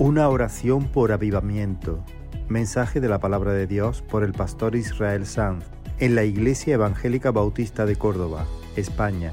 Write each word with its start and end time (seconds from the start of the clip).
Una 0.00 0.28
oración 0.28 0.84
por 0.84 1.10
avivamiento. 1.10 2.04
Mensaje 2.48 3.00
de 3.00 3.08
la 3.08 3.18
palabra 3.18 3.52
de 3.52 3.66
Dios 3.66 4.00
por 4.00 4.22
el 4.22 4.32
pastor 4.32 4.76
Israel 4.76 5.26
Sanz 5.26 5.64
en 5.98 6.14
la 6.14 6.22
Iglesia 6.22 6.74
Evangélica 6.74 7.32
Bautista 7.32 7.84
de 7.84 7.96
Córdoba, 7.96 8.46
España, 8.76 9.32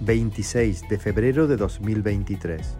26 0.00 0.88
de 0.88 0.98
febrero 0.98 1.46
de 1.46 1.58
2023. 1.58 2.78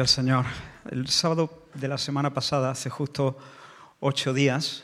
Al 0.00 0.08
Señor. 0.08 0.46
El 0.90 1.08
sábado 1.08 1.68
de 1.74 1.86
la 1.86 1.98
semana 1.98 2.32
pasada, 2.32 2.70
hace 2.70 2.88
justo 2.88 3.36
ocho 4.00 4.32
días, 4.32 4.82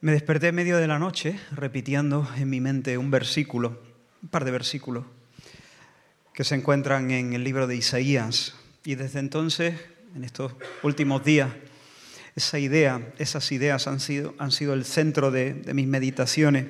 me 0.00 0.12
desperté 0.12 0.48
en 0.48 0.54
medio 0.54 0.76
de 0.76 0.86
la 0.86 0.98
noche 0.98 1.40
repitiendo 1.52 2.28
en 2.36 2.50
mi 2.50 2.60
mente 2.60 2.98
un 2.98 3.10
versículo, 3.10 3.80
un 4.22 4.28
par 4.28 4.44
de 4.44 4.50
versículos, 4.50 5.06
que 6.34 6.44
se 6.44 6.56
encuentran 6.56 7.10
en 7.10 7.32
el 7.32 7.42
libro 7.42 7.66
de 7.66 7.76
Isaías. 7.76 8.54
Y 8.84 8.96
desde 8.96 9.20
entonces, 9.20 9.80
en 10.14 10.24
estos 10.24 10.52
últimos 10.82 11.24
días, 11.24 11.50
esa 12.36 12.58
idea, 12.58 13.14
esas 13.16 13.50
ideas 13.50 13.86
han 13.86 13.98
sido, 13.98 14.34
han 14.38 14.52
sido 14.52 14.74
el 14.74 14.84
centro 14.84 15.30
de, 15.30 15.54
de 15.54 15.72
mis 15.72 15.86
meditaciones. 15.86 16.66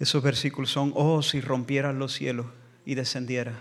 Esos 0.00 0.22
versículos 0.22 0.70
son, 0.70 0.92
oh, 0.96 1.22
si 1.22 1.40
rompieras 1.40 1.94
los 1.94 2.12
cielos 2.12 2.46
y 2.84 2.96
descendieras 2.96 3.54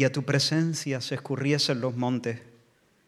y 0.00 0.04
a 0.04 0.12
tu 0.12 0.22
presencia 0.22 1.02
se 1.02 1.16
escurriesen 1.16 1.82
los 1.82 1.94
montes, 1.94 2.40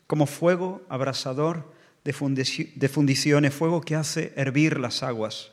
como 0.06 0.26
fuego 0.26 0.82
abrasador 0.90 1.72
de 2.04 2.12
fundiciones, 2.12 3.54
fuego 3.54 3.80
que 3.80 3.96
hace 3.96 4.34
hervir 4.36 4.78
las 4.78 5.02
aguas, 5.02 5.52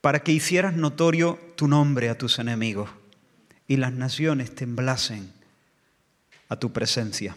para 0.00 0.20
que 0.20 0.30
hicieras 0.30 0.76
notorio 0.76 1.40
tu 1.56 1.66
nombre 1.66 2.08
a 2.08 2.16
tus 2.16 2.38
enemigos 2.38 2.88
y 3.66 3.78
las 3.78 3.92
naciones 3.92 4.54
temblasen 4.54 5.32
a 6.48 6.56
tu 6.56 6.72
presencia. 6.72 7.36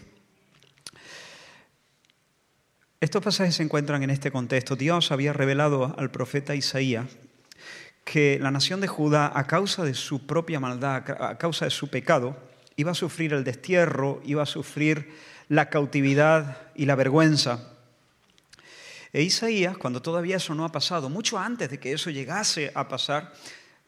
Estos 3.00 3.20
pasajes 3.20 3.56
se 3.56 3.64
encuentran 3.64 4.04
en 4.04 4.10
este 4.10 4.30
contexto. 4.30 4.76
Dios 4.76 5.10
había 5.10 5.32
revelado 5.32 5.92
al 5.98 6.12
profeta 6.12 6.54
Isaías 6.54 7.06
que 8.04 8.38
la 8.40 8.52
nación 8.52 8.80
de 8.80 8.86
Judá, 8.86 9.32
a 9.34 9.48
causa 9.48 9.82
de 9.82 9.94
su 9.94 10.24
propia 10.24 10.60
maldad, 10.60 11.02
a 11.20 11.36
causa 11.36 11.64
de 11.64 11.72
su 11.72 11.88
pecado, 11.90 12.47
iba 12.78 12.92
a 12.92 12.94
sufrir 12.94 13.32
el 13.32 13.42
destierro, 13.42 14.22
iba 14.24 14.44
a 14.44 14.46
sufrir 14.46 15.10
la 15.48 15.68
cautividad 15.68 16.68
y 16.76 16.86
la 16.86 16.94
vergüenza. 16.94 17.72
E 19.12 19.22
Isaías, 19.22 19.76
cuando 19.76 20.00
todavía 20.00 20.36
eso 20.36 20.54
no 20.54 20.64
ha 20.64 20.70
pasado, 20.70 21.10
mucho 21.10 21.38
antes 21.38 21.70
de 21.70 21.80
que 21.80 21.92
eso 21.92 22.08
llegase 22.10 22.70
a 22.74 22.86
pasar, 22.86 23.34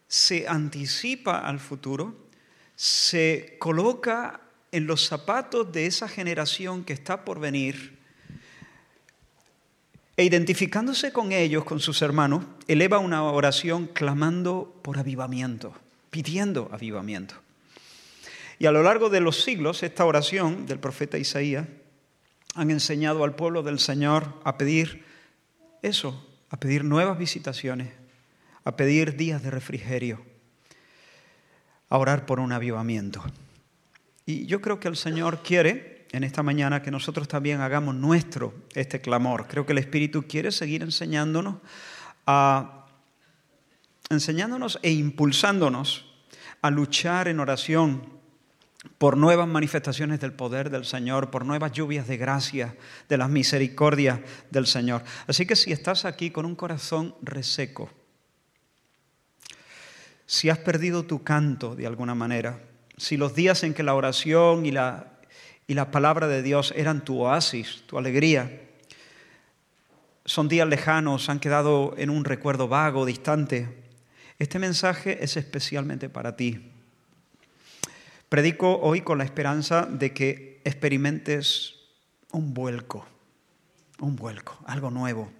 se 0.09 0.49
anticipa 0.49 1.39
al 1.39 1.61
futuro, 1.61 2.17
se 2.75 3.55
coloca 3.61 4.41
en 4.73 4.89
los 4.89 5.07
zapatos 5.07 5.71
de 5.71 5.87
esa 5.87 6.09
generación 6.09 6.83
que 6.83 6.93
está 6.93 7.25
por 7.25 7.39
venir 7.39 7.97
e 10.17 10.25
identificándose 10.25 11.13
con 11.13 11.31
ellos, 11.31 11.65
con 11.65 11.79
sus 11.79 12.03
hermanos, 12.03 12.45
eleva 12.67 12.99
una 12.99 13.23
oración 13.23 13.87
clamando 13.87 14.75
por 14.83 14.99
avivamiento, 14.99 15.75
pidiendo 16.11 16.69
avivamiento. 16.73 17.37
Y 18.61 18.67
a 18.67 18.73
lo 18.73 18.83
largo 18.83 19.09
de 19.09 19.21
los 19.21 19.43
siglos, 19.43 19.83
esta 19.83 20.05
oración 20.05 20.67
del 20.67 20.79
profeta 20.79 21.17
Isaías 21.17 21.67
han 22.55 22.71
enseñado 22.71 23.25
al 23.25 23.35
pueblo 23.35 23.63
del 23.63 23.79
Señor 23.79 24.35
a 24.45 24.59
pedir 24.59 25.03
eso, 25.81 26.29
a 26.51 26.61
pedir 26.61 26.85
nuevas 26.85 27.17
visitaciones, 27.17 27.89
a 28.65 28.77
pedir 28.77 29.17
días 29.17 29.43
de 29.43 29.51
refrigerio, 29.51 30.21
a 31.89 31.97
orar 31.97 32.27
por 32.27 32.39
un 32.39 32.53
avivamiento. 32.53 33.25
Y 34.27 34.45
yo 34.45 34.61
creo 34.61 34.79
que 34.79 34.89
el 34.89 34.97
Señor 34.97 35.43
quiere 35.43 36.07
en 36.13 36.23
esta 36.23 36.43
mañana 36.43 36.83
que 36.83 36.91
nosotros 36.91 37.29
también 37.29 37.63
hagamos 37.63 37.95
nuestro 37.95 38.53
este 38.75 39.01
clamor. 39.01 39.47
Creo 39.49 39.65
que 39.65 39.73
el 39.73 39.79
Espíritu 39.79 40.25
quiere 40.29 40.53
seguir 40.53 40.83
enseñándonos 40.83 41.57
a 42.27 42.85
enseñándonos 44.11 44.79
e 44.83 44.91
impulsándonos 44.91 46.13
a 46.61 46.71
luchar 46.71 47.27
en 47.27 47.41
oración 47.41 48.20
por 48.99 49.17
nuevas 49.17 49.47
manifestaciones 49.47 50.21
del 50.21 50.33
poder 50.33 50.71
del 50.71 50.85
Señor, 50.85 51.31
por 51.31 51.45
nuevas 51.45 51.73
lluvias 51.73 52.09
de 52.09 52.17
gracia, 52.17 52.77
de 53.09 53.19
las 53.19 53.29
misericordias 53.29 54.21
del 54.51 54.67
Señor. 54.67 55.03
Así 55.27 55.47
que 55.47 55.57
si 55.57 55.73
estás 55.73 56.05
aquí 56.05 56.31
con 56.31 56.47
un 56.47 56.57
corazón 56.57 57.15
reseco, 57.23 57.91
si 60.27 60.49
has 60.49 60.59
perdido 60.59 61.03
tu 61.05 61.23
canto 61.23 61.75
de 61.77 61.87
alguna 61.87 62.15
manera, 62.15 62.61
si 62.97 63.17
los 63.17 63.35
días 63.35 63.63
en 63.65 63.75
que 63.75 63.83
la 63.83 63.95
oración 63.95 64.65
y 64.65 64.71
la, 64.71 65.19
y 65.67 65.75
la 65.75 65.91
palabra 65.91 66.27
de 66.29 66.43
Dios 66.43 66.73
eran 66.77 67.05
tu 67.05 67.21
oasis, 67.21 67.83
tu 67.87 67.99
alegría, 67.99 68.69
son 70.25 70.49
días 70.49 70.69
lejanos, 70.69 71.29
han 71.29 71.41
quedado 71.41 71.95
en 71.99 72.09
un 72.11 72.25
recuerdo 72.25 72.69
vago, 72.69 73.05
distante, 73.05 73.77
este 74.39 74.59
mensaje 74.59 75.23
es 75.23 75.37
especialmente 75.37 76.09
para 76.09 76.37
ti. 76.37 76.80
Predico 78.31 78.79
hoy 78.79 79.01
con 79.01 79.19
la 79.19 79.25
esperanza 79.25 79.89
de 79.91 80.13
que 80.13 80.61
experimentes 80.65 81.75
un 82.31 82.55
vuelco, 82.55 83.05
un 83.99 84.15
vuelco, 84.15 84.57
algo 84.67 84.89
nuevo. 84.89 85.33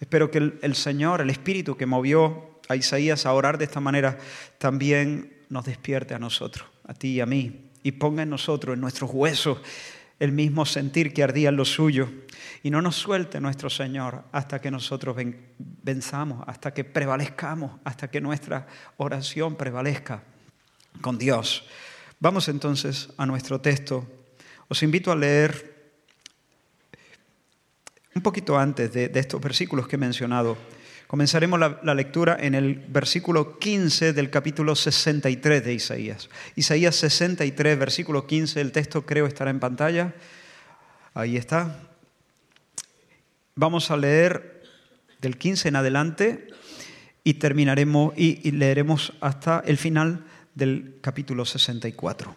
Espero 0.00 0.32
que 0.32 0.38
el, 0.60 0.74
Señor, 0.74 1.20
el 1.20 1.30
Espíritu 1.30 1.76
que 1.76 1.86
movió 1.86 2.58
a 2.68 2.74
Isaías 2.74 3.24
a 3.24 3.32
orar 3.34 3.56
de 3.56 3.66
esta 3.66 3.78
manera, 3.78 4.18
también 4.58 5.32
nos 5.48 5.64
despierte 5.64 6.12
a 6.12 6.18
nosotros, 6.18 6.66
a 6.88 6.92
ti 6.92 7.10
y 7.10 7.20
a 7.20 7.26
mí, 7.26 7.70
y 7.84 7.92
ponga 7.92 8.24
en 8.24 8.30
nosotros, 8.30 8.74
en 8.74 8.80
nuestros 8.80 9.12
huesos, 9.12 9.58
el 10.18 10.32
mismo 10.32 10.66
sentir 10.66 11.14
que 11.14 11.22
ardía 11.22 11.50
en 11.50 11.56
lo 11.56 11.64
suyo. 11.64 12.10
Y 12.64 12.70
no 12.70 12.82
nos 12.82 12.96
suelte 12.96 13.40
nuestro 13.40 13.70
Señor 13.70 14.24
hasta 14.32 14.60
que 14.60 14.72
nosotros 14.72 15.16
venzamos, 15.56 16.42
hasta 16.48 16.74
que 16.74 16.82
prevalezcamos, 16.82 17.78
hasta 17.84 18.10
que 18.10 18.20
nuestra 18.20 18.66
oración 18.96 19.54
prevalezca 19.54 20.24
con 21.00 21.18
Dios. 21.18 21.64
Vamos 22.20 22.48
entonces 22.48 23.10
a 23.16 23.26
nuestro 23.26 23.60
texto. 23.60 24.06
Os 24.68 24.82
invito 24.82 25.12
a 25.12 25.16
leer 25.16 25.78
un 28.14 28.22
poquito 28.22 28.58
antes 28.58 28.92
de, 28.92 29.10
estos 29.14 29.40
versículos 29.40 29.86
que 29.86 29.96
he 29.96 29.98
mencionado. 29.98 30.58
Comenzaremos 31.06 31.60
la, 31.60 31.94
lectura 31.94 32.36
en 32.38 32.54
el 32.54 32.74
versículo 32.74 33.58
15 33.58 34.12
del 34.12 34.28
capítulo 34.28 34.74
63 34.74 35.64
de 35.64 35.72
Isaías. 35.72 36.28
Isaías 36.56 36.96
63, 36.96 37.78
versículo 37.78 38.26
15, 38.26 38.60
el 38.60 38.72
texto 38.72 39.06
creo 39.06 39.26
estará 39.26 39.50
en 39.50 39.60
pantalla. 39.60 40.14
Ahí 41.14 41.36
está. 41.36 41.80
Vamos 43.54 43.90
a 43.90 43.96
leer 43.96 44.64
del 45.20 45.38
15 45.38 45.68
en 45.68 45.76
adelante 45.76 46.48
y 47.24 47.34
terminaremos 47.34 48.12
y 48.16 48.50
leeremos 48.50 49.14
hasta 49.20 49.62
el 49.64 49.78
final 49.78 50.24
del 50.58 50.98
capítulo 51.00 51.44
64. 51.44 52.34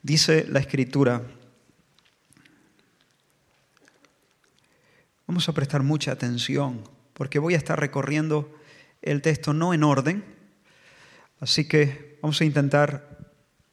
Dice 0.00 0.46
la 0.48 0.60
escritura, 0.60 1.20
vamos 5.26 5.48
a 5.48 5.52
prestar 5.52 5.82
mucha 5.82 6.12
atención 6.12 6.88
porque 7.12 7.40
voy 7.40 7.54
a 7.54 7.56
estar 7.56 7.80
recorriendo 7.80 8.54
el 9.02 9.22
texto 9.22 9.52
no 9.52 9.74
en 9.74 9.82
orden, 9.82 10.24
así 11.40 11.66
que 11.66 12.16
vamos 12.22 12.40
a 12.40 12.44
intentar 12.44 13.18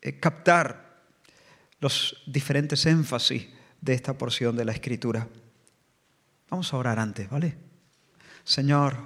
eh, 0.01 0.19
captar 0.19 1.03
los 1.79 2.23
diferentes 2.25 2.87
énfasis 2.87 3.49
de 3.81 3.93
esta 3.93 4.17
porción 4.17 4.57
de 4.57 4.65
la 4.65 4.71
escritura. 4.71 5.27
Vamos 6.49 6.73
a 6.73 6.77
orar 6.77 6.97
antes, 6.97 7.29
¿vale? 7.29 7.55
Señor, 8.43 8.97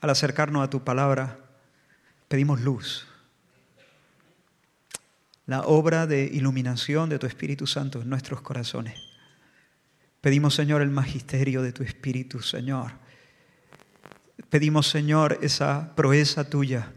al 0.00 0.10
acercarnos 0.10 0.64
a 0.64 0.70
tu 0.70 0.82
palabra, 0.82 1.38
pedimos 2.26 2.60
luz 2.60 3.06
la 5.52 5.66
obra 5.66 6.06
de 6.06 6.24
iluminación 6.24 7.10
de 7.10 7.18
tu 7.18 7.26
Espíritu 7.26 7.66
Santo 7.66 8.00
en 8.00 8.08
nuestros 8.08 8.40
corazones. 8.40 8.98
Pedimos, 10.22 10.54
Señor, 10.54 10.80
el 10.80 10.88
magisterio 10.88 11.60
de 11.60 11.74
tu 11.74 11.82
Espíritu, 11.82 12.40
Señor. 12.40 12.92
Pedimos, 14.48 14.88
Señor, 14.88 15.38
esa 15.42 15.94
proeza 15.94 16.48
tuya 16.48 16.94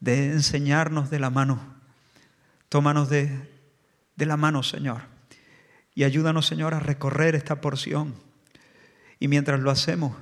de 0.00 0.32
enseñarnos 0.32 1.08
de 1.08 1.18
la 1.18 1.30
mano. 1.30 1.76
Tómanos 2.68 3.08
de, 3.08 3.30
de 4.16 4.26
la 4.26 4.36
mano, 4.36 4.62
Señor. 4.62 5.04
Y 5.94 6.04
ayúdanos, 6.04 6.44
Señor, 6.46 6.74
a 6.74 6.80
recorrer 6.80 7.36
esta 7.36 7.62
porción. 7.62 8.16
Y 9.18 9.28
mientras 9.28 9.60
lo 9.60 9.70
hacemos, 9.70 10.14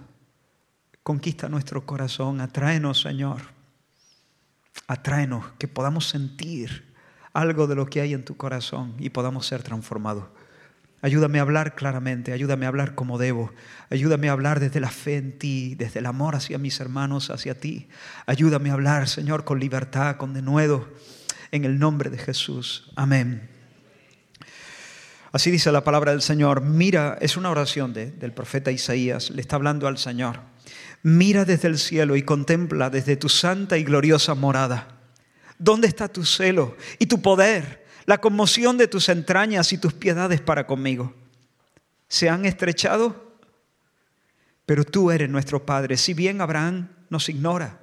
conquista 1.03 1.49
nuestro 1.49 1.85
corazón, 1.85 2.41
atráenos, 2.41 3.01
Señor. 3.01 3.43
Atráenos, 4.87 5.47
que 5.59 5.67
podamos 5.67 6.09
sentir 6.09 6.86
algo 7.37 7.67
de 7.67 7.75
lo 7.75 7.87
que 7.87 8.01
hay 8.01 8.15
en 8.15 8.25
tu 8.25 8.37
corazón 8.37 8.95
y 8.99 9.11
podamos 9.11 9.47
ser 9.47 9.63
transformados. 9.63 10.25
Ayúdame 11.03 11.39
a 11.39 11.43
hablar 11.43 11.75
claramente, 11.75 12.33
ayúdame 12.33 12.65
a 12.65 12.69
hablar 12.69 12.95
como 12.95 13.19
debo, 13.19 13.53
ayúdame 13.91 14.31
a 14.31 14.33
hablar 14.33 14.61
desde 14.61 14.81
la 14.81 14.91
fe 14.91 15.17
en 15.17 15.39
ti, 15.39 15.75
desde 15.75 15.99
el 15.99 16.07
amor 16.07 16.35
hacia 16.35 16.57
mis 16.57 16.81
hermanos, 16.81 17.31
hacia 17.31 17.55
ti. 17.55 17.89
Ayúdame 18.25 18.71
a 18.71 18.73
hablar, 18.73 19.07
Señor, 19.07 19.45
con 19.45 19.61
libertad, 19.61 20.17
con 20.17 20.33
denuedo, 20.33 20.89
en 21.53 21.67
el 21.67 21.79
nombre 21.79 22.09
de 22.09 22.17
Jesús. 22.17 22.91
Amén. 22.97 23.51
Así 25.33 25.51
dice 25.51 25.71
la 25.71 25.85
palabra 25.85 26.13
del 26.13 26.23
Señor. 26.23 26.63
Mira, 26.63 27.19
es 27.21 27.37
una 27.37 27.51
oración 27.51 27.93
del 27.93 28.33
profeta 28.33 28.71
Isaías, 28.71 29.31
le 29.31 29.43
está 29.43 29.57
hablando 29.57 29.87
al 29.87 29.99
Señor. 29.99 30.41
Mira 31.03 31.45
desde 31.45 31.69
el 31.69 31.79
cielo 31.79 32.17
y 32.17 32.23
contempla 32.23 32.89
desde 32.89 33.17
tu 33.17 33.29
santa 33.29 33.77
y 33.77 33.85
gloriosa 33.85 34.35
morada. 34.35 34.96
¿Dónde 35.59 35.89
está 35.89 36.09
tu 36.09 36.25
celo 36.25 36.77
y 36.99 37.07
tu 37.07 37.23
poder, 37.23 37.87
la 38.05 38.19
conmoción 38.19 38.77
de 38.79 38.89
tus 38.89 39.09
entrañas 39.09 39.73
y 39.73 39.79
tus 39.79 39.93
piedades 39.93 40.41
para 40.41 40.67
conmigo? 40.67 41.15
¿Se 42.09 42.29
han 42.29 42.45
estrechado? 42.45 43.39
Pero 44.65 44.85
tú 44.85 45.11
eres 45.11 45.31
nuestro 45.31 45.65
Padre. 45.65 45.97
Si 45.97 46.15
bien 46.15 46.41
Abraham 46.41 46.89
nos 47.09 47.29
ignora 47.29 47.81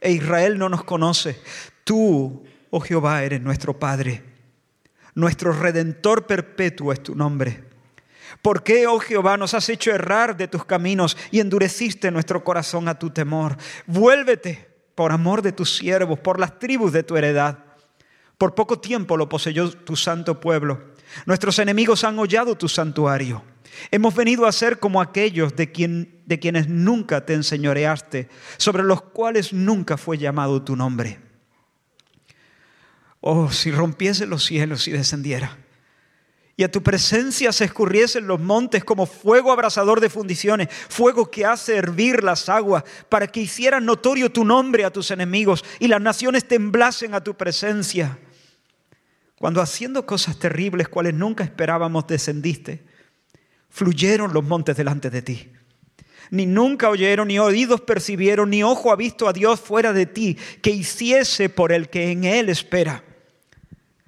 e 0.00 0.12
Israel 0.12 0.58
no 0.58 0.68
nos 0.68 0.84
conoce, 0.84 1.40
tú, 1.84 2.44
oh 2.70 2.80
Jehová, 2.80 3.22
eres 3.22 3.40
nuestro 3.40 3.78
Padre. 3.78 4.22
Nuestro 5.14 5.52
redentor 5.52 6.26
perpetuo 6.26 6.92
es 6.92 7.02
tu 7.02 7.14
nombre. 7.14 7.64
¿Por 8.42 8.62
qué, 8.62 8.86
oh 8.86 8.98
Jehová, 8.98 9.36
nos 9.36 9.54
has 9.54 9.68
hecho 9.68 9.92
errar 9.92 10.36
de 10.36 10.48
tus 10.48 10.64
caminos 10.64 11.16
y 11.30 11.40
endureciste 11.40 12.10
nuestro 12.10 12.42
corazón 12.42 12.88
a 12.88 12.98
tu 12.98 13.10
temor? 13.10 13.56
Vuélvete 13.86 14.73
por 14.94 15.12
amor 15.12 15.42
de 15.42 15.52
tus 15.52 15.76
siervos, 15.76 16.18
por 16.18 16.38
las 16.38 16.58
tribus 16.58 16.92
de 16.92 17.02
tu 17.02 17.16
heredad. 17.16 17.58
Por 18.38 18.54
poco 18.54 18.78
tiempo 18.78 19.16
lo 19.16 19.28
poseyó 19.28 19.70
tu 19.70 19.96
santo 19.96 20.40
pueblo. 20.40 20.92
Nuestros 21.26 21.58
enemigos 21.58 22.04
han 22.04 22.18
hollado 22.18 22.56
tu 22.56 22.68
santuario. 22.68 23.42
Hemos 23.90 24.14
venido 24.14 24.46
a 24.46 24.52
ser 24.52 24.78
como 24.78 25.00
aquellos 25.00 25.56
de, 25.56 25.72
quien, 25.72 26.22
de 26.26 26.38
quienes 26.38 26.68
nunca 26.68 27.26
te 27.26 27.34
enseñoreaste, 27.34 28.28
sobre 28.56 28.84
los 28.84 29.02
cuales 29.02 29.52
nunca 29.52 29.96
fue 29.96 30.18
llamado 30.18 30.62
tu 30.62 30.76
nombre. 30.76 31.18
Oh, 33.20 33.50
si 33.50 33.70
rompiese 33.70 34.26
los 34.26 34.44
cielos 34.44 34.86
y 34.86 34.92
descendiera 34.92 35.63
y 36.56 36.62
a 36.62 36.70
tu 36.70 36.82
presencia 36.82 37.52
se 37.52 37.64
escurriesen 37.64 38.26
los 38.26 38.40
montes 38.40 38.84
como 38.84 39.06
fuego 39.06 39.50
abrasador 39.50 40.00
de 40.00 40.08
fundiciones, 40.08 40.68
fuego 40.70 41.30
que 41.30 41.44
hace 41.44 41.76
hervir 41.76 42.22
las 42.22 42.48
aguas, 42.48 42.84
para 43.08 43.26
que 43.26 43.40
hicieran 43.40 43.84
notorio 43.84 44.30
tu 44.30 44.44
nombre 44.44 44.84
a 44.84 44.92
tus 44.92 45.10
enemigos 45.10 45.64
y 45.80 45.88
las 45.88 46.00
naciones 46.00 46.46
temblasen 46.46 47.14
a 47.14 47.22
tu 47.22 47.34
presencia. 47.34 48.18
Cuando 49.36 49.60
haciendo 49.60 50.06
cosas 50.06 50.38
terribles, 50.38 50.88
cuales 50.88 51.14
nunca 51.14 51.42
esperábamos, 51.42 52.06
descendiste, 52.06 52.84
fluyeron 53.68 54.32
los 54.32 54.44
montes 54.44 54.76
delante 54.76 55.10
de 55.10 55.22
ti. 55.22 55.50
Ni 56.30 56.46
nunca 56.46 56.88
oyeron, 56.88 57.28
ni 57.28 57.38
oídos 57.38 57.80
percibieron, 57.80 58.50
ni 58.50 58.62
ojo 58.62 58.92
ha 58.92 58.96
visto 58.96 59.28
a 59.28 59.32
Dios 59.32 59.60
fuera 59.60 59.92
de 59.92 60.06
ti, 60.06 60.38
que 60.62 60.70
hiciese 60.70 61.48
por 61.48 61.72
el 61.72 61.88
que 61.90 62.12
en 62.12 62.24
Él 62.24 62.48
espera. 62.48 63.02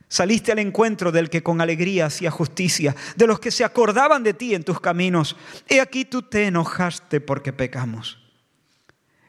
Saliste 0.08 0.53
al 0.53 0.61
encuentro 0.61 1.11
del 1.11 1.31
que 1.31 1.43
con 1.43 1.61
alegría 1.61 2.06
hacía 2.06 2.31
justicia, 2.31 2.94
de 3.17 3.26
los 3.26 3.41
que 3.41 3.50
se 3.50 3.64
acordaban 3.64 4.23
de 4.23 4.35
ti 4.35 4.55
en 4.55 4.62
tus 4.62 4.81
caminos. 4.81 5.37
He 5.69 5.81
aquí 5.81 6.05
tú 6.05 6.23
te 6.23 6.47
enojaste 6.47 7.20
porque 7.20 7.53
pecamos. 7.53 8.19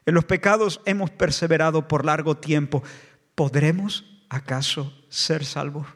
En 0.06 0.14
los 0.14 0.24
pecados 0.24 0.80
hemos 0.84 1.10
perseverado 1.10 1.88
por 1.88 2.04
largo 2.04 2.36
tiempo. 2.36 2.82
¿Podremos 3.34 4.04
acaso 4.28 4.92
ser 5.08 5.44
salvos? 5.44 5.86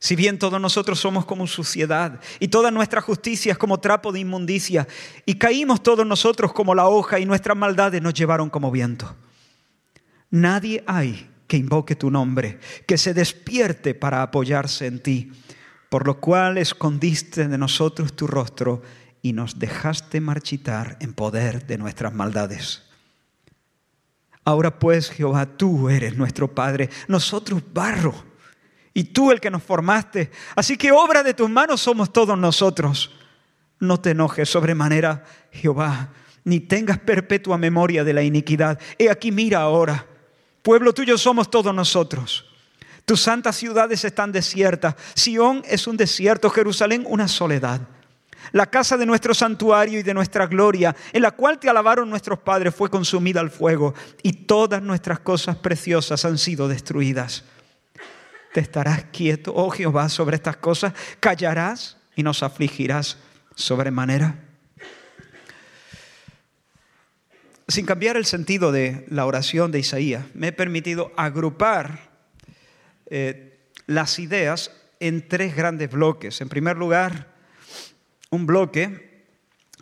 Si 0.00 0.16
bien 0.16 0.38
todos 0.38 0.60
nosotros 0.60 1.00
somos 1.00 1.24
como 1.24 1.46
suciedad 1.46 2.20
y 2.38 2.48
todas 2.48 2.70
nuestras 2.72 3.04
justicias 3.04 3.56
como 3.56 3.80
trapo 3.80 4.12
de 4.12 4.20
inmundicia, 4.20 4.86
y 5.24 5.36
caímos 5.36 5.82
todos 5.82 6.04
nosotros 6.06 6.52
como 6.52 6.74
la 6.74 6.88
hoja 6.88 7.18
y 7.20 7.24
nuestras 7.24 7.56
maldades 7.56 8.02
nos 8.02 8.12
llevaron 8.12 8.50
como 8.50 8.70
viento. 8.70 9.16
Nadie 10.28 10.84
hay 10.86 11.30
que 11.46 11.56
invoque 11.56 11.96
tu 11.96 12.10
nombre, 12.10 12.58
que 12.86 12.98
se 12.98 13.14
despierte 13.14 13.94
para 13.94 14.22
apoyarse 14.22 14.86
en 14.86 15.00
ti, 15.00 15.32
por 15.88 16.06
lo 16.06 16.20
cual 16.20 16.58
escondiste 16.58 17.48
de 17.48 17.58
nosotros 17.58 18.14
tu 18.14 18.26
rostro 18.26 18.82
y 19.22 19.32
nos 19.32 19.58
dejaste 19.58 20.20
marchitar 20.20 20.96
en 21.00 21.12
poder 21.12 21.66
de 21.66 21.78
nuestras 21.78 22.12
maldades. 22.12 22.82
Ahora 24.44 24.78
pues, 24.78 25.10
Jehová, 25.10 25.46
tú 25.46 25.88
eres 25.88 26.16
nuestro 26.16 26.54
Padre, 26.54 26.90
nosotros 27.08 27.62
barro, 27.72 28.14
y 28.92 29.04
tú 29.04 29.32
el 29.32 29.40
que 29.40 29.50
nos 29.50 29.62
formaste. 29.62 30.30
Así 30.54 30.76
que 30.76 30.92
obra 30.92 31.22
de 31.22 31.34
tus 31.34 31.50
manos 31.50 31.80
somos 31.80 32.12
todos 32.12 32.38
nosotros. 32.38 33.10
No 33.80 33.98
te 33.98 34.10
enojes 34.10 34.48
sobremanera, 34.48 35.24
Jehová, 35.50 36.10
ni 36.44 36.60
tengas 36.60 36.98
perpetua 36.98 37.58
memoria 37.58 38.04
de 38.04 38.12
la 38.12 38.22
iniquidad. 38.22 38.78
He 38.98 39.10
aquí, 39.10 39.32
mira 39.32 39.62
ahora 39.62 40.06
Pueblo 40.64 40.94
tuyo 40.94 41.18
somos 41.18 41.50
todos 41.50 41.74
nosotros. 41.74 42.46
Tus 43.04 43.20
santas 43.20 43.54
ciudades 43.54 44.02
están 44.02 44.32
desiertas. 44.32 44.94
Sión 45.14 45.62
es 45.66 45.86
un 45.86 45.98
desierto, 45.98 46.48
Jerusalén 46.48 47.04
una 47.06 47.28
soledad. 47.28 47.82
La 48.50 48.70
casa 48.70 48.96
de 48.96 49.04
nuestro 49.04 49.34
santuario 49.34 49.98
y 49.98 50.02
de 50.02 50.14
nuestra 50.14 50.46
gloria, 50.46 50.96
en 51.12 51.20
la 51.20 51.32
cual 51.32 51.58
te 51.58 51.68
alabaron 51.68 52.08
nuestros 52.08 52.38
padres, 52.38 52.74
fue 52.74 52.88
consumida 52.88 53.40
al 53.40 53.50
fuego 53.50 53.92
y 54.22 54.32
todas 54.32 54.80
nuestras 54.80 55.18
cosas 55.20 55.56
preciosas 55.56 56.24
han 56.24 56.38
sido 56.38 56.66
destruidas. 56.66 57.44
¿Te 58.54 58.60
estarás 58.60 59.04
quieto, 59.12 59.52
oh 59.54 59.68
Jehová, 59.68 60.08
sobre 60.08 60.36
estas 60.36 60.56
cosas? 60.56 60.94
¿Callarás 61.20 61.98
y 62.16 62.22
nos 62.22 62.42
afligirás 62.42 63.18
sobremanera? 63.54 64.38
Sin 67.68 67.86
cambiar 67.86 68.16
el 68.16 68.26
sentido 68.26 68.72
de 68.72 69.06
la 69.08 69.26
oración 69.26 69.72
de 69.72 69.78
Isaías, 69.78 70.26
me 70.34 70.48
he 70.48 70.52
permitido 70.52 71.12
agrupar 71.16 72.10
eh, 73.06 73.68
las 73.86 74.18
ideas 74.18 74.70
en 75.00 75.28
tres 75.28 75.56
grandes 75.56 75.90
bloques. 75.90 76.40
En 76.40 76.48
primer 76.48 76.76
lugar, 76.76 77.34
un 78.30 78.46
bloque 78.46 79.24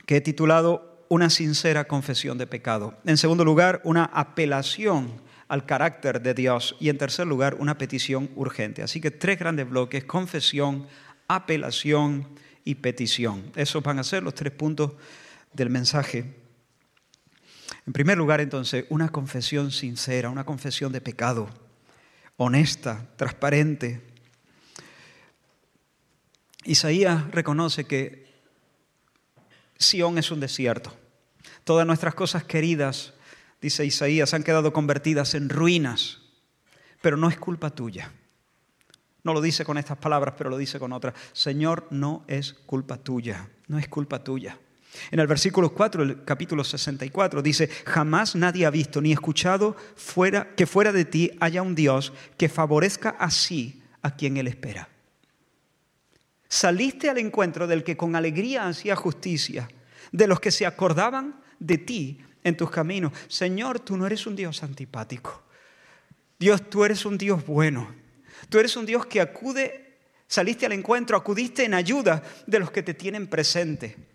que 0.07 0.17
he 0.17 0.21
titulado 0.21 1.07
Una 1.09 1.29
sincera 1.29 1.85
confesión 1.85 2.39
de 2.39 2.47
pecado. 2.47 2.99
En 3.05 3.19
segundo 3.19 3.45
lugar, 3.45 3.83
una 3.85 4.05
apelación 4.05 5.21
al 5.49 5.67
carácter 5.67 6.23
de 6.23 6.33
Dios. 6.33 6.75
Y 6.81 6.89
en 6.89 6.97
tercer 6.97 7.27
lugar, 7.27 7.57
una 7.59 7.77
petición 7.77 8.31
urgente. 8.35 8.83
Así 8.83 9.01
que 9.01 9.11
tres 9.11 9.39
grandes 9.39 9.69
bloques, 9.69 10.05
confesión, 10.05 10.87
apelación 11.29 12.29
y 12.65 12.77
petición. 12.77 13.53
Esos 13.57 13.83
van 13.83 13.99
a 13.99 14.05
ser 14.05 14.23
los 14.23 14.35
tres 14.35 14.53
puntos 14.53 14.93
del 15.53 15.69
mensaje 15.69 16.42
en 17.87 17.93
primer 17.93 18.17
lugar, 18.17 18.41
entonces, 18.41 18.85
una 18.91 19.09
confesión 19.09 19.73
sincera, 19.73 20.31
una 20.31 20.45
confesión 20.45 20.93
de 20.93 21.01
pecado, 21.01 21.49
honesta, 22.37 23.07
transparente. 23.17 24.01
Isaías 26.65 27.31
reconoce 27.31 27.85
que 27.85 28.31
Sión 29.79 30.17
es 30.17 30.31
un 30.31 30.39
desierto. 30.39 30.97
Todas 31.65 31.87
nuestras 31.87 32.15
cosas 32.15 32.45
queridas, 32.45 33.15
dice 33.61 33.85
Isaías, 33.85 34.33
han 34.33 34.45
quedado 34.45 34.73
convertidas 34.73 35.35
en 35.35 35.49
ruinas, 35.49 36.21
pero 37.01 37.17
no 37.17 37.29
es 37.29 37.37
culpa 37.37 37.71
tuya. 37.71 38.13
No 39.25 39.35
lo 39.35 39.41
dice 39.41 39.65
con 39.65 39.79
estas 39.79 39.99
palabras, 39.99 40.35
pero 40.39 40.51
lo 40.51 40.57
dice 40.57 40.79
con 40.79 40.93
otras. 40.93 41.15
Señor, 41.33 41.87
no 41.91 42.25
es 42.29 42.55
culpa 42.55 42.97
tuya, 42.97 43.49
no 43.67 43.79
es 43.79 43.89
culpa 43.89 44.23
tuya. 44.23 44.59
En 45.11 45.21
el 45.21 45.27
versículo 45.27 45.73
4, 45.73 46.03
el 46.03 46.25
capítulo 46.25 46.65
64, 46.65 47.43
dice, 47.43 47.69
jamás 47.87 48.35
nadie 48.37 48.67
ha 48.67 48.71
visto 48.71 49.01
ni 49.01 49.13
escuchado 49.13 49.77
fuera, 49.97 50.55
que 50.55 50.67
fuera 50.67 50.93
de 50.93 51.05
ti 51.05 51.31
haya 51.41 51.63
un 51.63 51.75
Dios 51.75 52.13
que 52.37 52.49
favorezca 52.49 53.11
así 53.19 53.83
a 54.03 54.15
quien 54.15 54.37
Él 54.37 54.49
espera. 54.49 54.89
Saliste 56.49 57.09
al 57.09 57.19
encuentro 57.19 57.67
del 57.67 57.83
que 57.83 57.97
con 57.97 58.15
alegría 58.15 58.67
hacía 58.67 58.95
justicia, 58.95 59.69
de 60.11 60.27
los 60.27 60.41
que 60.41 60.51
se 60.51 60.67
acordaban 60.67 61.41
de 61.59 61.79
ti 61.79 62.21
en 62.45 62.57
tus 62.57 62.71
caminos. 62.71 63.13
Señor, 63.29 63.81
tú 63.81 63.97
no 63.97 64.07
eres 64.07 64.27
un 64.27 64.37
Dios 64.37 64.63
antipático. 64.63 65.43
Dios, 66.39 66.69
tú 66.69 66.85
eres 66.85 67.07
un 67.07 67.17
Dios 67.17 67.47
bueno. 67.47 67.95
Tú 68.51 68.59
eres 68.59 68.77
un 68.77 68.85
Dios 68.85 69.07
que 69.07 69.21
acude, 69.21 69.97
saliste 70.27 70.67
al 70.67 70.73
encuentro, 70.73 71.17
acudiste 71.17 71.65
en 71.65 71.73
ayuda 71.73 72.23
de 72.47 72.59
los 72.59 72.71
que 72.71 72.83
te 72.83 72.93
tienen 72.93 73.29
presente. 73.29 74.12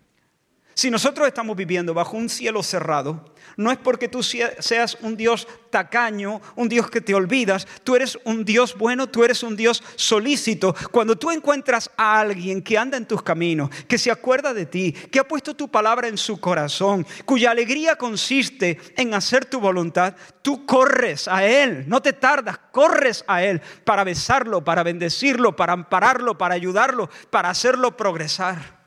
Si 0.78 0.92
nosotros 0.92 1.26
estamos 1.26 1.56
viviendo 1.56 1.92
bajo 1.92 2.16
un 2.16 2.28
cielo 2.28 2.62
cerrado, 2.62 3.34
no 3.56 3.72
es 3.72 3.78
porque 3.78 4.06
tú 4.06 4.22
seas 4.22 4.96
un 5.00 5.16
Dios 5.16 5.48
tacaño, 5.70 6.40
un 6.54 6.68
Dios 6.68 6.88
que 6.88 7.00
te 7.00 7.16
olvidas, 7.16 7.66
tú 7.82 7.96
eres 7.96 8.16
un 8.22 8.44
Dios 8.44 8.78
bueno, 8.78 9.08
tú 9.08 9.24
eres 9.24 9.42
un 9.42 9.56
Dios 9.56 9.82
solícito. 9.96 10.76
Cuando 10.92 11.18
tú 11.18 11.32
encuentras 11.32 11.90
a 11.96 12.20
alguien 12.20 12.62
que 12.62 12.78
anda 12.78 12.96
en 12.96 13.06
tus 13.06 13.24
caminos, 13.24 13.70
que 13.88 13.98
se 13.98 14.12
acuerda 14.12 14.54
de 14.54 14.66
ti, 14.66 14.92
que 14.92 15.18
ha 15.18 15.26
puesto 15.26 15.52
tu 15.52 15.68
palabra 15.68 16.06
en 16.06 16.16
su 16.16 16.38
corazón, 16.38 17.04
cuya 17.24 17.50
alegría 17.50 17.96
consiste 17.96 18.78
en 18.96 19.14
hacer 19.14 19.46
tu 19.46 19.58
voluntad, 19.58 20.14
tú 20.42 20.64
corres 20.64 21.26
a 21.26 21.44
Él, 21.44 21.88
no 21.88 22.00
te 22.00 22.12
tardas, 22.12 22.56
corres 22.70 23.24
a 23.26 23.42
Él 23.42 23.60
para 23.82 24.04
besarlo, 24.04 24.62
para 24.62 24.84
bendecirlo, 24.84 25.56
para 25.56 25.72
ampararlo, 25.72 26.38
para 26.38 26.54
ayudarlo, 26.54 27.10
para 27.30 27.50
hacerlo 27.50 27.96
progresar. 27.96 28.77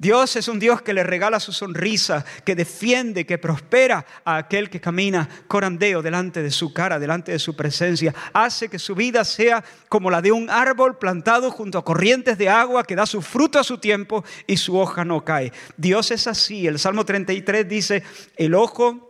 Dios 0.00 0.36
es 0.36 0.46
un 0.46 0.60
Dios 0.60 0.80
que 0.80 0.94
le 0.94 1.02
regala 1.02 1.40
su 1.40 1.52
sonrisa, 1.52 2.24
que 2.44 2.54
defiende, 2.54 3.26
que 3.26 3.36
prospera 3.36 4.06
a 4.24 4.36
aquel 4.36 4.70
que 4.70 4.80
camina 4.80 5.28
corandeo 5.48 6.02
delante 6.02 6.40
de 6.40 6.52
su 6.52 6.72
cara, 6.72 7.00
delante 7.00 7.32
de 7.32 7.40
su 7.40 7.56
presencia. 7.56 8.14
Hace 8.32 8.68
que 8.68 8.78
su 8.78 8.94
vida 8.94 9.24
sea 9.24 9.64
como 9.88 10.08
la 10.08 10.22
de 10.22 10.30
un 10.30 10.50
árbol 10.50 10.98
plantado 10.98 11.50
junto 11.50 11.78
a 11.78 11.84
corrientes 11.84 12.38
de 12.38 12.48
agua 12.48 12.84
que 12.84 12.94
da 12.94 13.06
su 13.06 13.22
fruto 13.22 13.58
a 13.58 13.64
su 13.64 13.78
tiempo 13.78 14.24
y 14.46 14.58
su 14.58 14.78
hoja 14.78 15.04
no 15.04 15.24
cae. 15.24 15.52
Dios 15.76 16.12
es 16.12 16.28
así. 16.28 16.68
El 16.68 16.78
Salmo 16.78 17.04
33 17.04 17.68
dice, 17.68 18.04
el 18.36 18.54
ojo 18.54 19.07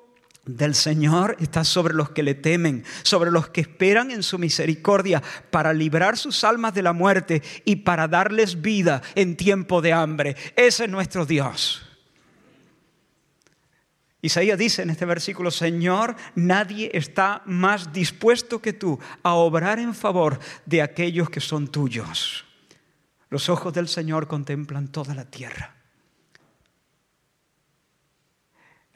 del 0.48 0.74
Señor 0.74 1.36
está 1.38 1.62
sobre 1.62 1.94
los 1.94 2.10
que 2.10 2.22
le 2.22 2.34
temen, 2.34 2.84
sobre 3.02 3.30
los 3.30 3.50
que 3.50 3.60
esperan 3.60 4.10
en 4.10 4.22
su 4.22 4.38
misericordia, 4.38 5.22
para 5.50 5.72
librar 5.72 6.16
sus 6.16 6.42
almas 6.42 6.74
de 6.74 6.82
la 6.82 6.92
muerte 6.92 7.42
y 7.64 7.76
para 7.76 8.08
darles 8.08 8.60
vida 8.60 9.02
en 9.14 9.36
tiempo 9.36 9.82
de 9.82 9.92
hambre. 9.92 10.36
Ese 10.56 10.84
es 10.84 10.90
nuestro 10.90 11.26
Dios. 11.26 11.82
Isaías 14.20 14.58
dice 14.58 14.82
en 14.82 14.90
este 14.90 15.04
versículo, 15.04 15.50
Señor, 15.50 16.16
nadie 16.34 16.90
está 16.92 17.42
más 17.44 17.92
dispuesto 17.92 18.60
que 18.60 18.72
tú 18.72 18.98
a 19.22 19.34
obrar 19.34 19.78
en 19.78 19.94
favor 19.94 20.40
de 20.66 20.82
aquellos 20.82 21.30
que 21.30 21.40
son 21.40 21.68
tuyos. 21.68 22.44
Los 23.30 23.48
ojos 23.48 23.72
del 23.74 23.86
Señor 23.86 24.26
contemplan 24.26 24.88
toda 24.88 25.14
la 25.14 25.26
tierra 25.26 25.77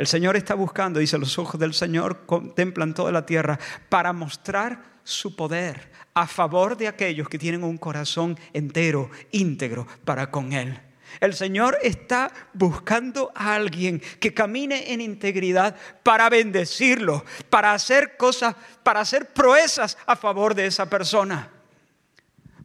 El 0.02 0.09
Señor 0.09 0.35
está 0.35 0.56
buscando, 0.56 0.99
dice, 0.99 1.16
los 1.16 1.38
ojos 1.38 1.61
del 1.61 1.75
Señor 1.75 2.26
contemplan 2.26 2.92
toda 2.92 3.12
la 3.12 3.25
tierra 3.25 3.61
para 3.88 4.12
mostrar 4.12 4.82
su 5.04 5.37
poder 5.37 5.92
a 6.12 6.26
favor 6.26 6.76
de 6.76 6.88
aquellos 6.88 7.28
que 7.28 7.38
tienen 7.38 7.62
un 7.62 7.78
corazón 7.78 8.37
entero, 8.52 9.11
íntegro 9.30 9.87
para 10.04 10.28
con 10.28 10.54
Él. 10.54 10.76
El 11.21 11.35
Señor 11.35 11.78
está 11.85 12.32
buscando 12.52 13.30
a 13.37 13.54
alguien 13.54 14.02
que 14.18 14.35
camine 14.35 14.92
en 14.92 15.00
integridad 15.00 15.76
para 16.02 16.28
bendecirlo, 16.28 17.25
para 17.49 17.73
hacer 17.73 18.16
cosas, 18.16 18.56
para 18.82 19.02
hacer 19.02 19.32
proezas 19.32 19.97
a 20.06 20.16
favor 20.16 20.56
de 20.56 20.66
esa 20.66 20.90
persona, 20.90 21.49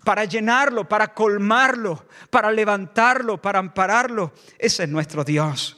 para 0.03 0.25
llenarlo, 0.25 0.89
para 0.89 1.13
colmarlo, 1.13 2.07
para 2.31 2.51
levantarlo, 2.51 3.39
para 3.39 3.59
ampararlo. 3.59 4.33
Ese 4.57 4.85
es 4.85 4.89
nuestro 4.89 5.23
Dios. 5.23 5.77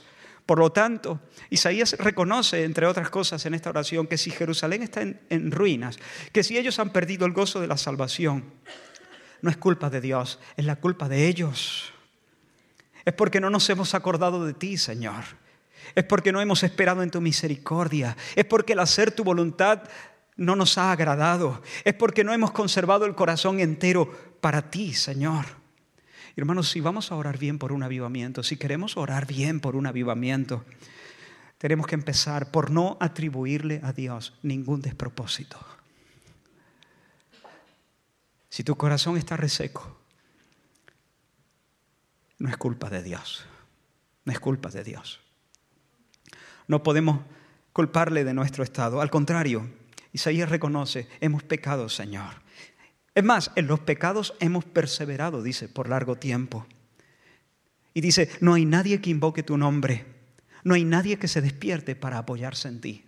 Por 0.50 0.58
lo 0.58 0.72
tanto, 0.72 1.20
Isaías 1.50 1.96
reconoce, 1.98 2.64
entre 2.64 2.86
otras 2.86 3.10
cosas, 3.10 3.46
en 3.46 3.56
esta 3.56 3.70
oración, 3.70 4.08
que 4.08 4.18
si 4.18 4.30
Jerusalén 4.30 4.84
está 4.84 5.02
en, 5.02 5.52
ruinas, 5.52 5.98
que 6.32 6.44
si 6.44 6.58
ellos 6.58 6.78
han 6.80 6.92
perdido 6.92 7.26
el 7.26 7.34
gozo 7.34 7.60
de 7.60 7.68
la 7.68 7.78
salvación, 7.78 8.46
no 9.42 9.50
es 9.50 9.58
culpa 9.58 9.90
de 9.90 10.02
Dios, 10.02 10.40
es 10.58 10.66
la 10.66 10.76
culpa 10.76 11.10
de 11.10 11.28
ellos. 11.28 11.92
Es 13.06 13.14
porque 13.14 13.40
no 13.40 13.50
nos 13.50 13.70
hemos 13.70 13.96
acordado 13.96 14.46
de 14.46 14.54
ti, 14.54 14.78
Señor. 14.78 15.24
Es 15.96 16.04
porque 16.04 16.32
no 16.32 16.42
hemos 16.42 16.62
esperado 16.62 17.02
en 17.02 17.10
tu 17.10 17.22
misericordia. 17.22 18.16
Es 18.36 18.46
porque 18.46 18.74
el 18.74 18.80
hacer 18.80 19.12
tu 19.12 19.24
voluntad 19.24 19.84
no 20.36 20.56
nos 20.56 20.78
ha 20.78 20.92
agradado. 20.92 21.64
Es 21.84 21.96
porque 21.96 22.24
no 22.24 22.34
hemos 22.34 22.52
conservado 22.52 23.06
el 23.06 23.16
corazón 23.16 23.60
entero 23.60 24.12
para 24.42 24.70
ti, 24.70 24.94
Señor. 24.94 25.46
Hermanos, 26.36 26.70
si 26.70 26.80
vamos 26.80 27.12
a 27.12 27.16
orar 27.16 27.38
bien 27.38 27.58
por 27.58 27.72
un 27.72 27.82
avivamiento, 27.82 28.44
si 28.44 28.58
queremos 28.58 28.98
orar 28.98 29.26
bien 29.26 29.60
por 29.60 29.76
un 29.76 29.88
avivamiento, 29.88 30.64
tenemos 31.60 31.88
que 31.88 31.96
empezar 31.96 32.52
por 32.52 32.72
no 32.72 32.98
atribuirle 33.00 33.82
a 33.84 33.92
Dios 33.94 34.34
ningún 34.42 34.82
despropósito. 34.82 35.60
Si 38.50 38.64
tu 38.64 38.76
corazón 38.76 39.18
está 39.18 39.38
reseco, 39.38 40.00
no 42.40 42.50
es 42.50 42.58
culpa 42.58 42.90
de 42.90 43.04
Dios, 43.04 43.46
no 44.24 44.32
es 44.32 44.40
culpa 44.40 44.70
de 44.70 44.84
Dios. 44.86 45.20
No 46.68 46.82
podemos 46.82 47.20
culparle 47.74 48.24
de 48.24 48.34
nuestro 48.34 48.64
estado, 48.64 49.02
al 49.02 49.12
contrario, 49.12 49.70
Isaías 50.14 50.50
reconoce, 50.50 51.08
hemos 51.20 51.44
pecado, 51.44 51.90
Señor. 51.90 52.42
Es 53.14 53.24
más, 53.24 53.52
en 53.56 53.68
los 53.68 53.82
pecados 53.82 54.34
hemos 54.40 54.64
perseverado, 54.64 55.44
dice, 55.44 55.68
por 55.68 55.90
largo 55.90 56.16
tiempo. 56.16 56.66
Y 57.94 58.00
dice, 58.00 58.30
no 58.40 58.54
hay 58.54 58.66
nadie 58.66 59.02
que 59.02 59.10
invoque 59.10 59.44
tu 59.44 59.58
nombre, 59.58 60.19
no 60.64 60.76
hay 60.76 60.84
nadie 60.84 61.18
que 61.18 61.28
se 61.28 61.42
despierte 61.42 61.96
para 61.96 62.18
apoyarse 62.18 62.68
en 62.68 62.82
ti. 62.82 63.06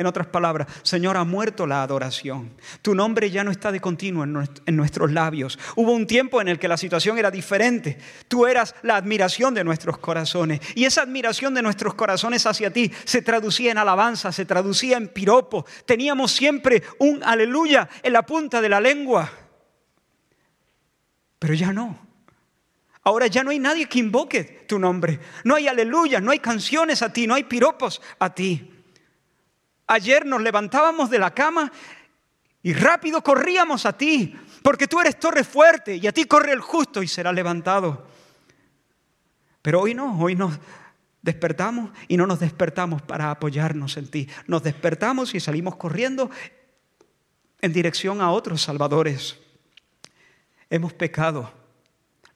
En 0.00 0.06
otras 0.06 0.28
palabras, 0.28 0.68
Señor, 0.84 1.16
ha 1.16 1.24
muerto 1.24 1.66
la 1.66 1.82
adoración. 1.82 2.52
Tu 2.82 2.94
nombre 2.94 3.32
ya 3.32 3.42
no 3.42 3.50
está 3.50 3.72
de 3.72 3.80
continuo 3.80 4.22
en 4.22 4.76
nuestros 4.76 5.10
labios. 5.10 5.58
Hubo 5.74 5.90
un 5.90 6.06
tiempo 6.06 6.40
en 6.40 6.46
el 6.46 6.60
que 6.60 6.68
la 6.68 6.76
situación 6.76 7.18
era 7.18 7.32
diferente. 7.32 7.98
Tú 8.28 8.46
eras 8.46 8.76
la 8.82 8.94
admiración 8.94 9.54
de 9.54 9.64
nuestros 9.64 9.98
corazones. 9.98 10.60
Y 10.76 10.84
esa 10.84 11.02
admiración 11.02 11.52
de 11.52 11.62
nuestros 11.62 11.94
corazones 11.94 12.46
hacia 12.46 12.72
ti 12.72 12.92
se 13.04 13.22
traducía 13.22 13.72
en 13.72 13.78
alabanza, 13.78 14.30
se 14.30 14.44
traducía 14.44 14.96
en 14.98 15.08
piropo. 15.08 15.66
Teníamos 15.84 16.30
siempre 16.30 16.84
un 17.00 17.24
aleluya 17.24 17.88
en 18.04 18.12
la 18.12 18.22
punta 18.24 18.60
de 18.60 18.68
la 18.68 18.80
lengua. 18.80 19.28
Pero 21.40 21.54
ya 21.54 21.72
no. 21.72 22.07
Ahora 23.08 23.26
ya 23.26 23.42
no 23.42 23.48
hay 23.48 23.58
nadie 23.58 23.88
que 23.88 24.00
invoque 24.00 24.44
tu 24.68 24.78
nombre. 24.78 25.18
No 25.42 25.54
hay 25.54 25.66
aleluya, 25.66 26.20
no 26.20 26.30
hay 26.30 26.40
canciones 26.40 27.00
a 27.00 27.10
ti, 27.10 27.26
no 27.26 27.34
hay 27.34 27.44
piropos 27.44 28.02
a 28.18 28.34
ti. 28.34 28.70
Ayer 29.86 30.26
nos 30.26 30.42
levantábamos 30.42 31.08
de 31.08 31.18
la 31.18 31.32
cama 31.32 31.72
y 32.62 32.74
rápido 32.74 33.22
corríamos 33.22 33.86
a 33.86 33.96
ti, 33.96 34.36
porque 34.62 34.86
tú 34.86 35.00
eres 35.00 35.18
torre 35.18 35.42
fuerte 35.42 35.96
y 35.96 36.06
a 36.06 36.12
ti 36.12 36.26
corre 36.26 36.52
el 36.52 36.60
justo 36.60 37.02
y 37.02 37.08
será 37.08 37.32
levantado. 37.32 38.06
Pero 39.62 39.80
hoy 39.80 39.94
no, 39.94 40.20
hoy 40.20 40.34
nos 40.34 40.58
despertamos 41.22 41.90
y 42.08 42.18
no 42.18 42.26
nos 42.26 42.40
despertamos 42.40 43.00
para 43.00 43.30
apoyarnos 43.30 43.96
en 43.96 44.10
ti. 44.10 44.28
Nos 44.46 44.62
despertamos 44.62 45.34
y 45.34 45.40
salimos 45.40 45.76
corriendo 45.76 46.30
en 47.62 47.72
dirección 47.72 48.20
a 48.20 48.32
otros 48.32 48.60
salvadores. 48.60 49.38
Hemos 50.68 50.92
pecado. 50.92 51.57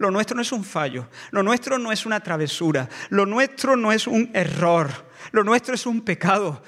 Lo 0.03 0.11
nuestro 0.11 0.35
no 0.35 0.43
es 0.43 0.51
un 0.51 0.65
fallo, 0.65 1.09
lo 1.31 1.45
nuestro 1.45 1.79
no 1.79 1.93
es 1.93 2.05
una 2.07 2.19
travesura, 2.19 2.89
lo 3.11 3.25
nuestro 3.25 3.77
no 3.77 3.93
es 3.93 4.09
un 4.09 4.33
error, 4.35 4.91
lo 5.31 5.45
nuestro 5.45 5.77
es 5.77 5.87
un 5.87 6.01
pecado. 6.01 6.61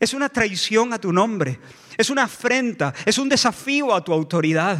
Es 0.00 0.12
una 0.12 0.28
traición 0.28 0.92
a 0.92 0.98
tu 0.98 1.12
nombre, 1.12 1.60
es 1.96 2.10
una 2.10 2.24
afrenta, 2.24 2.92
es 3.04 3.16
un 3.18 3.28
desafío 3.28 3.94
a 3.94 4.02
tu 4.02 4.12
autoridad. 4.12 4.76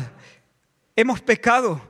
Hemos 0.97 1.21
pecado, 1.21 1.81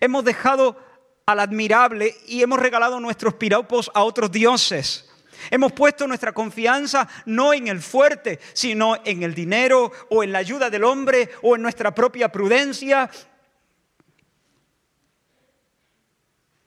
hemos 0.00 0.24
dejado 0.24 0.76
al 1.24 1.38
admirable 1.38 2.16
y 2.26 2.42
hemos 2.42 2.58
regalado 2.58 2.98
nuestros 2.98 3.34
piropos 3.34 3.92
a 3.94 4.02
otros 4.02 4.32
dioses. 4.32 5.08
Hemos 5.52 5.70
puesto 5.72 6.08
nuestra 6.08 6.32
confianza 6.32 7.06
no 7.26 7.54
en 7.54 7.68
el 7.68 7.80
fuerte, 7.80 8.40
sino 8.54 8.96
en 9.04 9.22
el 9.22 9.34
dinero 9.34 9.92
o 10.10 10.24
en 10.24 10.32
la 10.32 10.38
ayuda 10.38 10.68
del 10.68 10.82
hombre 10.82 11.30
o 11.42 11.54
en 11.54 11.62
nuestra 11.62 11.94
propia 11.94 12.30
prudencia. 12.30 13.08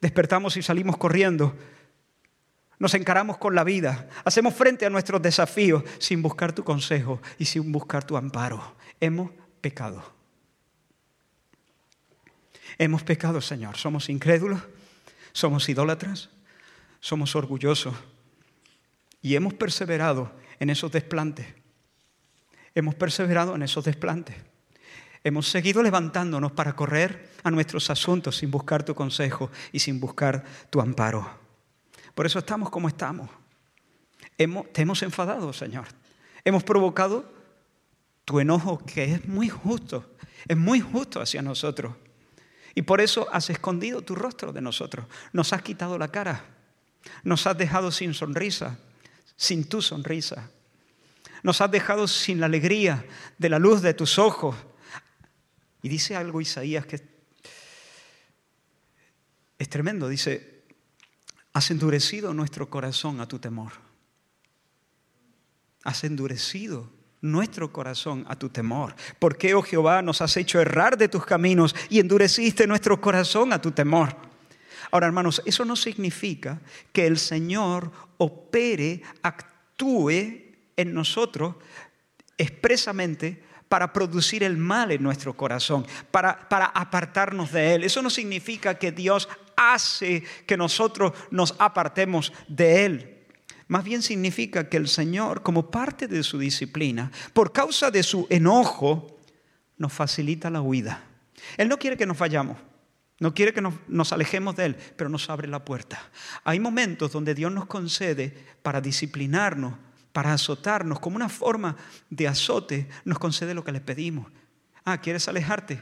Despertamos 0.06 0.56
y 0.56 0.62
salimos 0.62 0.98
corriendo 0.98 1.58
nos 2.78 2.94
encaramos 2.94 3.40
con 3.40 3.56
la 3.56 3.64
vida, 3.64 4.08
hacemos 4.24 4.54
frente 4.54 4.86
a 4.86 4.92
nuestros 4.92 5.20
desafíos 5.20 5.84
sin 5.98 6.22
buscar 6.22 6.54
tu 6.54 6.64
consejo 6.64 7.22
y 7.40 7.46
sin 7.46 7.72
buscar 7.72 8.06
tu 8.06 8.18
amparo. 8.18 8.76
Hemos 9.00 9.32
pecado. 9.62 10.04
Hemos 12.78 13.02
pecado, 13.02 13.42
Señor. 13.42 13.78
Somos 13.78 14.10
incrédulos, 14.10 14.62
somos 15.32 15.68
idólatras, 15.70 16.30
somos 17.00 17.36
orgullosos 17.36 17.96
y 19.24 19.36
hemos 19.36 19.56
perseverado 19.56 20.32
en 20.60 20.70
esos 20.70 20.92
desplantes. 20.92 21.48
Hemos 22.76 22.94
perseverado 22.94 23.56
en 23.56 23.64
esos 23.64 23.86
desplantes. 23.86 24.36
Hemos 25.26 25.50
seguido 25.50 25.82
levantándonos 25.82 26.52
para 26.52 26.76
correr 26.76 27.32
a 27.42 27.50
nuestros 27.50 27.90
asuntos 27.90 28.38
sin 28.38 28.52
buscar 28.52 28.86
tu 28.86 28.94
consejo 28.94 29.50
y 29.72 29.80
sin 29.80 30.00
buscar 30.00 30.46
tu 30.70 30.80
amparo. 30.80 31.28
Por 32.14 32.28
eso 32.28 32.38
estamos 32.38 32.70
como 32.70 32.88
estamos. 32.88 33.28
te 34.38 34.82
hemos 34.84 35.02
enfadado, 35.02 35.52
Señor. 35.52 35.88
Hemos 36.44 36.64
provocado 36.64 37.28
tu 38.24 38.40
enojo, 38.40 38.78
que 38.86 39.14
es 39.14 39.28
muy 39.28 39.50
justo, 39.50 40.16
es 40.48 40.58
muy 40.58 40.80
justo 40.80 41.20
hacia 41.20 41.42
nosotros. 41.42 41.96
Y 42.76 42.84
por 42.84 43.02
eso 43.02 43.28
has 43.32 43.50
escondido 43.50 44.04
tu 44.04 44.14
rostro 44.14 44.54
de 44.54 44.62
nosotros. 44.62 45.08
Nos 45.34 45.54
has 45.54 45.64
quitado 45.64 45.98
la 45.98 46.10
cara. 46.10 46.46
Nos 47.24 47.48
has 47.48 47.58
dejado 47.58 47.92
sin 47.92 48.14
sonrisa, 48.14 48.78
sin 49.36 49.68
tu 49.68 49.82
sonrisa. 49.82 50.52
Nos 51.42 51.62
has 51.62 51.72
dejado 51.72 52.08
sin 52.08 52.40
la 52.40 52.46
alegría 52.46 53.08
de 53.40 53.50
la 53.50 53.58
luz 53.58 53.82
de 53.82 53.96
tus 53.96 54.20
ojos. 54.20 54.56
Y 55.86 55.88
dice 55.88 56.16
algo 56.16 56.42
Isaías 56.42 56.88
que 56.88 57.00
es 59.60 59.70
tremendo. 59.70 60.10
Dice, 60.10 60.64
has 61.54 61.70
endurecido 61.70 62.34
nuestro 62.34 62.72
corazón 62.72 63.22
a 63.22 63.28
tu 63.28 63.38
temor. 63.38 63.74
Has 65.84 66.04
endurecido 66.04 66.90
nuestro 67.22 67.72
corazón 67.72 68.26
a 68.28 68.36
tu 68.36 68.50
temor. 68.50 68.96
¿Por 69.20 69.38
qué, 69.38 69.54
oh 69.54 69.62
Jehová, 69.62 70.02
nos 70.02 70.24
has 70.24 70.36
hecho 70.38 70.60
errar 70.60 70.98
de 70.98 71.08
tus 71.08 71.24
caminos 71.24 71.76
y 71.92 72.00
endureciste 72.00 72.66
nuestro 72.66 73.00
corazón 73.00 73.54
a 73.54 73.62
tu 73.62 73.70
temor? 73.70 74.18
Ahora, 74.90 75.06
hermanos, 75.06 75.44
eso 75.46 75.66
no 75.66 75.76
significa 75.76 76.62
que 76.94 77.06
el 77.06 77.20
Señor 77.20 77.92
opere, 78.18 79.04
actúe 79.22 80.56
en 80.78 80.96
nosotros 80.96 81.58
expresamente 82.40 83.44
para 83.76 83.92
producir 83.92 84.42
el 84.42 84.56
mal 84.56 84.94
en 84.94 85.04
nuestro 85.04 85.36
corazón, 85.36 85.86
para, 86.10 86.48
para 86.48 86.68
apartarnos 86.68 87.52
de 87.52 87.76
Él. 87.76 87.84
Eso 87.84 88.02
no 88.02 88.10
significa 88.10 88.76
que 88.76 88.94
Dios 88.94 89.28
hace 89.58 90.24
que 90.48 90.56
nosotros 90.56 91.12
nos 91.30 91.54
apartemos 91.60 92.32
de 92.48 92.86
Él. 92.86 93.26
Más 93.68 93.84
bien 93.84 94.02
significa 94.02 94.70
que 94.70 94.78
el 94.78 94.88
Señor, 94.88 95.44
como 95.44 95.70
parte 95.70 96.08
de 96.08 96.24
su 96.24 96.40
disciplina, 96.40 97.12
por 97.34 97.52
causa 97.52 97.92
de 97.92 98.02
su 98.02 98.28
enojo, 98.30 99.20
nos 99.76 99.92
facilita 99.92 100.50
la 100.50 100.62
huida. 100.62 101.04
Él 101.58 101.68
no 101.68 101.78
quiere 101.78 101.98
que 101.98 102.06
nos 102.06 102.18
vayamos, 102.18 102.56
no 103.20 103.34
quiere 103.34 103.54
que 103.54 103.62
nos, 103.62 104.14
alejemos 104.14 104.56
de 104.56 104.68
Él, 104.68 104.78
pero 104.96 105.10
nos 105.10 105.30
abre 105.30 105.50
la 105.50 105.66
puerta. 105.66 106.02
Hay 106.46 106.62
momentos 106.62 107.12
donde 107.12 107.36
Dios 107.36 107.52
nos 107.52 107.66
concede 107.66 108.42
para 108.64 108.80
disciplinarnos, 108.80 109.74
para 110.16 110.32
azotarnos, 110.32 111.02
como 111.02 111.18
una 111.18 111.28
forma 111.28 111.76
de 112.10 112.26
azote, 112.26 112.88
nos 113.04 113.20
concede 113.20 113.54
lo 113.54 113.66
que 113.66 113.74
le 113.74 113.82
pedimos. 113.82 114.32
Ah, 114.86 115.02
¿quieres 115.02 115.28
alejarte? 115.28 115.82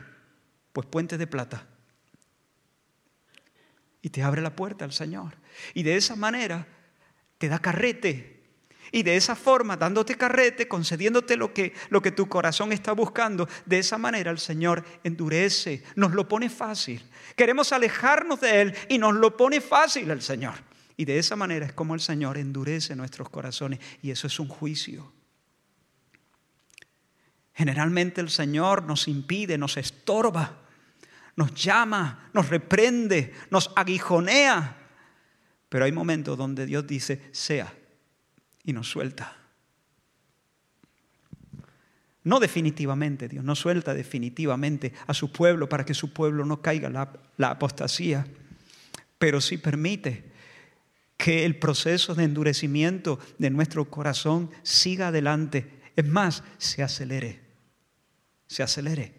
Pues 0.72 0.88
puente 0.88 1.20
de 1.20 1.28
plata. 1.28 1.68
Y 4.02 4.10
te 4.10 4.24
abre 4.24 4.42
la 4.42 4.56
puerta 4.56 4.86
al 4.86 4.92
Señor. 4.92 5.38
Y 5.76 5.84
de 5.84 5.98
esa 5.98 6.16
manera 6.16 6.66
te 7.38 7.48
da 7.48 7.60
carrete. 7.60 8.42
Y 8.92 9.04
de 9.04 9.18
esa 9.18 9.36
forma, 9.36 9.78
dándote 9.78 10.16
carrete, 10.16 10.68
concediéndote 10.68 11.38
lo 11.38 11.54
que, 11.54 11.76
lo 11.90 12.02
que 12.02 12.12
tu 12.12 12.28
corazón 12.28 12.74
está 12.74 12.94
buscando, 12.94 13.48
de 13.68 13.78
esa 13.78 14.00
manera 14.00 14.32
el 14.32 14.40
Señor 14.40 14.84
endurece, 15.04 15.84
nos 15.96 16.14
lo 16.14 16.28
pone 16.28 16.50
fácil. 16.50 17.08
Queremos 17.36 17.72
alejarnos 17.72 18.42
de 18.42 18.62
Él 18.62 18.76
y 18.90 18.98
nos 18.98 19.14
lo 19.14 19.38
pone 19.38 19.62
fácil 19.62 20.10
el 20.10 20.24
Señor. 20.24 20.56
Y 20.98 21.06
de 21.06 21.18
esa 21.18 21.36
manera 21.36 21.66
es 21.66 21.74
como 21.74 21.96
el 21.96 22.00
Señor 22.00 22.38
endurece 22.38 22.96
nuestros 22.96 23.30
corazones 23.30 23.80
y 24.02 24.12
eso 24.12 24.28
es 24.28 24.40
un 24.40 24.48
juicio. 24.48 25.12
Generalmente 27.54 28.22
el 28.22 28.30
Señor 28.30 28.84
nos 28.84 29.08
impide, 29.08 29.58
nos 29.58 29.78
estorba, 29.78 30.62
nos 31.36 31.54
llama, 31.54 32.30
nos 32.34 32.50
reprende, 32.50 33.34
nos 33.50 33.72
aguijonea 33.76 34.80
pero 35.74 35.86
hay 35.86 35.92
momentos 35.92 36.38
donde 36.38 36.68
Dios 36.68 36.86
dice, 36.86 37.20
sea, 37.32 37.74
y 38.64 38.74
nos 38.74 38.88
suelta. 38.88 39.36
No 42.24 42.40
definitivamente, 42.40 43.28
Dios 43.28 43.44
no 43.44 43.56
suelta 43.56 43.96
definitivamente 43.96 44.94
a 45.08 45.16
su 45.16 45.32
pueblo 45.32 45.68
para 45.68 45.84
que 45.84 45.96
su 45.96 46.14
pueblo 46.14 46.46
no 46.46 46.62
caiga 46.62 46.92
la, 46.92 47.12
la 47.38 47.50
apostasía, 47.50 48.28
pero 49.18 49.42
sí 49.42 49.58
permite 49.58 50.33
que 51.24 51.46
el 51.46 51.56
proceso 51.56 52.16
de 52.16 52.26
endurecimiento 52.26 53.18
de 53.38 53.50
nuestro 53.50 53.90
corazón 53.90 54.52
siga 54.62 55.08
adelante. 55.08 55.80
Es 55.96 56.06
más, 56.06 56.44
se 56.58 56.84
acelere, 56.84 57.40
se 58.46 58.62
acelere. 58.62 59.14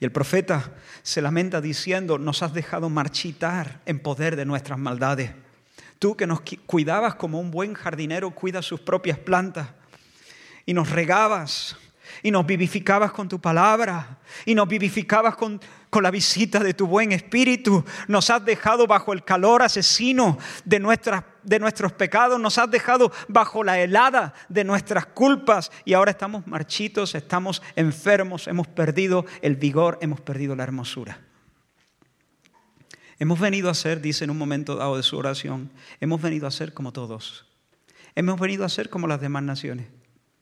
Y 0.00 0.04
el 0.04 0.10
profeta 0.10 0.74
se 1.04 1.22
lamenta 1.22 1.60
diciendo, 1.60 2.18
nos 2.18 2.42
has 2.42 2.52
dejado 2.52 2.90
marchitar 2.90 3.80
en 3.86 4.00
poder 4.00 4.34
de 4.34 4.44
nuestras 4.44 4.76
maldades. 4.76 5.30
Tú 6.00 6.16
que 6.16 6.26
nos 6.26 6.40
cuidabas 6.66 7.14
como 7.14 7.38
un 7.38 7.52
buen 7.52 7.74
jardinero 7.74 8.32
cuida 8.32 8.60
sus 8.60 8.80
propias 8.80 9.18
plantas 9.18 9.68
y 10.66 10.74
nos 10.74 10.90
regabas 10.90 11.76
y 12.22 12.30
nos 12.30 12.46
vivificabas 12.46 13.12
con 13.12 13.28
tu 13.28 13.40
palabra 13.40 14.18
y 14.44 14.54
nos 14.54 14.68
vivificabas 14.68 15.36
con, 15.36 15.60
con 15.90 16.02
la 16.02 16.10
visita 16.10 16.60
de 16.60 16.74
tu 16.74 16.86
buen 16.86 17.12
espíritu. 17.12 17.84
Nos 18.08 18.30
has 18.30 18.44
dejado 18.44 18.86
bajo 18.86 19.12
el 19.12 19.24
calor 19.24 19.62
asesino 19.62 20.38
de, 20.64 20.78
nuestras, 20.78 21.24
de 21.42 21.58
nuestros 21.58 21.92
pecados, 21.92 22.40
nos 22.40 22.58
has 22.58 22.70
dejado 22.70 23.12
bajo 23.28 23.64
la 23.64 23.80
helada 23.80 24.34
de 24.48 24.64
nuestras 24.64 25.06
culpas 25.06 25.70
y 25.84 25.94
ahora 25.94 26.12
estamos 26.12 26.46
marchitos, 26.46 27.14
estamos 27.14 27.62
enfermos, 27.76 28.48
hemos 28.48 28.68
perdido 28.68 29.26
el 29.42 29.56
vigor, 29.56 29.98
hemos 30.00 30.20
perdido 30.20 30.56
la 30.56 30.64
hermosura. 30.64 31.20
Hemos 33.18 33.38
venido 33.38 33.68
a 33.68 33.74
ser, 33.74 34.00
dice 34.00 34.24
en 34.24 34.30
un 34.30 34.38
momento 34.38 34.76
dado 34.76 34.96
de 34.96 35.02
su 35.02 35.18
oración, 35.18 35.70
hemos 36.00 36.22
venido 36.22 36.46
a 36.46 36.50
ser 36.50 36.72
como 36.72 36.90
todos. 36.90 37.44
Hemos 38.14 38.40
venido 38.40 38.64
a 38.64 38.68
ser 38.70 38.88
como 38.88 39.06
las 39.06 39.20
demás 39.20 39.42
naciones. 39.42 39.88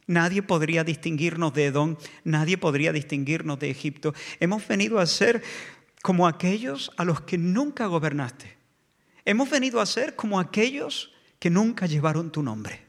Nadie 0.09 0.42
podría 0.42 0.85
distinguirnos 0.85 1.53
de 1.53 1.66
Edom, 1.66 1.97
nadie 2.25 2.57
podría 2.57 2.92
distinguirnos 2.92 3.59
de 3.59 3.71
Egipto. 3.71 4.14
Hemos 4.40 4.66
venido 4.66 4.99
a 4.99 5.07
ser 5.07 5.42
como 6.03 6.27
aquellos 6.27 6.90
a 6.97 7.05
los 7.05 7.21
que 7.21 7.37
nunca 7.37 7.87
gobernaste. 7.87 8.57
Hemos 9.27 9.51
venido 9.51 9.83
a 9.83 9.87
ser 9.87 10.16
como 10.16 10.40
aquellos 10.40 11.12
que 11.38 11.51
nunca 11.51 11.85
llevaron 11.85 12.33
tu 12.33 12.42
nombre. 12.42 12.81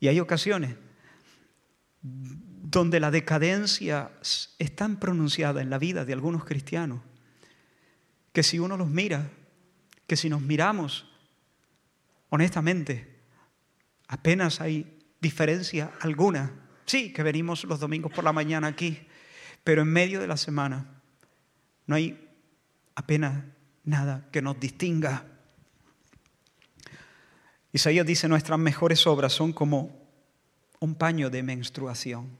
Y 0.00 0.08
hay 0.08 0.20
ocasiones 0.20 0.74
donde 2.00 2.98
la 2.98 3.10
decadencia 3.10 4.10
es 4.22 4.74
tan 4.74 4.98
pronunciada 4.98 5.60
en 5.60 5.68
la 5.68 5.78
vida 5.78 6.06
de 6.06 6.14
algunos 6.14 6.46
cristianos 6.46 7.02
que 8.32 8.42
si 8.42 8.58
uno 8.58 8.78
los 8.78 8.88
mira, 8.88 9.30
que 10.06 10.16
si 10.16 10.30
nos 10.30 10.40
miramos 10.40 11.06
honestamente, 12.30 13.17
apenas 14.08 14.60
hay 14.60 14.98
diferencia 15.20 15.92
alguna. 16.00 16.52
Sí, 16.86 17.12
que 17.12 17.22
venimos 17.22 17.64
los 17.64 17.78
domingos 17.78 18.12
por 18.12 18.24
la 18.24 18.32
mañana 18.32 18.68
aquí, 18.68 19.06
pero 19.62 19.82
en 19.82 19.88
medio 19.88 20.20
de 20.20 20.26
la 20.26 20.36
semana 20.36 21.00
no 21.86 21.94
hay 21.94 22.28
apenas 22.94 23.44
nada 23.84 24.26
que 24.32 24.42
nos 24.42 24.58
distinga. 24.58 25.24
Isaías 27.72 28.06
dice, 28.06 28.28
nuestras 28.28 28.58
mejores 28.58 29.06
obras 29.06 29.32
son 29.32 29.52
como 29.52 30.08
un 30.80 30.94
paño 30.94 31.28
de 31.28 31.42
menstruación, 31.42 32.38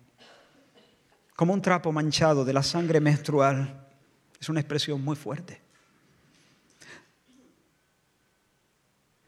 como 1.36 1.52
un 1.52 1.60
trapo 1.60 1.92
manchado 1.92 2.44
de 2.44 2.54
la 2.54 2.62
sangre 2.62 3.00
menstrual. 3.00 3.86
Es 4.40 4.48
una 4.48 4.60
expresión 4.60 5.02
muy 5.02 5.16
fuerte. 5.16 5.60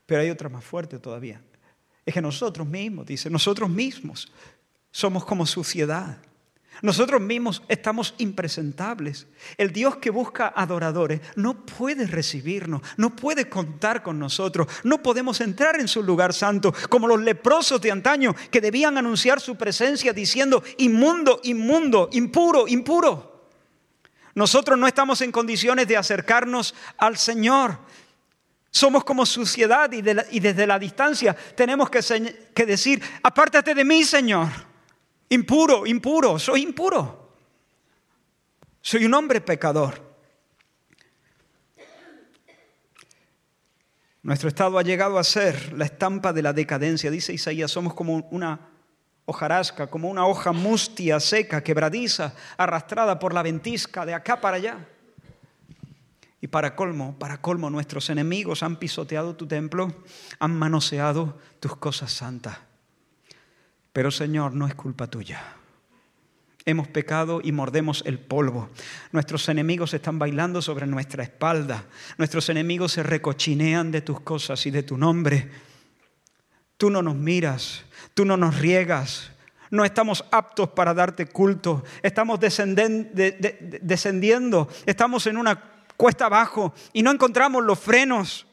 Pero 0.07 0.23
hay 0.23 0.31
otra 0.31 0.49
más 0.49 0.65
fuerte 0.65 0.99
todavía 0.99 1.41
es 2.05 2.15
que 2.15 2.23
nosotros 2.23 2.67
mismos, 2.67 3.07
dice, 3.07 3.31
nosotros 3.31 3.69
mismos 3.69 4.33
somos 4.91 5.25
como 5.25 5.47
suciedad. 5.47 6.19
Nosotros 6.83 7.21
mismos 7.21 7.63
estamos 7.69 8.15
impresentables. 8.19 9.27
El 9.59 9.73
Dios 9.73 9.97
que 9.97 10.11
busca 10.11 10.49
adoradores 10.49 11.21
no 11.37 11.65
puede 11.67 12.07
recibirnos, 12.07 12.81
no 12.97 13.15
puede 13.15 13.49
contar 13.49 14.03
con 14.03 14.19
nosotros, 14.19 14.67
no 14.83 15.03
podemos 15.03 15.41
entrar 15.43 15.79
en 15.79 15.89
su 15.89 16.03
lugar 16.03 16.33
santo 16.33 16.73
como 16.89 17.07
los 17.07 17.21
leprosos 17.21 17.81
de 17.83 17.91
antaño 17.91 18.35
que 18.51 18.63
debían 18.63 18.97
anunciar 18.97 19.41
su 19.41 19.57
presencia 19.57 20.13
diciendo 20.13 20.63
inmundo, 20.79 21.41
inmundo, 21.45 22.09
impuro, 22.13 22.67
impuro. 22.67 23.31
Nosotros 24.35 24.79
no 24.79 24.87
estamos 24.87 25.21
en 25.21 25.33
condiciones 25.33 25.87
de 25.87 25.99
acercarnos 25.99 26.75
al 26.97 27.19
Señor. 27.19 27.79
Somos 28.71 29.03
como 29.05 29.27
suciedad 29.27 29.91
y, 29.93 30.01
desde 30.01 30.67
la 30.67 30.79
distancia 30.79 31.35
tenemos 31.55 31.91
que, 31.91 32.01
que 32.55 32.67
decir, 32.67 33.03
apártate 33.23 33.75
de 33.75 33.85
mí, 33.85 34.05
Señor. 34.05 34.49
Impuro, 35.29 35.87
impuro, 35.87 36.39
soy 36.39 36.63
impuro. 36.63 37.35
Soy 38.81 39.05
un 39.05 39.15
hombre 39.15 39.41
pecador. 39.41 40.11
Nuestro 44.23 44.49
estado 44.49 44.79
ha 44.79 44.83
llegado 44.83 45.19
a 45.19 45.25
ser 45.25 45.73
la 45.73 45.87
estampa 45.87 46.33
de 46.33 46.43
la 46.43 46.53
decadencia. 46.53 47.11
Dice 47.11 47.33
Isaías, 47.33 47.71
somos 47.71 47.95
como 47.95 48.29
una 48.31 48.69
hojarasca, 49.25 49.89
como 49.89 50.11
una 50.11 50.27
hoja 50.27 50.53
mustia, 50.53 51.19
seca, 51.21 51.63
quebradiza, 51.63 52.35
arrastrada 52.57 53.19
por 53.19 53.33
la 53.33 53.43
ventisca 53.43 54.05
de 54.05 54.15
acá 54.15 54.41
para 54.41 54.59
allá. 54.59 54.87
Y 56.41 56.49
para 56.49 56.75
colmo, 56.75 57.19
para 57.19 57.43
colmo, 57.43 57.69
nuestros 57.69 58.09
enemigos 58.09 58.63
han 58.63 58.77
pisoteado 58.77 59.37
tu 59.37 59.47
templo, 59.47 59.95
han 60.39 60.57
manoseado 60.57 61.39
tus 61.61 61.77
cosas 61.77 62.13
santas. 62.13 62.57
Pero 63.93 64.11
Señor, 64.11 64.55
no 64.55 64.67
es 64.67 64.75
culpa 64.75 65.07
tuya. 65.07 65.57
hemos 66.65 66.89
pecado 66.89 67.41
y 67.43 67.53
mordemos 67.53 68.03
el 68.07 68.19
polvo. 68.19 68.71
Nuestros 69.13 69.49
enemigos 69.49 69.95
están 69.95 70.19
bailando 70.19 70.63
sobre 70.63 70.87
nuestra 70.87 71.23
espalda. 71.23 71.85
Nuestros 72.17 72.49
enemigos 72.49 72.93
se 72.93 73.03
recochinean 73.03 73.91
de 73.91 74.03
tus 74.03 74.21
cosas 74.21 74.65
y 74.67 74.71
de 74.71 74.83
tu 74.83 74.97
nombre. 74.97 75.51
Tú 76.77 76.91
no 76.91 77.03
nos 77.03 77.17
miras, 77.17 77.85
tú 78.15 78.25
no 78.25 78.37
nos 78.37 78.59
riegas, 78.59 79.33
no 79.71 79.85
estamos 79.85 80.25
aptos 80.31 80.71
para 80.71 80.95
darte 80.95 81.27
culto, 81.27 81.85
estamos 82.03 82.41
descendiendo, 82.41 84.69
estamos 84.87 85.27
en 85.27 85.37
una 85.37 85.63
cuesta 86.01 86.25
abajo 86.25 86.73
y 86.95 87.03
no 87.03 87.11
encontramos 87.11 87.63
los 87.63 87.79
frenos. 87.79 88.47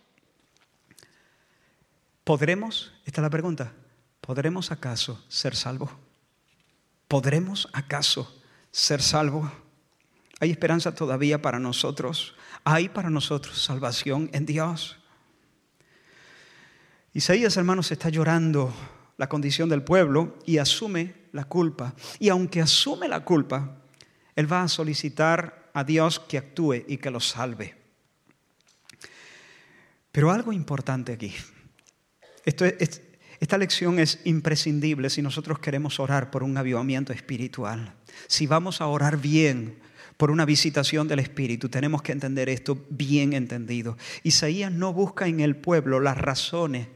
¿Podremos? 2.25 2.91
Esta 3.05 3.21
es 3.21 3.23
la 3.23 3.29
pregunta. 3.29 3.71
¿Podremos 4.19 4.69
acaso 4.69 5.23
ser 5.29 5.55
salvos? 5.55 5.89
¿Podremos 7.07 7.69
acaso 7.71 8.43
ser 8.69 9.01
salvos? 9.01 9.49
Hay 10.41 10.51
esperanza 10.51 10.93
todavía 10.93 11.41
para 11.41 11.57
nosotros. 11.57 12.35
Hay 12.65 12.89
para 12.89 13.09
nosotros 13.09 13.63
salvación 13.63 14.29
en 14.33 14.45
Dios. 14.45 14.97
Isaías, 17.13 17.55
hermanos, 17.55 17.93
está 17.93 18.09
llorando 18.09 18.73
la 19.15 19.29
condición 19.29 19.69
del 19.69 19.83
pueblo 19.83 20.37
y 20.45 20.57
asume 20.57 21.15
la 21.31 21.45
culpa. 21.45 21.93
Y 22.19 22.27
aunque 22.27 22.59
asume 22.59 23.07
la 23.07 23.23
culpa, 23.23 23.77
él 24.35 24.51
va 24.51 24.63
a 24.63 24.67
solicitar 24.67 25.66
a 25.77 25.83
Dios 25.83 26.19
que 26.19 26.39
actúe 26.39 26.85
y 26.87 26.97
que 26.97 27.11
lo 27.11 27.19
salve. 27.19 27.75
Pero 30.11 30.31
algo 30.31 30.51
importante 30.51 31.13
aquí. 31.13 31.31
Esta 32.43 33.57
lección 33.59 33.99
es 33.99 34.19
imprescindible 34.23 35.11
si 35.11 35.21
nosotros 35.21 35.59
queremos 35.59 35.99
orar 35.99 36.31
por 36.31 36.41
un 36.41 36.57
avivamiento 36.57 37.13
espiritual. 37.13 37.93
Si 38.25 38.47
vamos 38.47 38.81
a 38.81 38.87
orar 38.87 39.17
bien 39.17 39.77
por 40.17 40.31
una 40.31 40.45
visitación 40.45 41.07
del 41.07 41.19
Espíritu, 41.19 41.69
tenemos 41.69 42.01
que 42.01 42.11
entender 42.11 42.49
esto 42.49 42.83
bien 42.89 43.33
entendido. 43.33 43.97
Isaías 44.23 44.71
no 44.71 44.93
busca 44.93 45.27
en 45.27 45.41
el 45.41 45.55
pueblo 45.55 45.99
las 45.99 46.17
razones 46.17 46.87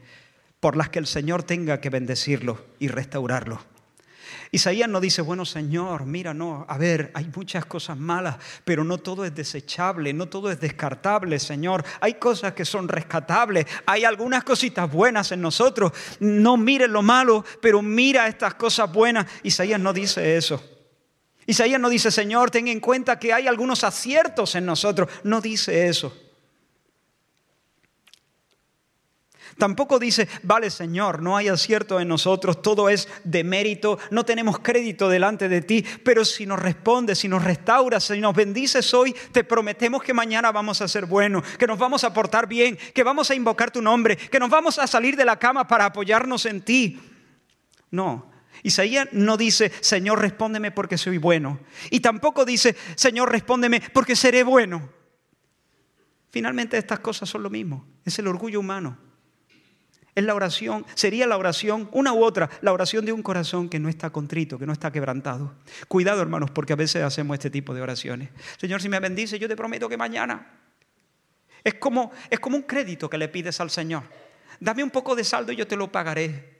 por 0.58 0.76
las 0.76 0.88
que 0.88 0.98
el 0.98 1.06
Señor 1.06 1.44
tenga 1.44 1.80
que 1.80 1.88
bendecirlo 1.88 2.66
y 2.80 2.88
restaurarlo. 2.88 3.60
Isaías 4.50 4.88
no 4.88 5.00
dice, 5.00 5.22
bueno 5.22 5.44
Señor, 5.44 6.06
mira, 6.06 6.34
no, 6.34 6.64
a 6.68 6.78
ver, 6.78 7.10
hay 7.14 7.30
muchas 7.34 7.64
cosas 7.66 7.96
malas, 7.96 8.36
pero 8.64 8.84
no 8.84 8.98
todo 8.98 9.24
es 9.24 9.34
desechable, 9.34 10.12
no 10.12 10.26
todo 10.26 10.50
es 10.50 10.60
descartable, 10.60 11.38
Señor. 11.38 11.84
Hay 12.00 12.14
cosas 12.14 12.52
que 12.52 12.64
son 12.64 12.88
rescatables, 12.88 13.66
hay 13.86 14.04
algunas 14.04 14.44
cositas 14.44 14.90
buenas 14.90 15.32
en 15.32 15.40
nosotros. 15.40 15.92
No 16.20 16.56
mire 16.56 16.88
lo 16.88 17.02
malo, 17.02 17.44
pero 17.60 17.82
mira 17.82 18.28
estas 18.28 18.54
cosas 18.54 18.92
buenas. 18.92 19.26
Isaías 19.42 19.80
no 19.80 19.92
dice 19.92 20.36
eso. 20.36 20.62
Isaías 21.46 21.80
no 21.80 21.88
dice, 21.88 22.10
Señor, 22.10 22.50
ten 22.50 22.68
en 22.68 22.80
cuenta 22.80 23.18
que 23.18 23.32
hay 23.32 23.46
algunos 23.46 23.84
aciertos 23.84 24.54
en 24.54 24.64
nosotros. 24.64 25.08
No 25.24 25.40
dice 25.40 25.88
eso. 25.88 26.16
Tampoco 29.62 30.00
dice, 30.00 30.26
vale 30.42 30.70
Señor, 30.70 31.22
no 31.22 31.36
hay 31.36 31.46
acierto 31.46 32.00
en 32.00 32.08
nosotros, 32.08 32.62
todo 32.62 32.88
es 32.88 33.06
de 33.22 33.44
mérito, 33.44 33.96
no 34.10 34.24
tenemos 34.24 34.58
crédito 34.58 35.08
delante 35.08 35.48
de 35.48 35.62
ti, 35.62 35.86
pero 36.04 36.24
si 36.24 36.46
nos 36.46 36.58
respondes, 36.58 37.20
si 37.20 37.28
nos 37.28 37.44
restauras, 37.44 38.02
si 38.02 38.20
nos 38.20 38.34
bendices 38.34 38.92
hoy, 38.92 39.14
te 39.30 39.44
prometemos 39.44 40.02
que 40.02 40.12
mañana 40.12 40.50
vamos 40.50 40.82
a 40.82 40.88
ser 40.88 41.06
buenos, 41.06 41.44
que 41.58 41.68
nos 41.68 41.78
vamos 41.78 42.02
a 42.02 42.12
portar 42.12 42.48
bien, 42.48 42.76
que 42.92 43.04
vamos 43.04 43.30
a 43.30 43.36
invocar 43.36 43.70
tu 43.70 43.80
nombre, 43.80 44.16
que 44.16 44.40
nos 44.40 44.50
vamos 44.50 44.80
a 44.80 44.88
salir 44.88 45.14
de 45.16 45.24
la 45.24 45.38
cama 45.38 45.68
para 45.68 45.84
apoyarnos 45.84 46.44
en 46.46 46.62
ti. 46.62 46.98
No, 47.92 48.32
Isaías 48.64 49.10
no 49.12 49.36
dice, 49.36 49.70
Señor, 49.80 50.18
respóndeme 50.18 50.72
porque 50.72 50.98
soy 50.98 51.18
bueno. 51.18 51.60
Y 51.88 52.00
tampoco 52.00 52.44
dice, 52.44 52.74
Señor, 52.96 53.30
respóndeme 53.30 53.80
porque 53.92 54.16
seré 54.16 54.42
bueno. 54.42 54.90
Finalmente 56.30 56.76
estas 56.78 56.98
cosas 56.98 57.28
son 57.28 57.44
lo 57.44 57.50
mismo. 57.50 57.86
Es 58.04 58.18
el 58.18 58.26
orgullo 58.26 58.58
humano. 58.58 59.11
Es 60.14 60.24
la 60.24 60.34
oración, 60.34 60.84
sería 60.94 61.26
la 61.26 61.38
oración, 61.38 61.88
una 61.92 62.12
u 62.12 62.22
otra, 62.22 62.50
la 62.60 62.72
oración 62.72 63.06
de 63.06 63.12
un 63.12 63.22
corazón 63.22 63.70
que 63.70 63.78
no 63.78 63.88
está 63.88 64.10
contrito, 64.10 64.58
que 64.58 64.66
no 64.66 64.72
está 64.72 64.92
quebrantado. 64.92 65.54
Cuidado, 65.88 66.20
hermanos, 66.20 66.50
porque 66.50 66.74
a 66.74 66.76
veces 66.76 67.02
hacemos 67.02 67.34
este 67.34 67.48
tipo 67.48 67.72
de 67.72 67.80
oraciones. 67.80 68.28
Señor, 68.58 68.82
si 68.82 68.90
me 68.90 69.00
bendice, 69.00 69.38
yo 69.38 69.48
te 69.48 69.56
prometo 69.56 69.88
que 69.88 69.96
mañana. 69.96 70.60
Es 71.64 71.74
como, 71.74 72.12
es 72.28 72.40
como 72.40 72.56
un 72.56 72.62
crédito 72.64 73.08
que 73.08 73.16
le 73.16 73.28
pides 73.28 73.58
al 73.60 73.70
Señor. 73.70 74.02
Dame 74.60 74.84
un 74.84 74.90
poco 74.90 75.16
de 75.16 75.24
saldo 75.24 75.50
y 75.52 75.56
yo 75.56 75.66
te 75.66 75.76
lo 75.76 75.90
pagaré. 75.90 76.51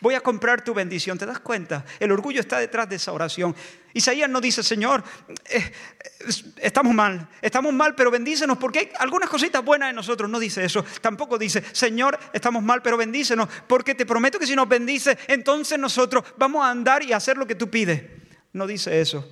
Voy 0.00 0.14
a 0.14 0.20
comprar 0.20 0.62
tu 0.62 0.74
bendición. 0.74 1.18
¿Te 1.18 1.26
das 1.26 1.40
cuenta? 1.40 1.84
El 2.00 2.12
orgullo 2.12 2.40
está 2.40 2.58
detrás 2.58 2.88
de 2.88 2.96
esa 2.96 3.12
oración. 3.12 3.54
Isaías 3.92 4.28
no 4.28 4.40
dice, 4.40 4.62
Señor, 4.62 5.04
eh, 5.48 5.72
estamos 6.58 6.94
mal, 6.94 7.28
estamos 7.40 7.72
mal, 7.72 7.94
pero 7.94 8.10
bendícenos 8.10 8.58
porque 8.58 8.78
hay 8.80 8.90
algunas 8.98 9.30
cositas 9.30 9.64
buenas 9.64 9.90
en 9.90 9.96
nosotros. 9.96 10.28
No 10.28 10.38
dice 10.38 10.64
eso. 10.64 10.84
Tampoco 11.00 11.38
dice, 11.38 11.62
Señor, 11.72 12.18
estamos 12.32 12.62
mal, 12.62 12.82
pero 12.82 12.96
bendícenos 12.96 13.48
porque 13.66 13.94
te 13.94 14.04
prometo 14.04 14.38
que 14.38 14.46
si 14.46 14.56
nos 14.56 14.68
bendice, 14.68 15.16
entonces 15.28 15.78
nosotros 15.78 16.24
vamos 16.36 16.64
a 16.64 16.70
andar 16.70 17.02
y 17.02 17.12
hacer 17.12 17.36
lo 17.36 17.46
que 17.46 17.54
tú 17.54 17.70
pides. 17.70 18.02
No 18.52 18.66
dice 18.66 19.00
eso. 19.00 19.28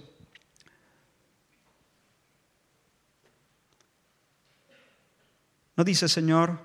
No 5.77 5.85
dice, 5.85 6.09
Señor, 6.09 6.61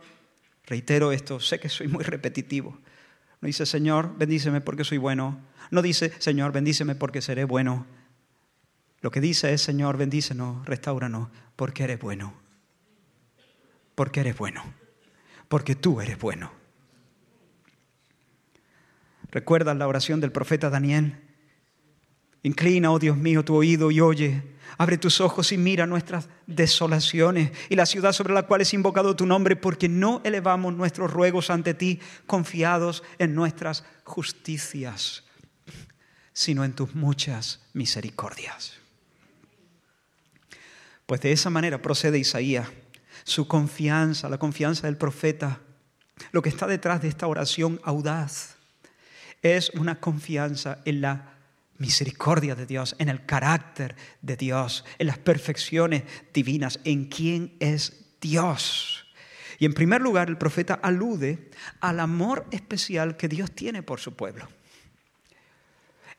reitero 0.65 1.11
esto, 1.11 1.39
sé 1.39 1.59
que 1.59 1.69
soy 1.69 1.87
muy 1.87 2.03
repetitivo. 2.03 2.77
No 3.41 3.47
dice, 3.47 3.65
Señor, 3.65 4.17
bendíceme 4.17 4.61
porque 4.61 4.83
soy 4.83 4.97
bueno. 4.97 5.39
No 5.71 5.81
dice, 5.81 6.13
Señor, 6.19 6.51
bendíceme 6.51 6.95
porque 6.95 7.21
seré 7.21 7.43
bueno. 7.43 7.85
Lo 9.01 9.11
que 9.11 9.21
dice 9.21 9.53
es, 9.53 9.61
Señor, 9.61 9.97
bendícenos, 9.97 10.65
restauranos, 10.65 11.29
porque 11.55 11.83
eres 11.83 11.99
bueno. 11.99 12.33
Porque 13.95 14.21
eres 14.21 14.37
bueno. 14.37 14.63
Porque 15.47 15.75
tú 15.75 16.01
eres 16.01 16.17
bueno. 16.17 16.51
¿Recuerdas 19.31 19.77
la 19.77 19.87
oración 19.87 20.19
del 20.19 20.31
profeta 20.31 20.69
Daniel? 20.69 21.17
Inclina, 22.43 22.91
oh 22.91 22.99
Dios 22.99 23.17
mío, 23.17 23.43
tu 23.43 23.55
oído 23.55 23.91
y 23.91 23.99
oye. 23.99 24.41
Abre 24.77 24.97
tus 24.97 25.21
ojos 25.21 25.51
y 25.51 25.57
mira 25.57 25.87
nuestras 25.87 26.29
desolaciones 26.45 27.51
y 27.69 27.75
la 27.75 27.85
ciudad 27.85 28.11
sobre 28.11 28.33
la 28.33 28.43
cual 28.43 28.61
es 28.61 28.73
invocado 28.73 29.15
tu 29.15 29.25
nombre, 29.25 29.55
porque 29.55 29.89
no 29.89 30.21
elevamos 30.23 30.73
nuestros 30.73 31.11
ruegos 31.11 31.49
ante 31.49 31.73
ti 31.73 31.99
confiados 32.25 33.03
en 33.17 33.33
nuestras 33.33 33.83
justicias, 34.03 35.23
sino 36.33 36.63
en 36.63 36.73
tus 36.73 36.93
muchas 36.95 37.61
misericordias. 37.73 38.73
Pues 41.05 41.21
de 41.21 41.31
esa 41.31 41.49
manera 41.49 41.81
procede 41.81 42.19
Isaías. 42.19 42.67
Su 43.23 43.47
confianza, 43.47 44.29
la 44.29 44.37
confianza 44.37 44.87
del 44.87 44.97
profeta, 44.97 45.59
lo 46.31 46.41
que 46.41 46.49
está 46.49 46.67
detrás 46.67 47.01
de 47.01 47.07
esta 47.07 47.27
oración 47.27 47.79
audaz, 47.83 48.57
es 49.41 49.69
una 49.71 49.99
confianza 49.99 50.79
en 50.85 51.01
la 51.01 51.36
misericordia 51.77 52.55
de 52.55 52.65
Dios, 52.65 52.95
en 52.99 53.09
el 53.09 53.25
carácter 53.25 53.95
de 54.21 54.35
Dios, 54.35 54.85
en 54.97 55.07
las 55.07 55.17
perfecciones 55.17 56.03
divinas, 56.33 56.79
en 56.83 57.05
quién 57.05 57.55
es 57.59 58.05
Dios. 58.21 59.05
Y 59.59 59.65
en 59.65 59.73
primer 59.73 60.01
lugar, 60.01 60.29
el 60.29 60.37
profeta 60.37 60.75
alude 60.75 61.49
al 61.79 61.99
amor 61.99 62.45
especial 62.51 63.17
que 63.17 63.27
Dios 63.27 63.51
tiene 63.51 63.83
por 63.83 63.99
su 63.99 64.15
pueblo. 64.15 64.47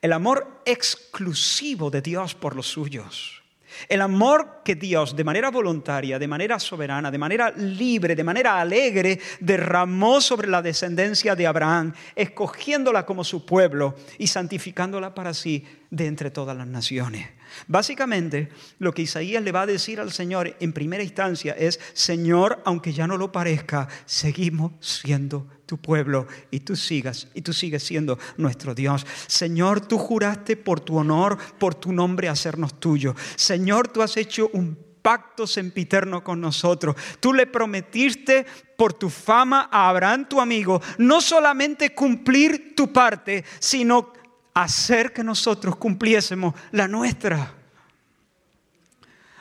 El 0.00 0.12
amor 0.12 0.62
exclusivo 0.64 1.90
de 1.90 2.02
Dios 2.02 2.34
por 2.34 2.54
los 2.54 2.66
suyos. 2.68 3.42
El 3.88 4.00
amor 4.00 4.62
que 4.64 4.74
Dios 4.74 5.16
de 5.16 5.24
manera 5.24 5.50
voluntaria, 5.50 6.18
de 6.18 6.28
manera 6.28 6.58
soberana, 6.58 7.10
de 7.10 7.18
manera 7.18 7.50
libre, 7.50 8.14
de 8.14 8.24
manera 8.24 8.60
alegre, 8.60 9.18
derramó 9.40 10.20
sobre 10.20 10.48
la 10.48 10.62
descendencia 10.62 11.34
de 11.34 11.46
Abraham, 11.46 11.92
escogiéndola 12.14 13.06
como 13.06 13.24
su 13.24 13.44
pueblo 13.44 13.96
y 14.18 14.26
santificándola 14.26 15.14
para 15.14 15.34
sí 15.34 15.64
de 15.90 16.06
entre 16.06 16.30
todas 16.30 16.56
las 16.56 16.66
naciones. 16.66 17.28
Básicamente, 17.66 18.50
lo 18.78 18.92
que 18.92 19.02
Isaías 19.02 19.42
le 19.42 19.52
va 19.52 19.62
a 19.62 19.66
decir 19.66 20.00
al 20.00 20.12
Señor 20.12 20.56
en 20.60 20.72
primera 20.72 21.02
instancia 21.02 21.54
es, 21.58 21.80
Señor, 21.94 22.60
aunque 22.64 22.92
ya 22.92 23.06
no 23.06 23.16
lo 23.16 23.32
parezca, 23.32 23.88
seguimos 24.04 24.72
siendo 24.80 25.46
tu 25.68 25.76
pueblo 25.76 26.26
y 26.50 26.60
tú 26.60 26.76
sigas 26.76 27.28
y 27.34 27.42
tú 27.42 27.52
sigues 27.52 27.82
siendo 27.82 28.18
nuestro 28.38 28.74
Dios. 28.74 29.06
Señor, 29.26 29.82
tú 29.82 29.98
juraste 29.98 30.56
por 30.56 30.80
tu 30.80 30.96
honor, 30.96 31.36
por 31.58 31.74
tu 31.74 31.92
nombre 31.92 32.30
hacernos 32.30 32.80
tuyo. 32.80 33.14
Señor, 33.36 33.88
tú 33.88 34.00
has 34.00 34.16
hecho 34.16 34.48
un 34.54 34.78
pacto 35.02 35.46
sempiterno 35.46 36.24
con 36.24 36.40
nosotros. 36.40 36.96
Tú 37.20 37.34
le 37.34 37.46
prometiste 37.46 38.46
por 38.78 38.94
tu 38.94 39.10
fama 39.10 39.68
a 39.70 39.90
Abraham, 39.90 40.26
tu 40.26 40.40
amigo, 40.40 40.80
no 40.96 41.20
solamente 41.20 41.94
cumplir 41.94 42.74
tu 42.74 42.90
parte, 42.90 43.44
sino 43.58 44.14
hacer 44.54 45.12
que 45.12 45.22
nosotros 45.22 45.76
cumpliésemos 45.76 46.54
la 46.72 46.88
nuestra. 46.88 47.57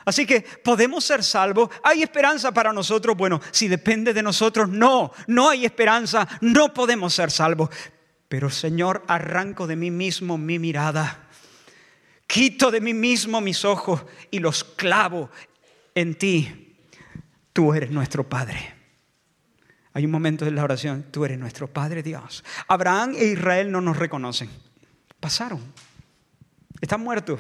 Así 0.08 0.26
que 0.26 0.42
podemos 0.42 1.06
ser 1.06 1.24
salvos. 1.24 1.70
¿Hay 1.84 2.02
esperanza 2.02 2.52
para 2.52 2.74
nosotros? 2.74 3.16
Bueno, 3.16 3.40
si 3.52 3.68
depende 3.68 4.12
de 4.12 4.24
nosotros, 4.24 4.68
no, 4.68 5.12
no 5.28 5.50
hay 5.50 5.66
esperanza, 5.66 6.28
no 6.42 6.74
podemos 6.74 7.14
ser 7.14 7.30
salvos. 7.30 7.70
Pero 8.28 8.50
Señor, 8.50 9.04
arranco 9.08 9.68
de 9.68 9.76
mí 9.76 9.92
mismo 9.92 10.38
mi 10.38 10.58
mirada 10.58 11.28
quito 12.28 12.70
de 12.70 12.82
mí 12.82 12.94
mismo 12.94 13.42
mis 13.42 13.66
ojos 13.66 14.04
y 14.30 14.40
los 14.40 14.64
clavo 14.64 15.32
en 15.96 16.16
ti. 16.16 16.76
Tú 17.54 17.74
eres 17.74 17.90
nuestro 17.90 18.28
Padre. 18.28 18.76
Hay 19.94 20.06
un 20.06 20.12
momento 20.12 20.46
en 20.46 20.54
la 20.54 20.64
oración, 20.64 21.06
tú 21.10 21.26
eres 21.26 21.40
nuestro 21.40 21.68
Padre 21.68 22.04
Dios. 22.04 22.44
Abraham 22.68 23.16
e 23.18 23.26
Israel 23.26 23.72
no 23.72 23.82
nos 23.82 23.98
reconocen. 23.98 24.50
Pasaron. 25.20 25.60
Están 26.80 27.02
muertos. 27.02 27.40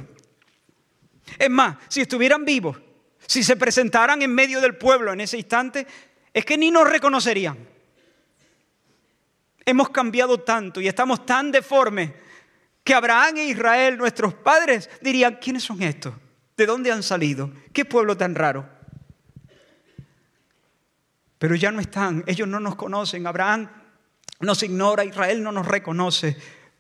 Es 1.37 1.49
más, 1.49 1.77
si 1.87 2.01
estuvieran 2.01 2.45
vivos, 2.45 2.77
si 3.25 3.43
se 3.43 3.55
presentaran 3.55 4.21
en 4.21 4.33
medio 4.33 4.61
del 4.61 4.75
pueblo 4.75 5.13
en 5.13 5.21
ese 5.21 5.37
instante, 5.37 5.85
es 6.33 6.45
que 6.45 6.57
ni 6.57 6.71
nos 6.71 6.89
reconocerían. 6.89 7.57
Hemos 9.65 9.89
cambiado 9.89 10.39
tanto 10.39 10.79
y 10.79 10.87
estamos 10.87 11.25
tan 11.25 11.51
deformes 11.51 12.11
que 12.83 12.93
Abraham 12.93 13.37
e 13.37 13.45
Israel, 13.47 13.97
nuestros 13.97 14.33
padres, 14.33 14.89
dirían, 15.01 15.39
¿quiénes 15.41 15.63
son 15.63 15.83
estos? 15.83 16.13
¿De 16.55 16.65
dónde 16.65 16.91
han 16.91 17.03
salido? 17.03 17.51
¿Qué 17.73 17.83
pueblo 17.83 18.15
tan 18.15 18.33
raro? 18.33 18.69
Pero 21.37 21.55
ya 21.55 21.71
no 21.71 21.81
están, 21.81 22.23
ellos 22.27 22.47
no 22.47 22.59
nos 22.59 22.75
conocen, 22.75 23.27
Abraham 23.27 23.69
nos 24.39 24.63
ignora, 24.63 25.03
Israel 25.03 25.43
no 25.43 25.51
nos 25.51 25.67
reconoce, 25.67 26.37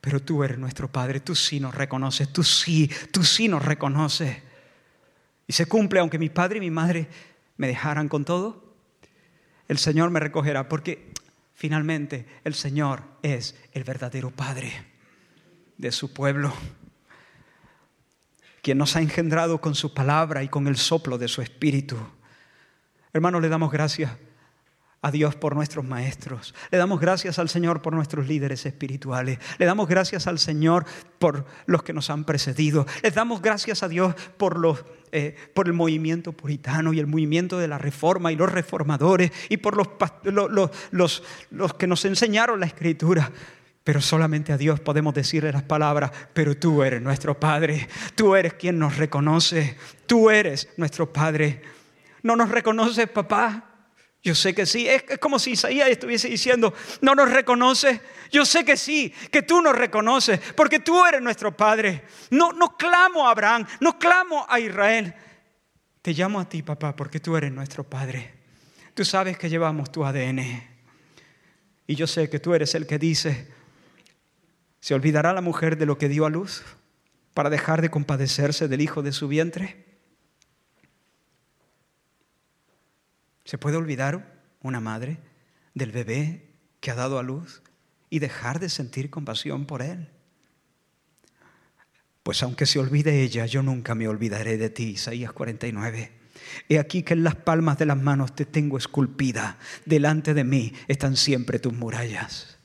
pero 0.07 0.21
tú 0.21 0.41
eres 0.41 0.57
nuestro 0.57 0.89
Padre, 0.89 1.19
tú 1.19 1.35
sí 1.35 1.59
nos 1.59 1.75
reconoces, 1.75 2.31
tú 2.31 2.41
sí, 2.41 2.89
tú 3.11 3.25
sí 3.25 3.49
nos 3.49 3.65
reconoces. 3.65 4.37
Y 5.45 5.51
se 5.51 5.65
cumple, 5.65 5.99
aunque 5.99 6.17
mi 6.17 6.29
padre 6.29 6.59
y 6.59 6.61
mi 6.61 6.71
madre 6.71 7.09
me 7.57 7.67
dejaran 7.67 8.07
con 8.07 8.23
todo, 8.23 8.73
el 9.67 9.77
Señor 9.77 10.09
me 10.09 10.21
recogerá, 10.21 10.69
porque 10.69 11.11
finalmente 11.55 12.25
el 12.45 12.53
Señor 12.53 13.03
es 13.21 13.57
el 13.73 13.83
verdadero 13.83 14.31
Padre 14.31 14.71
de 15.77 15.91
su 15.91 16.13
pueblo, 16.13 16.53
quien 18.61 18.77
nos 18.77 18.95
ha 18.95 19.01
engendrado 19.01 19.59
con 19.59 19.75
su 19.75 19.93
palabra 19.93 20.41
y 20.41 20.47
con 20.47 20.67
el 20.69 20.77
soplo 20.77 21.17
de 21.17 21.27
su 21.27 21.41
espíritu. 21.41 21.97
Hermanos, 23.11 23.41
le 23.41 23.49
damos 23.49 23.73
gracias 23.73 24.11
a 25.01 25.11
Dios 25.11 25.35
por 25.35 25.55
nuestros 25.55 25.85
maestros. 25.85 26.55
Le 26.71 26.77
damos 26.77 26.99
gracias 26.99 27.37
al 27.39 27.49
Señor 27.49 27.81
por 27.81 27.93
nuestros 27.93 28.27
líderes 28.27 28.65
espirituales. 28.65 29.39
Le 29.57 29.65
damos 29.65 29.87
gracias 29.87 30.27
al 30.27 30.39
Señor 30.39 30.85
por 31.19 31.45
los 31.65 31.83
que 31.83 31.93
nos 31.93 32.09
han 32.09 32.23
precedido. 32.23 32.85
Le 33.03 33.11
damos 33.11 33.41
gracias 33.41 33.83
a 33.83 33.89
Dios 33.89 34.15
por, 34.37 34.57
los, 34.57 34.83
eh, 35.11 35.35
por 35.53 35.67
el 35.67 35.73
movimiento 35.73 36.31
puritano 36.31 36.93
y 36.93 36.99
el 36.99 37.07
movimiento 37.07 37.59
de 37.59 37.67
la 37.67 37.77
reforma 37.77 38.31
y 38.31 38.35
los 38.35 38.51
reformadores 38.51 39.31
y 39.49 39.57
por 39.57 39.77
los, 39.77 39.87
los, 40.23 40.71
los, 40.91 41.23
los 41.51 41.73
que 41.75 41.87
nos 41.87 42.03
enseñaron 42.05 42.59
la 42.59 42.65
escritura. 42.65 43.31
Pero 43.83 44.01
solamente 44.01 44.51
a 44.51 44.57
Dios 44.57 44.81
podemos 44.81 45.13
decirle 45.13 45.51
las 45.51 45.63
palabras, 45.63 46.11
pero 46.33 46.57
tú 46.57 46.83
eres 46.83 47.01
nuestro 47.01 47.39
Padre, 47.39 47.87
tú 48.15 48.35
eres 48.35 48.55
quien 48.55 48.77
nos 48.79 48.97
reconoce, 48.97 49.77
tú 50.05 50.29
eres 50.29 50.67
nuestro 50.75 51.13
Padre. 51.13 51.61
¿No 52.23 52.35
nos 52.35 52.49
reconoces, 52.49 53.07
papá? 53.07 53.66
Yo 54.27 54.35
sé 54.35 54.53
que 54.53 54.65
sí. 54.65 54.89
Es, 54.89 55.05
como 55.21 55.39
si 55.39 55.51
Isaías 55.51 55.87
estuviese 55.87 56.27
diciendo, 56.27 56.73
no 56.99 57.15
nos 57.15 57.31
reconoces. 57.31 58.01
Yo 58.29 58.43
sé 58.43 58.65
que 58.65 58.75
sí, 58.75 59.13
que 59.31 59.41
tú 59.41 59.61
nos 59.61 59.73
reconoces, 59.73 60.37
porque 60.53 60.81
tú 60.81 61.05
eres 61.05 61.21
nuestro 61.21 61.55
Padre. 61.55 62.03
No, 62.29 62.51
no 62.51 62.75
clamo 62.75 63.25
a 63.25 63.31
Abraham, 63.31 63.65
no 63.79 63.97
clamo 63.97 64.45
a 64.49 64.59
Israel. 64.59 65.15
Te 66.01 66.11
llamo 66.11 66.41
a 66.41 66.49
ti, 66.49 66.61
papá, 66.61 66.93
porque 66.93 67.21
tú 67.21 67.37
eres 67.37 67.53
nuestro 67.53 67.85
Padre. 67.85 68.33
Tú 68.93 69.05
sabes 69.05 69.37
que 69.37 69.49
llevamos 69.49 69.93
tu 69.93 70.03
ADN. 70.03 70.41
Y 71.87 71.95
yo 71.95 72.05
sé 72.05 72.29
que 72.29 72.41
tú 72.41 72.53
eres 72.53 72.75
el 72.75 72.85
que 72.85 72.99
dice, 72.99 73.47
¿Se 74.81 74.93
olvidará 74.93 75.31
la 75.31 75.39
mujer 75.39 75.77
de 75.77 75.85
lo 75.85 75.97
que 75.97 76.09
dio 76.09 76.25
a 76.25 76.29
luz 76.29 76.65
para 77.33 77.49
dejar 77.49 77.81
de 77.81 77.89
compadecerse 77.89 78.67
del 78.67 78.81
hijo 78.81 79.03
de 79.03 79.13
su 79.13 79.29
vientre? 79.29 79.86
¿Se 83.47 83.57
puede 83.57 83.77
olvidar 83.77 84.43
una 84.61 84.81
madre 84.81 85.19
del 85.73 85.93
bebé 85.93 86.49
que 86.81 86.91
ha 86.91 86.95
dado 86.95 87.17
a 87.17 87.23
luz 87.23 87.61
y 88.09 88.19
dejar 88.19 88.59
de 88.59 88.67
sentir 88.67 89.09
compasión 89.09 89.65
por 89.65 89.81
él? 89.81 90.09
Pues 92.23 92.43
aunque 92.43 92.65
se 92.65 92.77
olvide 92.77 93.21
ella, 93.21 93.45
yo 93.45 93.63
nunca 93.63 93.95
me 93.95 94.09
olvidaré 94.09 94.57
de 94.57 94.69
ti, 94.69 94.89
Isaías 94.89 95.31
49. 95.31 96.11
He 96.67 96.77
aquí 96.77 97.03
que 97.03 97.13
en 97.13 97.23
las 97.23 97.35
palmas 97.35 97.77
de 97.77 97.85
las 97.85 97.95
manos 97.95 98.35
te 98.35 98.43
tengo 98.43 98.77
esculpida, 98.77 99.57
delante 99.85 100.33
de 100.33 100.43
mí 100.43 100.73
están 100.89 101.15
siempre 101.15 101.57
tus 101.57 101.71
murallas. 101.71 102.57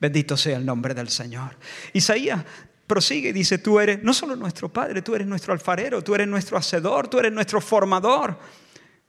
Bendito 0.00 0.38
sea 0.38 0.56
el 0.56 0.64
nombre 0.64 0.94
del 0.94 1.10
Señor. 1.10 1.58
Isaías 1.92 2.46
prosigue 2.86 3.28
y 3.28 3.32
dice, 3.32 3.58
tú 3.58 3.78
eres 3.78 4.02
no 4.02 4.14
solo 4.14 4.36
nuestro 4.36 4.72
Padre, 4.72 5.02
tú 5.02 5.14
eres 5.14 5.26
nuestro 5.26 5.52
alfarero, 5.52 6.02
tú 6.02 6.14
eres 6.14 6.28
nuestro 6.28 6.56
hacedor, 6.56 7.08
tú 7.08 7.18
eres 7.18 7.30
nuestro 7.30 7.60
formador. 7.60 8.38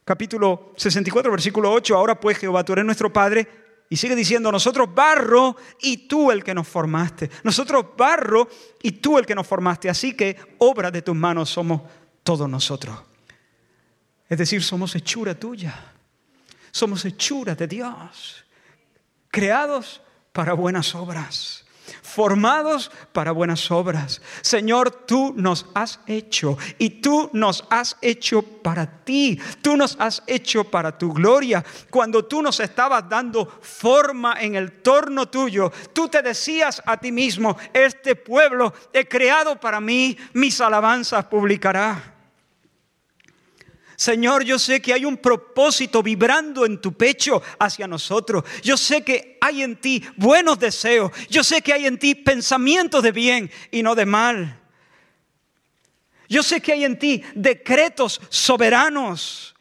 Capítulo 0.10 0.74
64, 0.76 1.30
versículo 1.30 1.72
8, 1.72 1.96
ahora 1.96 2.20
pues 2.20 2.40
Jehová, 2.40 2.66
tú 2.66 2.74
eres 2.74 2.84
nuestro 2.84 3.14
Padre. 3.14 3.48
Y 3.92 3.96
sigue 3.96 4.16
diciendo, 4.16 4.52
nosotros 4.52 4.90
barro 4.92 5.56
y 5.80 6.08
tú 6.08 6.32
el 6.32 6.44
que 6.44 6.56
nos 6.56 6.68
formaste. 6.68 7.30
Nosotros 7.44 7.86
barro 7.96 8.50
y 8.82 8.94
tú 8.94 9.20
el 9.20 9.28
que 9.28 9.36
nos 9.36 9.46
formaste. 9.46 9.88
Así 9.88 10.16
que 10.16 10.36
obra 10.58 10.90
de 10.90 11.04
tus 11.04 11.16
manos 11.16 11.52
somos 11.52 11.84
todos 12.24 12.50
nosotros. 12.50 12.98
Es 14.28 14.40
decir, 14.40 14.64
somos 14.64 14.96
hechura 14.96 15.36
tuya. 15.36 15.76
Somos 16.72 17.06
hechura 17.06 17.54
de 17.54 17.68
Dios. 17.68 18.44
Creados 19.30 20.02
para 20.32 20.54
buenas 20.54 20.96
obras, 20.96 21.66
formados 22.02 22.92
para 23.12 23.32
buenas 23.32 23.72
obras. 23.72 24.22
Señor, 24.42 24.92
tú 24.92 25.34
nos 25.36 25.66
has 25.74 26.00
hecho 26.08 26.58
y 26.78 27.02
tú 27.02 27.30
nos 27.34 27.66
has 27.70 27.98
hecho 28.02 28.42
para 28.42 29.04
ti, 29.04 29.40
tú 29.62 29.78
nos 29.78 29.96
has 30.00 30.24
hecho 30.28 30.64
para 30.64 30.98
tu 30.98 31.14
gloria. 31.14 31.64
Cuando 31.90 32.26
tú 32.26 32.42
nos 32.42 32.60
estabas 32.60 33.08
dando 33.08 33.46
forma 33.62 34.36
en 34.40 34.56
el 34.56 34.82
torno 34.82 35.28
tuyo, 35.28 35.72
tú 35.94 36.08
te 36.08 36.22
decías 36.22 36.82
a 36.86 36.98
ti 36.98 37.12
mismo, 37.12 37.58
este 37.74 38.16
pueblo 38.16 38.74
he 38.94 39.08
creado 39.08 39.60
para 39.60 39.80
mí, 39.80 40.18
mis 40.34 40.60
alabanzas 40.62 41.26
publicará. 41.26 42.19
Señor, 44.00 44.46
yo 44.46 44.58
sé 44.58 44.82
que 44.82 44.94
hay 44.94 45.04
un 45.04 45.18
propósito 45.18 46.02
vibrando 46.02 46.66
en 46.66 46.80
tu 46.80 46.94
pecho 46.94 47.42
hacia 47.60 47.86
nosotros. 47.86 48.46
Yo 48.64 48.78
sé 48.78 49.04
que 49.04 49.38
hay 49.42 49.62
en 49.62 49.76
ti 49.76 50.02
buenos 50.16 50.58
deseos. 50.58 51.12
Yo 51.30 51.44
sé 51.44 51.62
que 51.62 51.74
hay 51.74 51.86
en 51.86 52.00
ti 52.00 52.16
pensamientos 52.16 53.04
de 53.04 53.12
bien 53.12 53.52
y 53.72 53.84
no 53.84 53.96
de 53.96 54.06
mal. 54.06 54.58
Yo 56.30 56.44
sé 56.44 56.62
que 56.62 56.72
hay 56.72 56.86
en 56.86 56.98
ti 56.98 57.22
decretos 57.36 58.22
soberanos, 58.30 59.54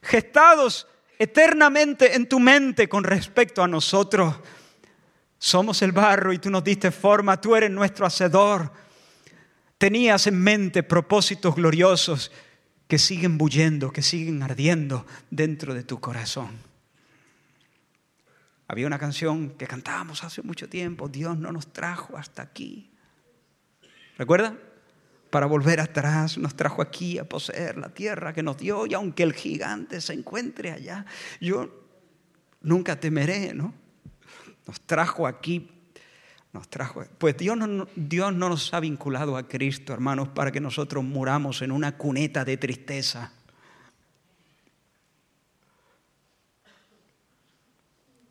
gestados 0.00 0.86
eternamente 1.18 2.16
en 2.16 2.26
tu 2.30 2.40
mente 2.40 2.88
con 2.88 3.04
respecto 3.04 3.62
a 3.62 3.68
nosotros. 3.68 4.34
Somos 5.38 5.82
el 5.82 5.92
barro 5.92 6.32
y 6.32 6.38
tú 6.38 6.48
nos 6.48 6.64
diste 6.64 6.90
forma, 6.90 7.38
tú 7.38 7.54
eres 7.54 7.70
nuestro 7.70 8.06
hacedor. 8.06 8.72
Tenías 9.76 10.26
en 10.26 10.42
mente 10.42 10.82
propósitos 10.82 11.54
gloriosos 11.54 12.32
que 12.88 12.98
siguen 12.98 13.38
bullendo, 13.38 13.92
que 13.92 14.02
siguen 14.02 14.42
ardiendo 14.42 15.06
dentro 15.30 15.74
de 15.74 15.82
tu 15.82 16.00
corazón. 16.00 16.50
Había 18.68 18.86
una 18.86 18.98
canción 18.98 19.50
que 19.50 19.66
cantábamos 19.66 20.24
hace 20.24 20.42
mucho 20.42 20.68
tiempo, 20.68 21.08
Dios 21.08 21.38
no 21.38 21.52
nos 21.52 21.72
trajo 21.72 22.16
hasta 22.16 22.42
aquí. 22.42 22.90
¿Recuerda? 24.18 24.56
Para 25.30 25.46
volver 25.46 25.80
atrás 25.80 26.38
nos 26.38 26.54
trajo 26.54 26.82
aquí 26.82 27.18
a 27.18 27.28
poseer 27.28 27.76
la 27.76 27.90
tierra 27.90 28.32
que 28.32 28.42
nos 28.42 28.56
dio 28.56 28.86
y 28.86 28.94
aunque 28.94 29.22
el 29.22 29.34
gigante 29.34 30.00
se 30.00 30.14
encuentre 30.14 30.72
allá, 30.72 31.04
yo 31.40 31.86
nunca 32.62 32.98
temeré, 32.98 33.52
¿no? 33.52 33.74
Nos 34.66 34.80
trajo 34.80 35.26
aquí 35.26 35.75
nos 36.52 36.68
trajo. 36.68 37.04
Pues 37.18 37.36
Dios 37.36 37.56
no, 37.56 37.86
Dios 37.94 38.34
no 38.34 38.48
nos 38.48 38.72
ha 38.72 38.80
vinculado 38.80 39.36
a 39.36 39.46
Cristo, 39.46 39.92
hermanos, 39.92 40.28
para 40.28 40.50
que 40.50 40.60
nosotros 40.60 41.04
muramos 41.04 41.62
en 41.62 41.70
una 41.70 41.96
cuneta 41.96 42.44
de 42.44 42.56
tristeza. 42.56 43.32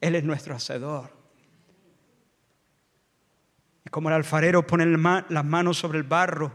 Él 0.01 0.15
es 0.15 0.23
nuestro 0.23 0.55
hacedor. 0.55 1.11
Es 3.83 3.91
como 3.91 4.09
el 4.09 4.15
alfarero 4.15 4.65
pone 4.65 4.85
las 4.85 5.45
manos 5.45 5.77
sobre 5.77 5.99
el 5.99 6.03
barro, 6.03 6.51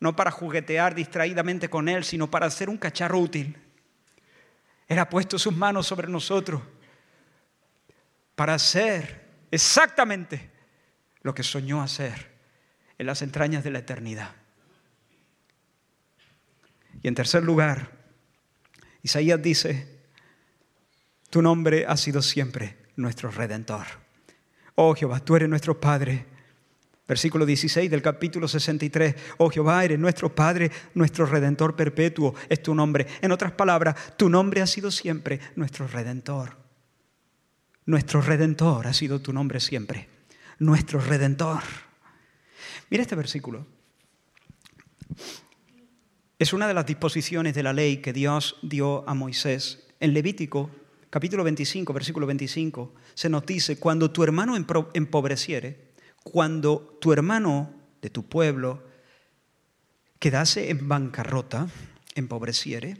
no 0.00 0.14
para 0.14 0.30
juguetear 0.30 0.94
distraídamente 0.94 1.68
con 1.68 1.88
él, 1.88 2.04
sino 2.04 2.30
para 2.30 2.46
hacer 2.46 2.68
un 2.68 2.78
cacharro 2.78 3.18
útil. 3.18 3.56
Él 4.86 4.98
ha 4.98 5.08
puesto 5.08 5.38
sus 5.38 5.54
manos 5.56 5.86
sobre 5.86 6.08
nosotros 6.08 6.62
para 8.34 8.54
hacer 8.54 9.24
exactamente 9.50 10.53
lo 11.24 11.34
que 11.34 11.42
soñó 11.42 11.82
hacer 11.82 12.30
en 12.96 13.06
las 13.06 13.22
entrañas 13.22 13.64
de 13.64 13.72
la 13.72 13.80
eternidad. 13.80 14.30
Y 17.02 17.08
en 17.08 17.16
tercer 17.16 17.42
lugar, 17.42 17.90
Isaías 19.02 19.42
dice, 19.42 19.88
tu 21.30 21.42
nombre 21.42 21.86
ha 21.88 21.96
sido 21.96 22.22
siempre 22.22 22.76
nuestro 22.94 23.32
redentor. 23.32 23.84
Oh 24.76 24.94
Jehová, 24.94 25.18
tú 25.18 25.34
eres 25.34 25.48
nuestro 25.48 25.80
Padre, 25.80 26.26
Versículo 27.06 27.44
16 27.44 27.90
del 27.90 28.00
capítulo 28.00 28.48
63. 28.48 29.14
Oh 29.36 29.50
Jehová, 29.50 29.84
eres 29.84 29.98
nuestro 29.98 30.34
Padre, 30.34 30.70
nuestro 30.94 31.26
Redentor 31.26 31.76
perpetuo, 31.76 32.34
es 32.48 32.62
tu 32.62 32.74
nombre. 32.74 33.06
En 33.20 33.30
otras 33.30 33.52
palabras, 33.52 34.16
tu 34.16 34.30
nombre 34.30 34.62
ha 34.62 34.66
sido 34.66 34.90
siempre 34.90 35.38
nuestro 35.54 35.86
Redentor. 35.86 36.56
Nuestro 37.84 38.22
Redentor 38.22 38.86
ha 38.86 38.94
sido 38.94 39.20
tu 39.20 39.34
nombre 39.34 39.60
siempre. 39.60 40.13
Nuestro 40.58 41.00
Redentor. 41.00 41.62
Mira 42.90 43.02
este 43.02 43.16
versículo. 43.16 43.66
Es 46.38 46.52
una 46.52 46.68
de 46.68 46.74
las 46.74 46.86
disposiciones 46.86 47.54
de 47.54 47.62
la 47.62 47.72
ley 47.72 47.98
que 47.98 48.12
Dios 48.12 48.56
dio 48.62 49.08
a 49.08 49.14
Moisés. 49.14 49.88
En 50.00 50.12
Levítico, 50.12 50.70
capítulo 51.10 51.44
25, 51.44 51.92
versículo 51.92 52.26
25, 52.26 52.94
se 53.14 53.28
nos 53.28 53.46
dice, 53.46 53.78
cuando 53.78 54.10
tu 54.10 54.22
hermano 54.22 54.56
empobreciere, 54.56 55.92
cuando 56.22 56.98
tu 57.00 57.12
hermano 57.12 57.72
de 58.02 58.10
tu 58.10 58.28
pueblo 58.28 58.82
quedase 60.18 60.70
en 60.70 60.88
bancarrota, 60.88 61.68
empobreciere, 62.14 62.96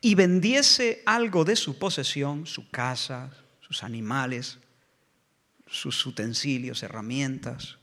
y 0.00 0.14
vendiese 0.14 1.02
algo 1.06 1.44
de 1.44 1.56
su 1.56 1.78
posesión, 1.78 2.46
su 2.46 2.70
casa, 2.70 3.32
sus 3.60 3.82
animales, 3.82 4.58
sus 5.70 6.04
utensilios, 6.06 6.82
herramientas, 6.82 7.78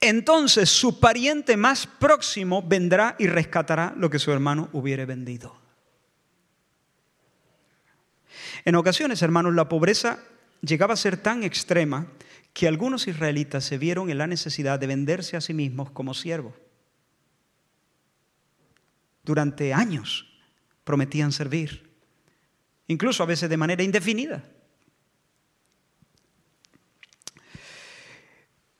entonces 0.00 0.68
su 0.68 1.00
pariente 1.00 1.56
más 1.56 1.86
próximo 1.86 2.62
vendrá 2.62 3.16
y 3.18 3.26
rescatará 3.26 3.94
lo 3.96 4.10
que 4.10 4.18
su 4.18 4.32
hermano 4.32 4.68
hubiere 4.72 5.06
vendido. 5.06 5.56
En 8.64 8.74
ocasiones, 8.74 9.22
hermanos, 9.22 9.54
la 9.54 9.68
pobreza 9.68 10.18
llegaba 10.60 10.94
a 10.94 10.96
ser 10.96 11.16
tan 11.16 11.42
extrema 11.42 12.06
que 12.52 12.68
algunos 12.68 13.08
israelitas 13.08 13.64
se 13.64 13.78
vieron 13.78 14.10
en 14.10 14.18
la 14.18 14.26
necesidad 14.26 14.78
de 14.78 14.86
venderse 14.86 15.36
a 15.36 15.40
sí 15.40 15.54
mismos 15.54 15.90
como 15.90 16.14
siervos. 16.14 16.54
Durante 19.24 19.72
años 19.72 20.26
prometían 20.84 21.32
servir, 21.32 21.90
incluso 22.88 23.22
a 23.22 23.26
veces 23.26 23.48
de 23.48 23.56
manera 23.56 23.82
indefinida. 23.82 24.44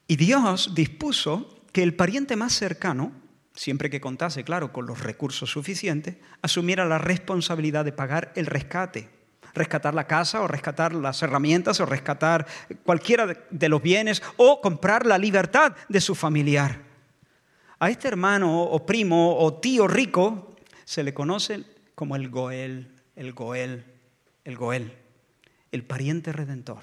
Y 0.06 0.16
Dios 0.16 0.74
dispuso 0.74 1.62
que 1.72 1.82
el 1.82 1.94
pariente 1.94 2.36
más 2.36 2.52
cercano, 2.52 3.12
siempre 3.54 3.90
que 3.90 4.00
contase, 4.00 4.44
claro, 4.44 4.72
con 4.72 4.86
los 4.86 5.00
recursos 5.00 5.50
suficientes, 5.50 6.16
asumiera 6.42 6.84
la 6.84 6.98
responsabilidad 6.98 7.84
de 7.84 7.92
pagar 7.92 8.32
el 8.36 8.46
rescate 8.46 9.22
rescatar 9.54 9.94
la 9.94 10.06
casa 10.06 10.40
o 10.40 10.48
rescatar 10.48 10.94
las 10.94 11.22
herramientas 11.22 11.80
o 11.80 11.86
rescatar 11.86 12.46
cualquiera 12.84 13.26
de 13.50 13.68
los 13.68 13.82
bienes 13.82 14.22
o 14.36 14.60
comprar 14.60 15.06
la 15.06 15.18
libertad 15.18 15.74
de 15.88 16.00
su 16.00 16.14
familiar. 16.14 16.80
A 17.78 17.90
este 17.90 18.08
hermano 18.08 18.62
o 18.62 18.86
primo 18.86 19.38
o 19.38 19.54
tío 19.54 19.86
rico 19.88 20.56
se 20.84 21.02
le 21.02 21.12
conoce 21.12 21.64
como 21.94 22.16
el 22.16 22.28
Goel, 22.28 22.94
el 23.16 23.32
Goel, 23.32 23.84
el 24.44 24.56
Goel, 24.56 24.96
el 25.70 25.84
pariente 25.84 26.32
redentor, 26.32 26.82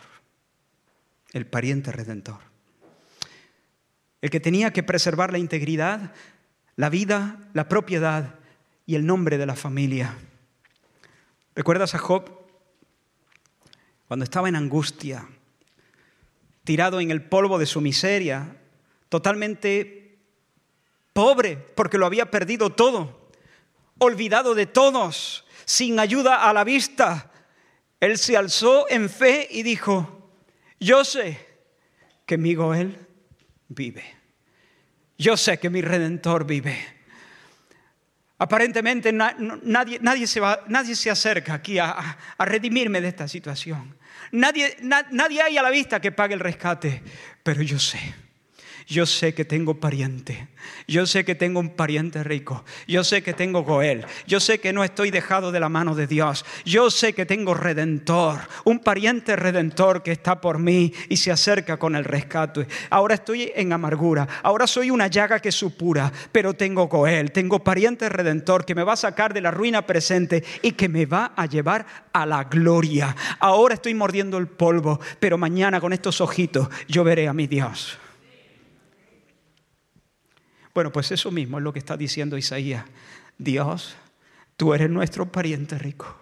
el 1.32 1.46
pariente 1.48 1.92
redentor. 1.92 2.49
El 4.22 4.30
que 4.30 4.40
tenía 4.40 4.72
que 4.72 4.84
preservar 4.84 5.32
la 5.32 5.38
integridad, 5.38 6.14
la 6.76 6.90
vida, 6.90 7.50
la 7.54 7.70
propiedad 7.70 8.36
y 8.86 8.96
el 8.96 9.06
nombre 9.06 9.38
de 9.38 9.46
la 9.46 9.56
familia. 9.56 10.16
¿Recuerdas 11.56 11.96
a 11.96 12.00
Job? 12.00 12.40
cuando 14.10 14.24
estaba 14.24 14.50
en 14.50 14.56
angustia, 14.56 15.30
tirado 16.64 17.00
en 17.00 17.12
el 17.12 17.22
polvo 17.22 17.60
de 17.60 17.68
su 17.68 17.80
miseria, 17.80 18.58
totalmente 19.08 20.18
pobre 21.14 21.58
porque 21.58 22.00
lo 22.00 22.08
había 22.08 22.32
perdido 22.32 22.72
todo, 22.72 23.30
olvidado 24.00 24.56
de 24.56 24.66
todos, 24.66 25.46
sin 25.66 26.00
ayuda 26.00 26.50
a 26.50 26.54
la 26.54 26.64
vista. 26.64 27.32
Él 28.00 28.18
se 28.18 28.36
alzó 28.36 28.90
en 28.90 29.12
fe 29.12 29.48
y 29.52 29.62
dijo, 29.62 30.32
yo 30.80 31.06
sé 31.06 31.46
que 32.26 32.40
mi 32.40 32.56
Goel 32.56 32.98
vive. 33.70 34.04
Yo 35.18 35.38
sé 35.38 35.60
que 35.60 35.70
mi 35.70 35.82
redentor 35.82 36.46
vive. 36.46 36.78
Aparentemente 38.38 39.12
nadie, 39.12 40.00
nadie, 40.02 40.28
se, 40.28 40.40
va, 40.40 40.64
nadie 40.68 40.96
se 40.96 41.10
acerca 41.10 41.56
aquí 41.56 41.78
a, 41.78 42.18
a, 42.38 42.46
redimirme 42.46 43.02
de 43.02 43.10
esta 43.10 43.28
situación. 43.28 43.98
Nadie, 44.32 44.78
nadie 44.82 45.42
hay 45.42 45.58
a 45.58 45.64
la 45.64 45.70
vista 45.70 46.00
que 46.00 46.12
pague 46.12 46.36
el 46.36 46.40
rescate, 46.40 47.02
pero 47.44 47.62
yo 47.62 47.80
sé 47.80 48.29
yo 48.90 49.06
sé 49.06 49.36
que 49.36 49.46
tengo 49.46 49.76
pariente, 49.76 50.48
yo 50.88 51.06
sé 51.06 51.24
que 51.24 51.36
tengo 51.36 51.60
un 51.60 51.76
pariente 51.76 52.24
rico, 52.24 52.66
yo 52.88 53.04
sé 53.04 53.22
que 53.22 53.34
tengo 53.34 53.62
Goel, 53.62 54.04
yo 54.26 54.40
sé 54.40 54.60
que 54.60 54.74
no 54.74 54.84
estoy 54.84 55.12
dejado 55.12 55.52
de 55.52 55.60
la 55.60 55.70
mano 55.70 55.94
de 55.94 56.08
Dios, 56.08 56.44
yo 56.66 56.90
sé 56.90 57.14
que 57.14 57.28
tengo 57.28 57.54
redentor, 57.54 58.40
un 58.64 58.80
pariente 58.80 59.36
redentor 59.36 60.02
que 60.02 60.12
está 60.12 60.42
por 60.42 60.58
mí 60.58 60.92
y 61.08 61.18
se 61.18 61.32
acerca 61.32 61.78
con 61.78 61.96
el 61.96 62.04
rescate. 62.04 62.68
Ahora 62.90 63.14
estoy 63.14 63.52
en 63.56 63.74
amargura, 63.74 64.28
ahora 64.42 64.66
soy 64.66 64.90
una 64.90 65.06
llaga 65.06 65.40
que 65.40 65.52
supura, 65.52 66.12
pero 66.32 66.56
tengo 66.56 66.88
Goel, 66.88 67.32
tengo 67.32 67.64
pariente 67.64 68.10
redentor 68.10 68.66
que 68.66 68.74
me 68.74 68.84
va 68.84 68.94
a 68.94 68.98
sacar 68.98 69.36
de 69.36 69.42
la 69.42 69.52
ruina 69.52 69.86
presente 69.86 70.44
y 70.64 70.72
que 70.72 70.90
me 70.90 71.06
va 71.06 71.34
a 71.36 71.46
llevar 71.46 71.86
a 72.12 72.26
la 72.26 72.46
gloria. 72.46 73.16
Ahora 73.40 73.76
estoy 73.76 73.94
mordiendo 73.94 74.40
el 74.40 74.48
polvo, 74.48 75.00
pero 75.20 75.38
mañana 75.38 75.80
con 75.80 75.94
estos 75.94 76.22
ojitos 76.22 76.70
yo 76.88 77.04
veré 77.04 77.28
a 77.28 77.34
mi 77.34 77.46
Dios. 77.46 78.00
Bueno, 80.74 80.92
pues 80.92 81.12
eso 81.12 81.32
mismo 81.32 81.58
es 81.58 81.64
lo 81.64 81.74
que 81.74 81.80
está 81.80 81.98
diciendo 81.98 82.38
Isaías. 82.38 82.86
Dios, 83.38 83.96
tú 84.58 84.74
eres 84.74 84.90
nuestro 84.90 85.32
pariente 85.32 85.78
rico. 85.78 86.16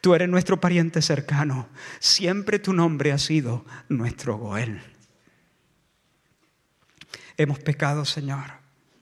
Tú 0.00 0.14
eres 0.14 0.28
nuestro 0.28 0.60
pariente 0.60 1.02
cercano. 1.02 1.68
Siempre 1.98 2.58
tu 2.58 2.72
nombre 2.72 3.12
ha 3.12 3.18
sido 3.18 3.64
nuestro 3.88 4.36
Goel. 4.38 4.80
Hemos 7.36 7.58
pecado, 7.58 8.04
Señor, 8.04 8.44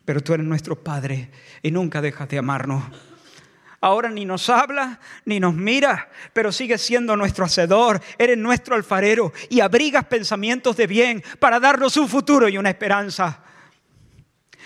pero 0.04 0.22
tú 0.22 0.34
eres 0.34 0.46
nuestro 0.46 0.76
Padre 0.76 1.30
y 1.62 1.70
nunca 1.70 2.00
dejas 2.00 2.28
de 2.28 2.38
amarnos. 2.38 2.84
Ahora 3.80 4.10
ni 4.10 4.24
nos 4.24 4.48
habla 4.48 4.98
ni 5.24 5.38
nos 5.38 5.54
mira, 5.54 6.10
pero 6.32 6.50
sigues 6.50 6.82
siendo 6.82 7.16
nuestro 7.16 7.44
hacedor, 7.44 8.00
eres 8.18 8.36
nuestro 8.36 8.74
alfarero 8.74 9.32
y 9.48 9.60
abrigas 9.60 10.04
pensamientos 10.06 10.76
de 10.76 10.88
bien 10.88 11.22
para 11.38 11.60
darnos 11.60 11.96
un 11.96 12.08
futuro 12.08 12.48
y 12.48 12.58
una 12.58 12.70
esperanza. 12.70 13.44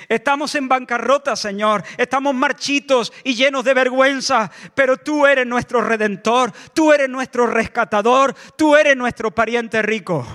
Estamos 0.08 0.54
en 0.54 0.68
bancarrota, 0.68 1.36
Señor. 1.36 1.84
Estamos 1.96 2.34
marchitos 2.34 3.12
y 3.24 3.34
llenos 3.34 3.64
de 3.64 3.74
vergüenza. 3.74 4.50
Pero 4.74 4.96
tú 4.96 5.26
eres 5.26 5.46
nuestro 5.46 5.80
redentor. 5.80 6.52
Tú 6.72 6.92
eres 6.92 7.08
nuestro 7.08 7.46
rescatador. 7.46 8.34
Tú 8.56 8.76
eres 8.76 8.96
nuestro 8.96 9.30
pariente 9.30 9.82
rico. 9.82 10.26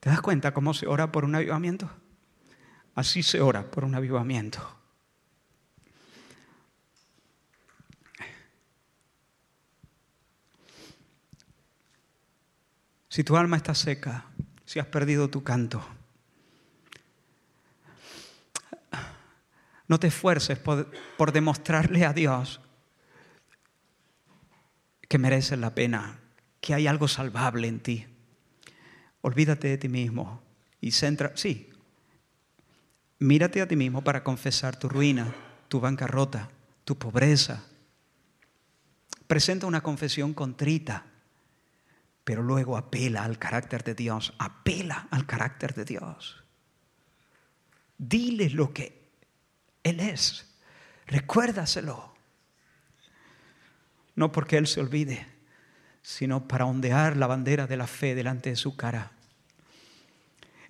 ¿Te 0.00 0.10
das 0.10 0.20
cuenta 0.20 0.52
cómo 0.52 0.74
se 0.74 0.86
ora 0.86 1.12
por 1.12 1.24
un 1.24 1.34
avivamiento? 1.34 1.88
Así 2.94 3.22
se 3.22 3.40
ora 3.40 3.70
por 3.70 3.84
un 3.84 3.94
avivamiento. 3.94 4.78
Si 13.08 13.22
tu 13.24 13.36
alma 13.36 13.58
está 13.58 13.74
seca, 13.74 14.24
si 14.64 14.78
has 14.78 14.86
perdido 14.86 15.28
tu 15.28 15.44
canto, 15.44 15.84
No 19.88 19.98
te 19.98 20.08
esfuerces 20.08 20.58
por, 20.58 21.32
demostrarle 21.32 22.04
a 22.04 22.12
Dios 22.12 22.60
que 25.08 25.18
mereces 25.18 25.58
la 25.58 25.74
pena, 25.74 26.20
que 26.60 26.74
hay 26.74 26.86
algo 26.86 27.08
salvable 27.08 27.68
en 27.68 27.80
ti. 27.80 28.06
Olvídate 29.20 29.68
de 29.68 29.78
ti 29.78 29.88
mismo 29.88 30.42
y 30.80 30.92
centra, 30.92 31.32
sí, 31.34 31.70
mírate 33.18 33.60
a 33.60 33.68
ti 33.68 33.76
mismo 33.76 34.02
para 34.02 34.24
confesar 34.24 34.76
tu 34.76 34.88
ruina, 34.88 35.34
tu 35.68 35.80
bancarrota, 35.80 36.50
tu 36.84 36.98
pobreza. 36.98 37.64
Presenta 39.26 39.66
una 39.66 39.82
confesión 39.82 40.34
contrita, 40.34 41.06
pero 42.24 42.42
luego 42.42 42.76
apela 42.76 43.24
al 43.24 43.38
carácter 43.38 43.84
de 43.84 43.94
Dios, 43.94 44.32
apela 44.38 45.08
al 45.10 45.26
carácter 45.26 45.74
de 45.74 45.84
Dios. 45.84 46.42
Dile 47.98 48.50
lo 48.50 48.72
que 48.72 49.01
él 49.82 50.00
es. 50.00 50.46
Recuérdaselo. 51.06 52.12
No 54.14 54.30
porque 54.30 54.56
Él 54.56 54.66
se 54.66 54.80
olvide, 54.80 55.26
sino 56.02 56.46
para 56.46 56.66
ondear 56.66 57.16
la 57.16 57.26
bandera 57.26 57.66
de 57.66 57.76
la 57.76 57.86
fe 57.86 58.14
delante 58.14 58.50
de 58.50 58.56
su 58.56 58.76
cara. 58.76 59.12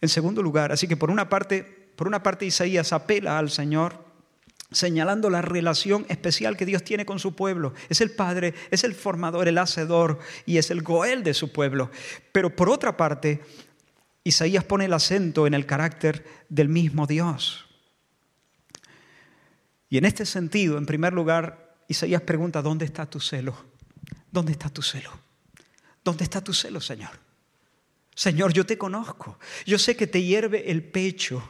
En 0.01 0.09
segundo 0.09 0.43
lugar, 0.43 0.73
así 0.73 0.87
que 0.87 0.97
por 0.97 1.11
una 1.11 1.29
parte, 1.29 1.63
por 1.97 2.07
una 2.07 2.23
parte 2.23 2.47
Isaías 2.47 2.93
apela 2.93 3.39
al 3.39 3.51
Señor 3.51 4.13
señalando 4.71 5.29
la 5.29 5.43
relación 5.43 6.07
especial 6.09 6.57
que 6.57 6.67
Dios 6.67 6.83
tiene 6.83 7.05
con 7.05 7.19
su 7.19 7.37
pueblo. 7.37 7.75
Es 7.89 8.01
el 8.01 8.11
Padre, 8.11 8.55
es 8.71 8.85
el 8.85 8.95
formador, 8.95 9.47
el 9.47 9.59
hacedor 9.59 10.19
y 10.47 10.57
es 10.57 10.71
el 10.71 10.83
Goel 10.83 11.23
de 11.23 11.35
su 11.35 11.53
pueblo. 11.53 11.91
Pero 12.33 12.57
por 12.57 12.71
otra 12.71 12.97
parte, 12.97 13.43
Isaías 14.25 14.65
pone 14.65 14.87
el 14.87 14.93
acento 14.93 15.47
en 15.47 15.55
el 15.55 15.67
carácter 15.67 16.25
del 16.49 16.69
mismo 16.69 17.07
Dios. 17.07 17.72
Y 19.93 19.99
en 19.99 20.07
este 20.07 20.25
sentido, 20.25 20.79
en 20.79 20.87
primer 20.87 21.13
lugar, 21.13 21.77
Isaías 21.87 22.23
pregunta, 22.23 22.63
¿dónde 22.63 22.87
está 22.87 23.05
tu 23.05 23.21
celo? 23.21 23.55
¿Dónde 24.31 24.53
está 24.53 24.71
tu 24.71 24.81
celo? 24.81 25.11
¿Dónde 26.03 26.25
está 26.25 26.41
tu 26.41 26.55
celo, 26.55 26.81
Señor? 26.81 27.11
Señor, 28.15 28.55
yo 28.55 28.65
te 28.65 28.79
conozco. 28.79 29.39
Yo 29.67 29.79
sé 29.79 29.95
que 29.95 30.07
te 30.07 30.23
hierve 30.23 30.71
el 30.71 30.83
pecho 30.83 31.47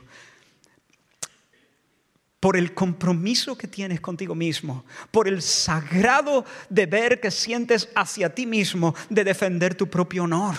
por 2.41 2.57
el 2.57 2.75
compromiso 2.75 3.57
que 3.57 3.69
tienes 3.69 4.01
contigo 4.01 4.35
mismo, 4.35 4.85
por 5.13 5.29
el 5.29 5.41
sagrado 5.41 6.45
deber 6.69 7.21
que 7.21 7.31
sientes 7.31 7.91
hacia 7.95 8.35
ti 8.35 8.45
mismo 8.45 8.93
de 9.09 9.23
defender 9.23 9.77
tu 9.77 9.89
propio 9.89 10.25
honor. 10.25 10.57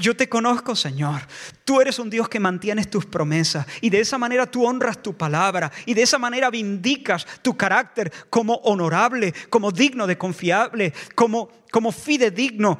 Yo 0.00 0.16
te 0.16 0.28
conozco, 0.28 0.76
Señor. 0.76 1.22
Tú 1.64 1.80
eres 1.80 1.98
un 1.98 2.08
Dios 2.08 2.28
que 2.28 2.38
mantienes 2.38 2.88
tus 2.88 3.04
promesas 3.04 3.66
y 3.80 3.90
de 3.90 3.98
esa 3.98 4.16
manera 4.16 4.48
tú 4.48 4.64
honras 4.64 5.02
tu 5.02 5.16
palabra 5.16 5.72
y 5.86 5.94
de 5.94 6.02
esa 6.02 6.18
manera 6.18 6.50
vindicas 6.50 7.26
tu 7.42 7.56
carácter 7.56 8.12
como 8.30 8.54
honorable, 8.58 9.34
como 9.50 9.72
digno 9.72 10.06
de 10.06 10.16
confiable, 10.16 10.94
como, 11.16 11.50
como 11.72 11.90
fidedigno. 11.90 12.78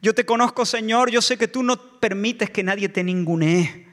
Yo 0.00 0.14
te 0.14 0.24
conozco, 0.24 0.64
Señor. 0.64 1.10
Yo 1.10 1.20
sé 1.20 1.36
que 1.36 1.46
tú 1.46 1.62
no 1.62 1.76
permites 2.00 2.48
que 2.48 2.62
nadie 2.62 2.88
te 2.88 3.04
ningunee. 3.04 3.86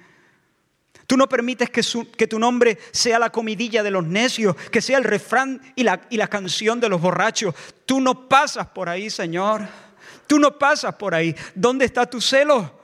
Tú 1.05 1.17
no 1.17 1.27
permites 1.27 1.69
que, 1.69 1.81
que, 2.15 2.27
tu 2.27 2.39
nombre 2.39 2.77
sea 2.91 3.19
la 3.19 3.29
comidilla 3.29 3.84
de 3.84 3.91
los 3.91 4.05
necios, 4.05 4.55
que 4.71 4.81
sea 4.81 4.97
el 4.97 5.03
refrán 5.03 5.61
y 5.75 5.84
la, 5.84 6.01
y 6.09 6.15
la 6.15 6.29
canción 6.29 6.79
de 6.79 6.88
los 6.88 7.01
borrachos. 7.01 7.53
Tú 7.86 7.99
no 7.99 8.29
pasas 8.29 8.67
por 8.67 8.88
ahí, 8.88 9.09
Señor. 9.09 9.67
Tú 10.34 10.39
no 10.39 10.57
pasas 10.57 10.95
por 10.95 11.13
ahí. 11.13 11.36
¿Dónde 11.53 11.86
está 11.86 12.07
tu 12.07 12.19
celo? 12.19 12.79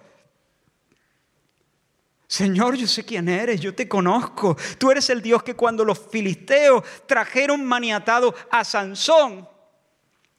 Señor, 2.27 2.75
yo 2.75 2.85
sé 2.85 3.03
quién 3.03 3.27
eres, 3.27 3.59
yo 3.59 3.73
te 3.73 3.89
conozco. 3.89 4.55
Tú 4.77 4.91
eres 4.91 5.09
el 5.09 5.19
Dios 5.19 5.41
que 5.41 5.55
cuando 5.55 5.83
los 5.83 5.97
filisteos 5.97 6.83
trajeron 7.07 7.65
maniatado 7.65 8.35
a 8.51 8.63
Sansón 8.63 9.49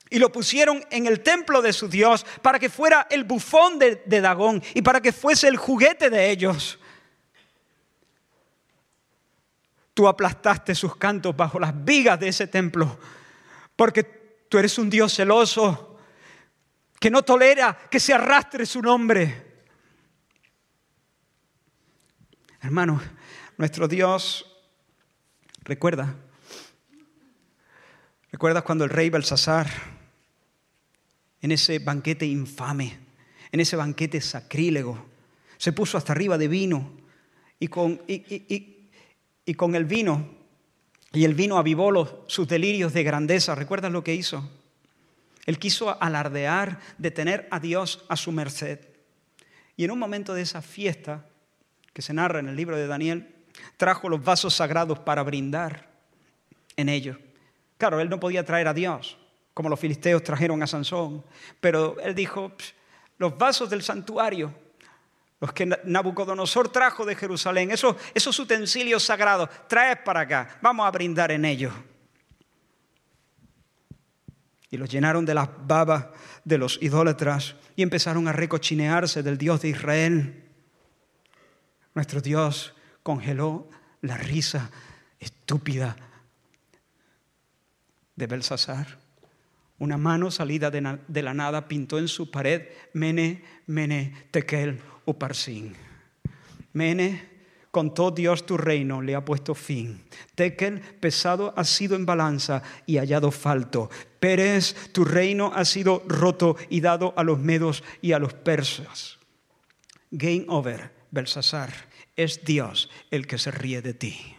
y 0.09 0.21
lo 0.21 0.31
pusieron 0.31 0.87
en 0.89 1.09
el 1.09 1.21
templo 1.21 1.61
de 1.61 1.73
su 1.73 1.89
Dios 1.89 2.25
para 2.43 2.61
que 2.61 2.71
fuera 2.71 3.09
el 3.11 3.25
bufón 3.25 3.81
de, 3.81 4.05
de 4.07 4.21
Dagón 4.21 4.63
y 4.73 4.81
para 4.81 5.01
que 5.01 5.13
fuese 5.13 5.49
el 5.49 5.57
juguete 5.57 6.11
de 6.11 6.31
ellos. 6.31 6.79
Tú 9.95 10.07
aplastaste 10.07 10.77
sus 10.77 10.95
cantos 10.95 11.37
bajo 11.37 11.59
las 11.59 11.73
vigas 11.85 12.21
de 12.21 12.29
ese 12.29 12.47
templo 12.47 13.01
porque 13.75 14.05
tú 14.49 14.59
eres 14.59 14.79
un 14.79 14.89
Dios 14.89 15.13
celoso 15.13 15.90
que 17.01 17.11
no 17.11 17.23
tolera 17.23 17.77
que 17.91 17.99
se 17.99 18.13
arrastre 18.13 18.67
su 18.67 18.83
nombre. 18.83 19.47
Hermano, 22.61 23.01
nuestro 23.57 23.89
Dios, 23.89 24.47
recuerda, 25.65 26.15
recuerdas 28.31 28.63
cuando 28.63 28.85
el 28.85 28.91
rey 28.91 29.09
Belsasar, 29.09 29.67
en 31.41 31.53
ese 31.53 31.79
banquete 31.79 32.27
infame, 32.27 32.99
en 33.51 33.61
ese 33.61 33.77
banquete 33.77 34.21
sacrílego, 34.21 35.07
se 35.57 35.73
puso 35.73 35.97
hasta 35.97 36.13
arriba 36.13 36.37
de 36.37 36.49
vino 36.49 36.93
y 37.59 37.69
con, 37.69 37.99
y, 38.07 39.55
con 39.55 39.75
el 39.75 39.87
vino, 39.87 40.29
y 41.13 41.25
el 41.25 41.35
vino 41.35 41.57
avivó 41.57 42.27
sus 42.29 42.47
delirios 42.47 42.93
de 42.93 43.03
grandeza. 43.05 43.55
¿Recuerdas 43.55 43.91
lo 43.91 44.05
que 44.05 44.15
hizo? 44.15 44.60
Él 45.47 45.59
quiso 45.59 46.01
alardear 46.03 46.79
de 46.99 47.11
tener 47.11 47.49
a 47.51 47.61
Dios 47.61 48.05
a 48.09 48.17
su 48.17 48.33
merced. 48.33 48.81
Y 49.77 49.85
en 49.85 49.91
un 49.91 49.99
momento 49.99 50.35
de 50.35 50.43
esa 50.43 50.63
fiesta, 50.63 51.27
que 51.93 52.03
se 52.03 52.13
narra 52.13 52.41
en 52.41 52.49
el 52.49 52.57
libro 52.57 52.77
de 52.77 52.87
Daniel, 52.87 53.35
trajo 53.77 54.09
los 54.09 54.23
vasos 54.23 54.55
sagrados 54.55 54.99
para 54.99 55.23
brindar 55.23 55.89
en 56.77 56.89
ellos. 56.89 57.17
Claro, 57.79 58.01
él 58.01 58.09
no 58.09 58.21
podía 58.21 58.45
traer 58.45 58.69
a 58.69 58.75
Dios, 58.75 59.19
como 59.55 59.69
los 59.69 59.81
filisteos 59.81 60.23
trajeron 60.23 60.63
a 60.63 60.67
Sansón, 60.67 61.25
pero 61.61 61.97
él 62.01 62.15
dijo, 62.15 62.53
los 63.19 63.37
vasos 63.37 63.71
del 63.71 63.83
santuario, 63.83 64.55
los 65.41 65.53
que 65.55 65.67
Nabucodonosor 65.85 66.69
trajo 66.71 67.07
de 67.07 67.17
Jerusalén, 67.17 67.71
esos, 67.71 67.97
esos 68.15 68.39
utensilios 68.39 69.03
sagrados, 69.03 69.49
traes 69.67 69.99
para 70.05 70.21
acá, 70.21 70.59
vamos 70.61 70.87
a 70.87 70.91
brindar 70.91 71.33
en 71.33 71.47
ellos 71.47 71.73
y 74.71 74.77
los 74.77 74.91
llenaron 74.91 75.25
de 75.27 75.35
las 75.35 75.49
babas 75.67 76.07
de 76.45 76.59
los 76.59 76.79
idólatras 76.81 77.57
y 77.77 77.83
empezaron 77.83 78.29
a 78.29 78.33
recochinearse 78.33 79.23
del 79.23 79.37
Dios 79.37 79.63
de 79.63 79.69
Israel. 79.71 80.45
Nuestro 81.95 82.21
Dios 82.21 82.75
congeló 83.03 83.69
la 84.01 84.17
risa 84.17 84.71
estúpida 85.19 85.97
de 88.17 88.27
Belsasar. 88.27 88.99
Una 89.79 89.97
mano 89.97 90.31
salida 90.31 90.71
de, 90.71 91.23
la 91.23 91.35
nada 91.35 91.67
pintó 91.67 91.99
en 91.99 92.07
su 92.07 92.31
pared 92.31 92.69
Mene, 92.93 93.43
Mene, 93.67 94.27
Tekel, 94.31 94.81
Uparsin. 95.07 95.75
Mene, 96.75 97.30
todo 97.95 98.11
Dios 98.11 98.47
tu 98.47 98.57
reino, 98.57 99.01
le 99.01 99.15
ha 99.15 99.25
puesto 99.25 99.55
fin. 99.55 100.03
Tekel, 100.35 100.81
pesado 100.81 101.55
ha 101.57 101.65
sido 101.65 101.95
en 101.95 102.05
balanza 102.05 102.63
y 102.87 102.99
hallado 102.99 103.31
falto. 103.31 103.91
Pérez, 104.19 104.75
tu 104.93 105.05
reino 105.05 105.53
ha 105.55 105.65
sido 105.65 106.03
roto 106.07 106.57
y 106.69 106.81
dado 106.81 107.15
a 107.17 107.23
los 107.23 107.39
medos 107.39 107.85
y 108.03 108.13
a 108.13 108.19
los 108.19 108.35
persas. 108.35 109.19
Game 110.11 110.47
over, 110.49 110.93
Belsasar. 111.11 111.73
Es 112.17 112.45
Dios 112.45 112.91
el 113.11 113.27
que 113.27 113.39
se 113.39 113.51
ríe 113.51 113.81
de 113.81 113.95
ti. 113.95 114.37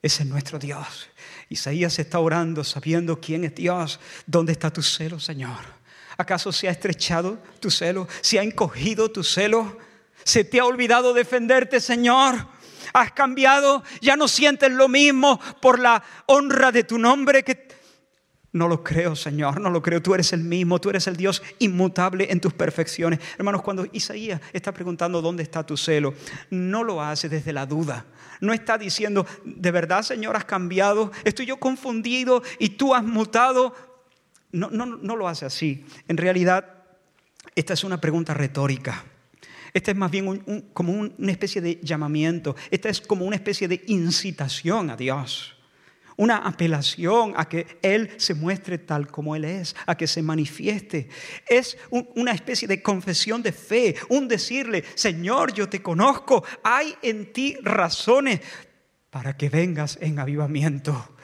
Ese 0.00 0.24
es 0.24 0.28
nuestro 0.28 0.58
Dios. 0.58 1.08
Isaías 1.48 1.98
está 2.00 2.18
orando 2.18 2.64
sabiendo 2.64 3.20
quién 3.20 3.44
es 3.44 3.54
Dios. 3.54 4.00
¿Dónde 4.26 4.52
está 4.52 4.72
tu 4.72 4.82
celo, 4.82 5.20
Señor? 5.20 5.81
¿Acaso 6.22 6.52
se 6.52 6.68
ha 6.68 6.70
estrechado 6.70 7.36
tu 7.58 7.68
celo? 7.68 8.06
¿Se 8.20 8.38
ha 8.38 8.44
encogido 8.44 9.10
tu 9.10 9.24
celo? 9.24 9.76
¿Se 10.22 10.44
te 10.44 10.60
ha 10.60 10.64
olvidado 10.64 11.14
defenderte, 11.14 11.80
Señor? 11.80 12.46
¿Has 12.92 13.10
cambiado? 13.10 13.82
¿Ya 14.00 14.14
no 14.14 14.28
sientes 14.28 14.70
lo 14.70 14.88
mismo 14.88 15.40
por 15.60 15.80
la 15.80 16.00
honra 16.26 16.70
de 16.70 16.84
tu 16.84 16.96
nombre 16.96 17.42
que... 17.42 17.66
No 18.52 18.68
lo 18.68 18.84
creo, 18.84 19.16
Señor, 19.16 19.60
no 19.60 19.68
lo 19.68 19.82
creo. 19.82 20.00
Tú 20.00 20.14
eres 20.14 20.32
el 20.32 20.44
mismo, 20.44 20.80
tú 20.80 20.90
eres 20.90 21.08
el 21.08 21.16
Dios 21.16 21.42
inmutable 21.58 22.30
en 22.30 22.40
tus 22.40 22.52
perfecciones. 22.52 23.18
Hermanos, 23.36 23.62
cuando 23.62 23.84
Isaías 23.90 24.40
está 24.52 24.70
preguntando 24.70 25.22
dónde 25.22 25.42
está 25.42 25.66
tu 25.66 25.76
celo, 25.76 26.14
no 26.50 26.84
lo 26.84 27.02
hace 27.02 27.28
desde 27.28 27.52
la 27.52 27.66
duda. 27.66 28.06
No 28.40 28.52
está 28.52 28.78
diciendo, 28.78 29.26
¿de 29.44 29.70
verdad, 29.72 30.02
Señor, 30.02 30.36
has 30.36 30.44
cambiado? 30.44 31.10
¿Estoy 31.24 31.46
yo 31.46 31.56
confundido 31.56 32.44
y 32.60 32.68
tú 32.70 32.94
has 32.94 33.02
mutado? 33.02 33.74
No, 34.52 34.70
no, 34.70 35.16
lo 35.16 35.28
hace 35.28 35.46
así. 35.46 35.84
En 36.08 36.16
realidad, 36.16 36.84
esta 37.54 37.74
es 37.74 37.84
una 37.84 38.00
pregunta 38.00 38.34
retórica. 38.34 39.04
Esta 39.74 39.90
es 39.90 39.96
más 39.96 40.10
bien 40.10 40.70
como 40.74 40.92
una 40.92 41.32
especie 41.32 41.60
de 41.62 41.80
llamamiento. 41.82 42.54
Esta 42.70 42.90
es 42.90 43.00
como 43.00 43.24
una 43.24 43.36
especie 43.36 43.68
de 43.68 43.82
incitación 43.86 44.90
a 44.90 44.96
Dios. 44.96 45.56
Una 46.16 46.36
apelación 46.36 47.32
a 47.36 47.48
que 47.48 47.78
Él 47.80 48.10
se 48.18 48.34
muestre 48.34 48.76
tal 48.76 49.08
como 49.08 49.34
Él 49.34 49.46
es, 49.46 49.74
a 49.86 49.96
que 49.96 50.06
se 50.06 50.20
manifieste. 50.20 51.08
Es 51.48 51.78
una 51.90 52.32
especie 52.32 52.68
de 52.68 52.82
confesión 52.82 53.42
de 53.42 53.52
fe, 53.52 53.96
un 54.10 54.28
decirle, 54.28 54.84
Señor, 54.94 55.54
yo 55.54 55.70
te 55.70 55.80
conozco, 55.80 56.44
hay 56.62 56.94
en 57.00 57.32
ti 57.32 57.56
razones 57.62 58.40
para 59.12 59.36
que 59.36 59.50
vengas 59.50 59.98
en 60.00 60.18
avivamiento. 60.18 61.16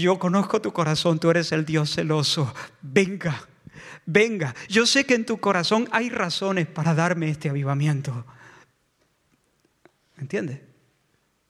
Yo 0.00 0.18
conozco 0.18 0.60
tu 0.60 0.72
corazón, 0.72 1.18
tú 1.18 1.30
eres 1.30 1.52
el 1.52 1.64
Dios 1.64 1.94
celoso. 1.94 2.54
Venga, 2.80 3.48
venga. 4.06 4.54
Yo 4.68 4.86
sé 4.86 5.04
que 5.04 5.14
en 5.14 5.26
tu 5.26 5.38
corazón 5.38 5.88
hay 5.92 6.10
razones 6.10 6.66
para 6.66 6.94
darme 6.94 7.28
este 7.28 7.50
avivamiento. 7.50 8.24
¿Entiendes? 10.18 10.60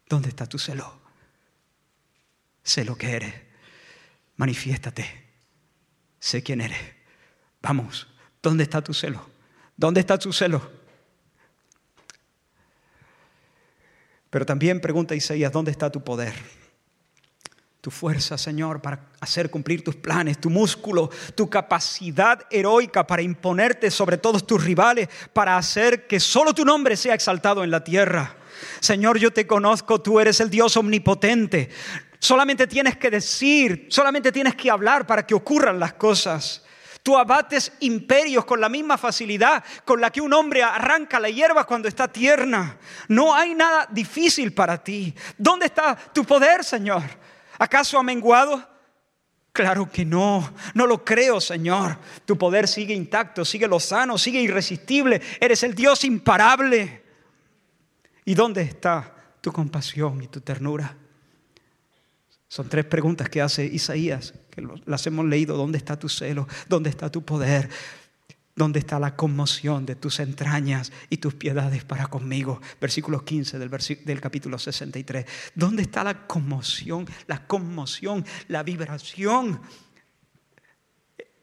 ¿Dónde 0.09 0.29
está 0.29 0.47
tu 0.47 0.59
celo? 0.59 1.01
Sé 2.63 2.85
lo 2.85 2.97
que 2.97 3.13
eres. 3.13 3.35
Manifiéstate. 4.37 5.07
Sé 6.19 6.43
quién 6.43 6.61
eres. 6.61 6.81
Vamos, 7.63 8.07
¿dónde 8.43 8.65
está 8.65 8.83
tu 8.83 8.93
celo? 8.93 9.29
¿Dónde 9.77 10.01
está 10.01 10.19
tu 10.19 10.33
celo? 10.33 10.71
Pero 14.31 14.45
también 14.45 14.81
pregunta 14.81 15.15
Isaías, 15.15 15.53
¿dónde 15.53 15.71
está 15.71 15.91
tu 15.91 16.03
poder? 16.03 16.35
Tu 17.85 17.91
fuerza, 17.91 18.39
Señor, 18.39 18.81
para 18.81 18.99
hacer 19.21 19.51
cumplir 19.51 19.85
tus 19.85 19.95
planes, 19.95 20.41
tu 20.41 20.49
músculo, 20.49 21.11
tu 21.35 21.51
capacidad 21.51 22.41
heroica 22.51 23.07
para 23.07 23.21
imponerte 23.21 23.91
sobre 23.91 24.17
todos 24.17 24.47
tus 24.47 24.65
rivales, 24.65 25.11
para 25.35 25.59
hacer 25.59 26.07
que 26.07 26.19
solo 26.19 26.55
tu 26.55 26.65
nombre 26.65 26.97
sea 26.97 27.13
exaltado 27.13 27.63
en 27.63 27.71
la 27.71 27.85
tierra. 27.85 28.37
Señor, 28.81 29.19
yo 29.19 29.35
te 29.35 29.47
conozco, 29.47 30.01
tú 30.01 30.19
eres 30.19 30.41
el 30.41 30.49
Dios 30.49 30.79
omnipotente. 30.79 31.69
Solamente 32.19 32.67
tienes 32.67 32.97
que 32.97 33.11
decir, 33.11 33.87
solamente 33.91 34.33
tienes 34.33 34.55
que 34.55 34.71
hablar 34.71 35.07
para 35.07 35.27
que 35.27 35.35
ocurran 35.35 35.79
las 35.79 35.93
cosas. 35.93 36.65
Tú 37.03 37.19
abates 37.19 37.71
imperios 37.81 38.47
con 38.47 38.63
la 38.63 38.71
misma 38.71 38.97
facilidad 38.97 39.63
con 39.85 40.01
la 40.01 40.09
que 40.09 40.23
un 40.23 40.33
hombre 40.33 40.63
arranca 40.63 41.21
la 41.21 41.29
hierba 41.29 41.65
cuando 41.65 41.87
está 41.87 42.09
tierna. 42.09 42.79
No 43.09 43.35
hay 43.35 43.55
nada 43.55 43.87
difícil 43.91 44.55
para 44.55 44.83
ti. 44.83 45.15
¿Dónde 45.37 45.67
está 45.67 45.95
tu 46.15 46.25
poder, 46.25 46.65
Señor? 46.65 47.03
¿Acaso 47.65 47.99
ha 47.99 48.03
menguado? 48.03 48.63
Claro 49.51 49.91
que 49.91 50.05
no, 50.05 50.53
no 50.75 50.87
lo 50.87 51.03
creo, 51.03 51.41
Señor. 51.41 51.97
Tu 52.27 52.37
poder 52.37 52.69
sigue 52.69 52.93
intacto, 52.93 53.43
sigue 53.43 53.67
lozano, 53.67 54.19
sigue 54.19 54.43
irresistible. 54.43 55.23
Eres 55.41 55.63
el 55.63 55.75
Dios 55.75 56.05
imparable. 56.05 57.03
¿Y 58.27 58.35
dónde 58.35 58.61
está 58.61 59.15
tu 59.41 59.51
compasión 59.51 60.21
y 60.21 60.27
tu 60.27 60.43
ternura? 60.43 60.95
Son 62.49 62.69
tres 62.69 62.85
preguntas 62.85 63.31
que 63.31 63.41
hace 63.41 63.65
Isaías, 63.65 64.35
que 64.51 64.63
las 64.85 65.07
hemos 65.07 65.25
leído. 65.25 65.57
¿Dónde 65.57 65.79
está 65.79 65.99
tu 65.99 66.11
celo? 66.11 66.47
¿Dónde 66.69 66.91
está 66.91 67.11
tu 67.11 67.25
poder? 67.25 67.71
¿Dónde 68.57 68.79
está 68.79 69.01
la 69.01 69.17
conmoción 69.17 69.85
de 69.85 69.97
tus 69.97 70.21
entrañas 70.21 70.93
y 71.11 71.17
tus 71.17 71.35
piedades 71.35 71.85
para 71.85 72.07
conmigo? 72.07 72.61
Versículo 72.81 73.25
15 73.25 73.59
del, 73.59 73.71
del 74.05 74.21
capítulo 74.21 74.59
63. 74.59 75.27
¿Dónde 75.57 75.83
está 75.83 76.05
la 76.05 76.27
conmoción, 76.27 77.07
la 77.27 77.47
conmoción, 77.47 78.25
la 78.47 78.63
vibración, 78.63 79.61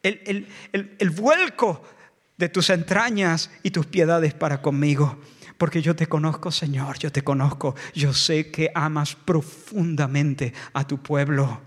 el, 0.01 0.47
el 0.71 1.09
vuelco 1.09 1.83
de 2.37 2.47
tus 2.47 2.69
entrañas 2.69 3.51
y 3.61 3.71
tus 3.71 3.87
piedades 3.87 4.33
para 4.33 4.61
conmigo? 4.61 5.19
Porque 5.57 5.81
yo 5.81 5.95
te 5.95 6.07
conozco, 6.07 6.49
Señor, 6.49 6.97
yo 6.97 7.11
te 7.11 7.23
conozco. 7.23 7.75
Yo 7.93 8.13
sé 8.13 8.49
que 8.49 8.71
amas 8.73 9.15
profundamente 9.15 10.53
a 10.73 10.87
tu 10.87 10.97
pueblo. 10.97 11.61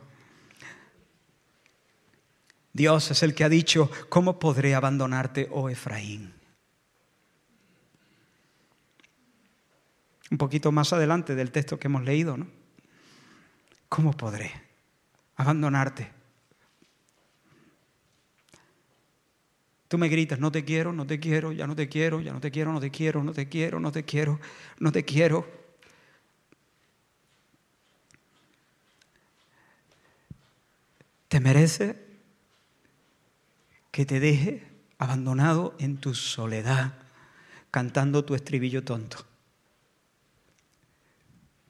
Dios 2.74 3.12
es 3.12 3.22
el 3.22 3.36
que 3.36 3.44
ha 3.44 3.48
dicho, 3.48 3.88
¿cómo 4.08 4.40
podré 4.40 4.74
abandonarte, 4.74 5.48
oh 5.52 5.70
Efraín? 5.70 6.34
Un 10.32 10.38
poquito 10.38 10.72
más 10.72 10.92
adelante 10.92 11.36
del 11.36 11.52
texto 11.52 11.78
que 11.78 11.86
hemos 11.86 12.02
leído, 12.02 12.36
¿no? 12.36 12.48
¿Cómo 13.88 14.12
podré 14.12 14.50
abandonarte? 15.36 16.10
Tú 19.86 19.96
me 19.96 20.08
gritas, 20.08 20.40
no 20.40 20.50
te 20.50 20.64
quiero, 20.64 20.92
no 20.92 21.06
te 21.06 21.20
quiero, 21.20 21.52
ya 21.52 21.68
no 21.68 21.76
te 21.76 21.88
quiero, 21.88 22.20
ya 22.20 22.32
no 22.32 22.40
te 22.40 22.50
quiero, 22.50 22.72
no 22.72 22.80
te 22.80 22.90
quiero, 22.90 23.22
no 23.22 23.32
te 23.32 23.48
quiero, 23.48 23.78
no 23.78 23.92
te 23.92 24.04
quiero, 24.04 24.40
no 24.80 24.90
te 24.90 25.04
quiero. 25.04 25.48
¿Te 31.28 31.38
merece 31.38 32.03
que 33.94 34.04
te 34.04 34.18
deje 34.18 34.66
abandonado 34.98 35.76
en 35.78 35.98
tu 35.98 36.16
soledad, 36.16 36.94
cantando 37.70 38.24
tu 38.24 38.34
estribillo 38.34 38.82
tonto. 38.82 39.24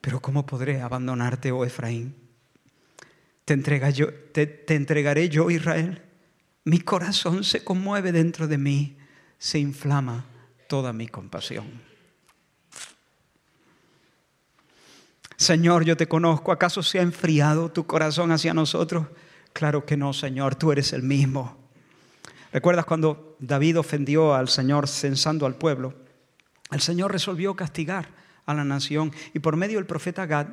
Pero 0.00 0.20
¿cómo 0.22 0.46
podré 0.46 0.80
abandonarte, 0.80 1.52
oh 1.52 1.66
Efraín? 1.66 2.14
¿Te, 3.44 3.92
yo, 3.92 4.08
te, 4.32 4.64
entregaré 4.74 5.28
yo, 5.28 5.50
Israel? 5.50 6.00
Mi 6.64 6.80
corazón 6.80 7.44
se 7.44 7.62
conmueve 7.62 8.10
dentro 8.10 8.48
de 8.48 8.56
mí, 8.56 8.96
se 9.36 9.58
inflama 9.58 10.24
toda 10.66 10.94
mi 10.94 11.08
compasión. 11.08 11.66
Señor, 15.36 15.84
yo 15.84 15.94
te 15.94 16.08
conozco. 16.08 16.52
¿Acaso 16.52 16.82
se 16.82 17.00
ha 17.00 17.02
enfriado 17.02 17.70
tu 17.70 17.86
corazón 17.86 18.32
hacia 18.32 18.54
nosotros? 18.54 19.08
Claro 19.52 19.84
que 19.84 19.98
no, 19.98 20.14
Señor, 20.14 20.54
tú 20.54 20.72
eres 20.72 20.94
el 20.94 21.02
mismo. 21.02 21.63
¿Recuerdas 22.54 22.84
cuando 22.84 23.36
David 23.40 23.80
ofendió 23.80 24.32
al 24.32 24.48
Señor 24.48 24.86
censando 24.86 25.44
al 25.44 25.56
pueblo? 25.56 25.92
El 26.70 26.80
Señor 26.80 27.10
resolvió 27.10 27.56
castigar 27.56 28.06
a 28.46 28.54
la 28.54 28.62
nación 28.62 29.10
y 29.34 29.40
por 29.40 29.56
medio 29.56 29.78
del 29.78 29.86
profeta 29.86 30.24
Gad 30.24 30.46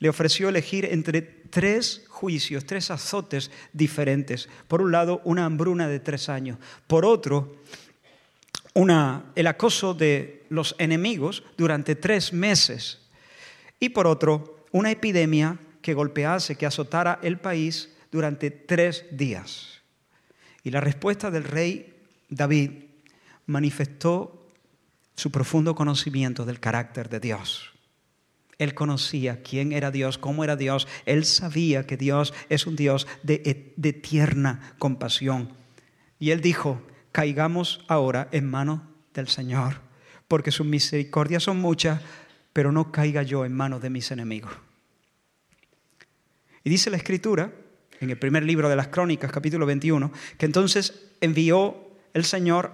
le 0.00 0.10
ofreció 0.10 0.50
elegir 0.50 0.84
entre 0.84 1.22
tres 1.22 2.04
juicios, 2.10 2.66
tres 2.66 2.90
azotes 2.90 3.50
diferentes. 3.72 4.50
Por 4.68 4.82
un 4.82 4.92
lado, 4.92 5.22
una 5.24 5.46
hambruna 5.46 5.88
de 5.88 5.98
tres 5.98 6.28
años. 6.28 6.58
Por 6.86 7.06
otro, 7.06 7.56
el 9.34 9.46
acoso 9.46 9.94
de 9.94 10.44
los 10.50 10.74
enemigos 10.76 11.42
durante 11.56 11.94
tres 11.94 12.34
meses. 12.34 13.00
Y 13.78 13.88
por 13.88 14.06
otro, 14.06 14.66
una 14.72 14.90
epidemia 14.90 15.58
que 15.80 15.94
golpease, 15.94 16.56
que 16.56 16.66
azotara 16.66 17.18
el 17.22 17.38
país 17.38 17.88
durante 18.12 18.50
tres 18.50 19.06
días. 19.10 19.79
Y 20.64 20.70
la 20.70 20.80
respuesta 20.80 21.30
del 21.30 21.44
rey 21.44 21.94
David 22.28 22.70
manifestó 23.46 24.48
su 25.16 25.30
profundo 25.30 25.74
conocimiento 25.74 26.44
del 26.44 26.60
carácter 26.60 27.08
de 27.08 27.20
Dios. 27.20 27.72
Él 28.58 28.74
conocía 28.74 29.42
quién 29.42 29.72
era 29.72 29.90
Dios, 29.90 30.18
cómo 30.18 30.44
era 30.44 30.54
Dios. 30.56 30.86
Él 31.06 31.24
sabía 31.24 31.86
que 31.86 31.96
Dios 31.96 32.34
es 32.48 32.66
un 32.66 32.76
Dios 32.76 33.06
de, 33.22 33.72
de 33.76 33.92
tierna 33.92 34.74
compasión. 34.78 35.50
Y 36.18 36.30
él 36.30 36.42
dijo, 36.42 36.82
caigamos 37.12 37.84
ahora 37.88 38.28
en 38.32 38.48
manos 38.48 38.82
del 39.14 39.28
Señor, 39.28 39.80
porque 40.28 40.50
sus 40.50 40.66
misericordias 40.66 41.42
son 41.42 41.58
muchas, 41.58 42.02
pero 42.52 42.70
no 42.70 42.92
caiga 42.92 43.22
yo 43.22 43.44
en 43.44 43.54
manos 43.54 43.80
de 43.80 43.90
mis 43.90 44.10
enemigos. 44.10 44.52
Y 46.62 46.70
dice 46.70 46.90
la 46.90 46.98
Escritura 46.98 47.52
en 48.00 48.10
el 48.10 48.18
primer 48.18 48.42
libro 48.42 48.68
de 48.68 48.76
las 48.76 48.88
Crónicas, 48.88 49.30
capítulo 49.30 49.66
21, 49.66 50.10
que 50.38 50.46
entonces 50.46 51.10
envió 51.20 51.76
el 52.14 52.24
Señor 52.24 52.72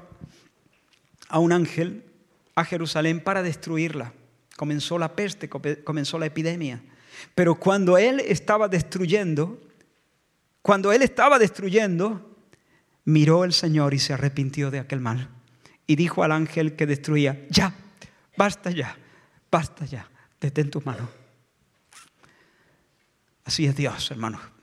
a 1.28 1.40
un 1.40 1.52
ángel 1.52 2.04
a 2.54 2.64
Jerusalén 2.64 3.20
para 3.20 3.42
destruirla. 3.42 4.12
Comenzó 4.56 4.98
la 4.98 5.14
peste, 5.14 5.50
comenzó 5.50 6.18
la 6.18 6.26
epidemia. 6.26 6.80
Pero 7.34 7.56
cuando 7.56 7.98
él 7.98 8.20
estaba 8.20 8.68
destruyendo, 8.68 9.60
cuando 10.62 10.92
él 10.92 11.02
estaba 11.02 11.38
destruyendo, 11.38 12.36
miró 13.04 13.44
el 13.44 13.52
Señor 13.52 13.94
y 13.94 13.98
se 13.98 14.12
arrepintió 14.12 14.70
de 14.70 14.78
aquel 14.78 15.00
mal. 15.00 15.28
Y 15.88 15.96
dijo 15.96 16.22
al 16.22 16.32
ángel 16.32 16.76
que 16.76 16.86
destruía, 16.86 17.46
ya, 17.50 17.74
basta 18.36 18.70
ya, 18.70 18.96
basta 19.50 19.84
ya, 19.84 20.08
detén 20.40 20.70
tu 20.70 20.80
mano. 20.82 21.08
Así 23.44 23.66
es 23.66 23.76
Dios, 23.76 24.10
hermanos. 24.10 24.55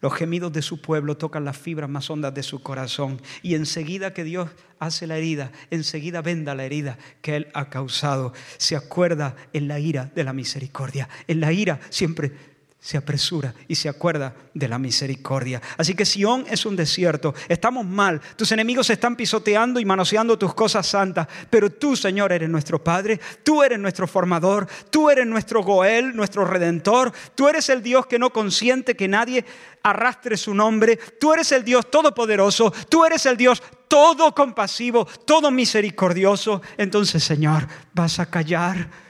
Los 0.00 0.14
gemidos 0.14 0.52
de 0.52 0.62
su 0.62 0.80
pueblo 0.80 1.16
tocan 1.16 1.44
las 1.44 1.56
fibras 1.56 1.88
más 1.88 2.10
hondas 2.10 2.34
de 2.34 2.42
su 2.42 2.62
corazón 2.62 3.20
y 3.42 3.54
enseguida 3.54 4.12
que 4.12 4.24
Dios 4.24 4.50
hace 4.78 5.06
la 5.06 5.16
herida, 5.16 5.52
enseguida 5.70 6.20
venda 6.20 6.54
la 6.54 6.64
herida 6.64 6.98
que 7.22 7.36
Él 7.36 7.48
ha 7.54 7.70
causado. 7.70 8.34
Se 8.58 8.76
acuerda 8.76 9.36
en 9.54 9.68
la 9.68 9.78
ira 9.78 10.12
de 10.14 10.24
la 10.24 10.34
misericordia. 10.34 11.08
En 11.28 11.40
la 11.40 11.52
ira 11.52 11.80
siempre 11.88 12.55
se 12.86 12.96
apresura 12.96 13.52
y 13.66 13.74
se 13.74 13.88
acuerda 13.88 14.32
de 14.54 14.68
la 14.68 14.78
misericordia. 14.78 15.60
Así 15.76 15.94
que 15.94 16.06
Sión 16.06 16.44
es 16.48 16.64
un 16.66 16.76
desierto, 16.76 17.34
estamos 17.48 17.84
mal, 17.84 18.20
tus 18.36 18.52
enemigos 18.52 18.88
están 18.90 19.16
pisoteando 19.16 19.80
y 19.80 19.84
manoseando 19.84 20.38
tus 20.38 20.54
cosas 20.54 20.86
santas, 20.86 21.26
pero 21.50 21.68
tú, 21.68 21.96
Señor, 21.96 22.30
eres 22.30 22.48
nuestro 22.48 22.84
Padre, 22.84 23.18
tú 23.42 23.64
eres 23.64 23.80
nuestro 23.80 24.06
formador, 24.06 24.68
tú 24.88 25.10
eres 25.10 25.26
nuestro 25.26 25.64
Goel, 25.64 26.14
nuestro 26.14 26.44
redentor, 26.44 27.12
tú 27.34 27.48
eres 27.48 27.68
el 27.70 27.82
Dios 27.82 28.06
que 28.06 28.20
no 28.20 28.30
consiente 28.30 28.94
que 28.94 29.08
nadie 29.08 29.44
arrastre 29.82 30.36
su 30.36 30.54
nombre, 30.54 30.96
tú 31.18 31.32
eres 31.32 31.50
el 31.50 31.64
Dios 31.64 31.90
todopoderoso, 31.90 32.72
tú 32.88 33.04
eres 33.04 33.26
el 33.26 33.36
Dios 33.36 33.64
todo 33.88 34.32
compasivo, 34.32 35.06
todo 35.24 35.50
misericordioso. 35.50 36.62
Entonces, 36.76 37.24
Señor, 37.24 37.66
vas 37.94 38.20
a 38.20 38.26
callar 38.26 39.05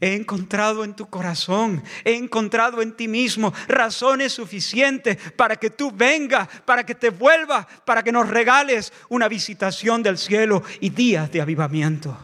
He 0.00 0.14
encontrado 0.14 0.82
en 0.82 0.94
tu 0.94 1.10
corazón, 1.10 1.82
he 2.04 2.14
encontrado 2.14 2.80
en 2.80 2.96
ti 2.96 3.06
mismo 3.06 3.52
razones 3.68 4.32
suficientes 4.32 5.18
para 5.36 5.56
que 5.56 5.68
tú 5.68 5.92
vengas, 5.92 6.48
para 6.64 6.86
que 6.86 6.94
te 6.94 7.10
vuelvas, 7.10 7.66
para 7.84 8.02
que 8.02 8.10
nos 8.10 8.28
regales 8.28 8.94
una 9.10 9.28
visitación 9.28 10.02
del 10.02 10.16
cielo 10.16 10.62
y 10.80 10.88
días 10.88 11.30
de 11.30 11.42
avivamiento. 11.42 12.16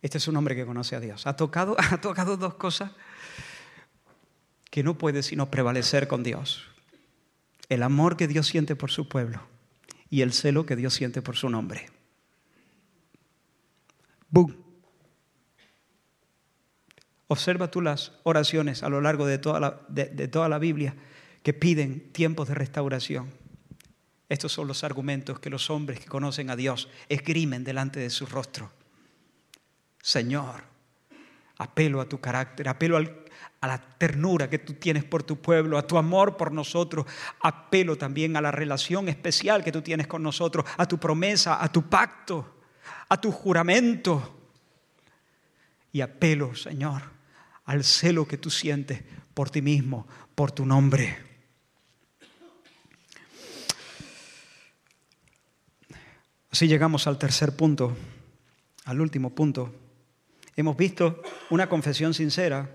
Este 0.00 0.18
es 0.18 0.28
un 0.28 0.36
hombre 0.36 0.54
que 0.54 0.66
conoce 0.66 0.96
a 0.96 1.00
Dios. 1.00 1.26
Ha 1.26 1.36
tocado, 1.36 1.76
ha 1.78 1.98
tocado 1.98 2.36
dos 2.38 2.54
cosas 2.54 2.92
que 4.70 4.82
no 4.82 4.98
puede 4.98 5.22
sino 5.22 5.50
prevalecer 5.50 6.08
con 6.08 6.22
Dios. 6.22 6.66
El 7.68 7.82
amor 7.82 8.16
que 8.16 8.26
Dios 8.26 8.46
siente 8.46 8.74
por 8.74 8.90
su 8.90 9.06
pueblo 9.08 9.42
y 10.08 10.22
el 10.22 10.32
celo 10.32 10.64
que 10.64 10.76
Dios 10.76 10.94
siente 10.94 11.22
por 11.22 11.36
su 11.36 11.48
nombre. 11.48 11.93
Observa 17.26 17.70
tú 17.70 17.80
las 17.80 18.12
oraciones 18.22 18.82
a 18.82 18.88
lo 18.88 19.00
largo 19.00 19.26
de 19.26 19.38
toda 19.38 19.60
la, 19.60 19.80
de 19.88 20.28
toda 20.28 20.48
la 20.48 20.58
Biblia 20.58 20.94
que 21.42 21.52
piden 21.52 22.12
tiempos 22.12 22.48
de 22.48 22.54
restauración. 22.54 23.30
Estos 24.28 24.52
son 24.52 24.66
los 24.66 24.82
argumentos 24.82 25.38
que 25.38 25.50
los 25.50 25.70
hombres 25.70 26.00
que 26.00 26.06
conocen 26.06 26.50
a 26.50 26.56
Dios 26.56 26.88
esgrimen 27.08 27.62
delante 27.62 28.00
de 28.00 28.10
su 28.10 28.26
rostro. 28.26 28.72
Señor, 30.00 30.64
apelo 31.58 32.00
a 32.00 32.08
tu 32.08 32.20
carácter, 32.20 32.68
apelo 32.68 32.96
a 32.96 33.66
la 33.66 33.78
ternura 33.78 34.48
que 34.48 34.58
tú 34.58 34.74
tienes 34.74 35.04
por 35.04 35.22
tu 35.22 35.40
pueblo, 35.40 35.78
a 35.78 35.86
tu 35.86 35.98
amor 35.98 36.36
por 36.36 36.52
nosotros, 36.52 37.06
apelo 37.40 37.96
también 37.96 38.36
a 38.36 38.40
la 38.40 38.50
relación 38.50 39.08
especial 39.08 39.62
que 39.62 39.72
tú 39.72 39.82
tienes 39.82 40.06
con 40.06 40.22
nosotros, 40.22 40.64
a 40.76 40.86
tu 40.86 40.98
promesa, 40.98 41.62
a 41.62 41.70
tu 41.70 41.88
pacto, 41.88 42.53
a 43.08 43.20
tu 43.20 43.30
juramento. 43.32 44.40
Y 45.92 46.00
apelo, 46.00 46.54
Señor, 46.54 47.02
al 47.64 47.84
celo 47.84 48.26
que 48.26 48.38
tú 48.38 48.50
sientes 48.50 49.02
por 49.32 49.50
ti 49.50 49.62
mismo, 49.62 50.06
por 50.34 50.52
tu 50.52 50.66
nombre. 50.66 51.16
Así 56.50 56.68
llegamos 56.68 57.06
al 57.06 57.18
tercer 57.18 57.56
punto, 57.56 57.96
al 58.84 59.00
último 59.00 59.34
punto. 59.34 59.74
Hemos 60.56 60.76
visto 60.76 61.20
una 61.50 61.68
confesión 61.68 62.14
sincera 62.14 62.70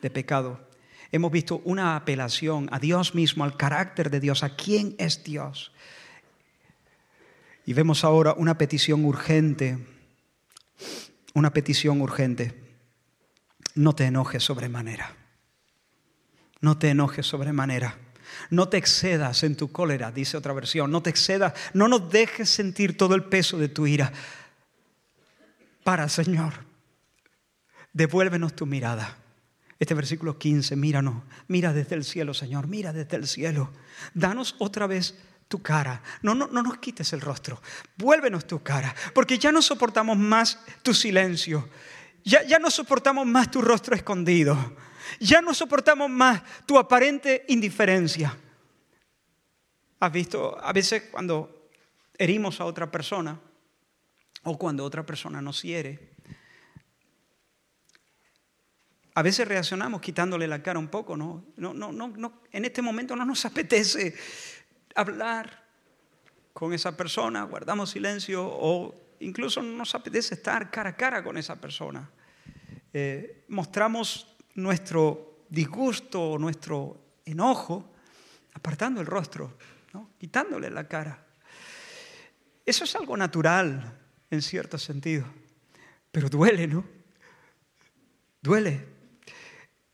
de 0.00 0.10
pecado. 0.10 0.66
Hemos 1.12 1.30
visto 1.32 1.60
una 1.64 1.96
apelación 1.96 2.68
a 2.72 2.78
Dios 2.78 3.14
mismo, 3.14 3.44
al 3.44 3.56
carácter 3.56 4.10
de 4.10 4.20
Dios, 4.20 4.42
a 4.42 4.56
quién 4.56 4.94
es 4.98 5.24
Dios. 5.24 5.72
Y 7.68 7.74
vemos 7.74 8.02
ahora 8.02 8.32
una 8.32 8.56
petición 8.56 9.04
urgente, 9.04 9.76
una 11.34 11.52
petición 11.52 12.00
urgente. 12.00 12.54
No 13.74 13.94
te 13.94 14.06
enojes 14.06 14.42
sobremanera. 14.42 15.14
No 16.62 16.78
te 16.78 16.88
enojes 16.88 17.26
sobremanera. 17.26 17.98
No 18.48 18.70
te 18.70 18.78
excedas 18.78 19.42
en 19.42 19.54
tu 19.54 19.70
cólera, 19.70 20.10
dice 20.10 20.38
otra 20.38 20.54
versión. 20.54 20.90
No 20.90 21.02
te 21.02 21.10
excedas, 21.10 21.52
no 21.74 21.88
nos 21.88 22.10
dejes 22.10 22.48
sentir 22.48 22.96
todo 22.96 23.14
el 23.14 23.24
peso 23.24 23.58
de 23.58 23.68
tu 23.68 23.86
ira. 23.86 24.14
Para, 25.84 26.08
Señor, 26.08 26.54
devuélvenos 27.92 28.56
tu 28.56 28.64
mirada. 28.64 29.18
Este 29.78 29.92
versículo 29.92 30.38
15, 30.38 30.74
míranos, 30.74 31.22
mira 31.48 31.74
desde 31.74 31.96
el 31.96 32.04
cielo, 32.04 32.32
Señor, 32.32 32.66
mira 32.66 32.94
desde 32.94 33.18
el 33.18 33.26
cielo. 33.26 33.70
Danos 34.14 34.56
otra 34.58 34.86
vez 34.86 35.18
tu 35.48 35.62
cara. 35.62 36.02
No, 36.22 36.34
no, 36.34 36.46
no 36.46 36.62
nos 36.62 36.78
quites 36.78 37.12
el 37.12 37.20
rostro. 37.20 37.60
Vuélvenos 37.96 38.46
tu 38.46 38.62
cara, 38.62 38.94
porque 39.14 39.38
ya 39.38 39.50
no 39.50 39.62
soportamos 39.62 40.16
más 40.16 40.60
tu 40.82 40.94
silencio. 40.94 41.68
Ya, 42.24 42.42
ya 42.44 42.58
no 42.58 42.70
soportamos 42.70 43.26
más 43.26 43.50
tu 43.50 43.62
rostro 43.62 43.96
escondido. 43.96 44.76
Ya 45.18 45.40
no 45.40 45.54
soportamos 45.54 46.10
más 46.10 46.42
tu 46.66 46.78
aparente 46.78 47.44
indiferencia. 47.48 48.36
¿Has 50.00 50.12
visto? 50.12 50.56
A 50.62 50.72
veces 50.72 51.04
cuando 51.10 51.70
herimos 52.16 52.60
a 52.60 52.66
otra 52.66 52.90
persona 52.90 53.40
o 54.44 54.58
cuando 54.58 54.84
otra 54.84 55.04
persona 55.04 55.40
nos 55.40 55.62
hiere, 55.62 56.12
a 59.14 59.22
veces 59.22 59.48
reaccionamos 59.48 60.00
quitándole 60.00 60.46
la 60.46 60.62
cara 60.62 60.78
un 60.78 60.86
poco, 60.86 61.16
¿no? 61.16 61.46
No, 61.56 61.74
no, 61.74 61.90
no, 61.90 62.08
no. 62.08 62.42
En 62.52 62.64
este 62.64 62.82
momento 62.82 63.16
no 63.16 63.24
nos 63.24 63.44
apetece 63.44 64.14
hablar 64.98 65.64
con 66.52 66.72
esa 66.72 66.96
persona, 66.96 67.44
guardamos 67.44 67.90
silencio 67.90 68.44
o 68.44 69.14
incluso 69.20 69.62
no 69.62 69.78
nos 69.78 69.94
apetece 69.94 70.34
estar 70.34 70.70
cara 70.70 70.90
a 70.90 70.96
cara 70.96 71.22
con 71.22 71.38
esa 71.38 71.54
persona. 71.54 72.10
Eh, 72.92 73.44
mostramos 73.48 74.34
nuestro 74.54 75.44
disgusto 75.48 76.32
o 76.32 76.38
nuestro 76.38 77.20
enojo 77.24 77.94
apartando 78.54 79.00
el 79.00 79.06
rostro, 79.06 79.56
quitándole 80.18 80.68
la 80.68 80.88
cara. 80.88 81.24
Eso 82.66 82.82
es 82.82 82.96
algo 82.96 83.16
natural 83.16 83.96
en 84.28 84.42
cierto 84.42 84.78
sentido, 84.78 85.26
pero 86.10 86.28
duele, 86.28 86.66
¿no? 86.66 86.84
Duele. 88.42 88.84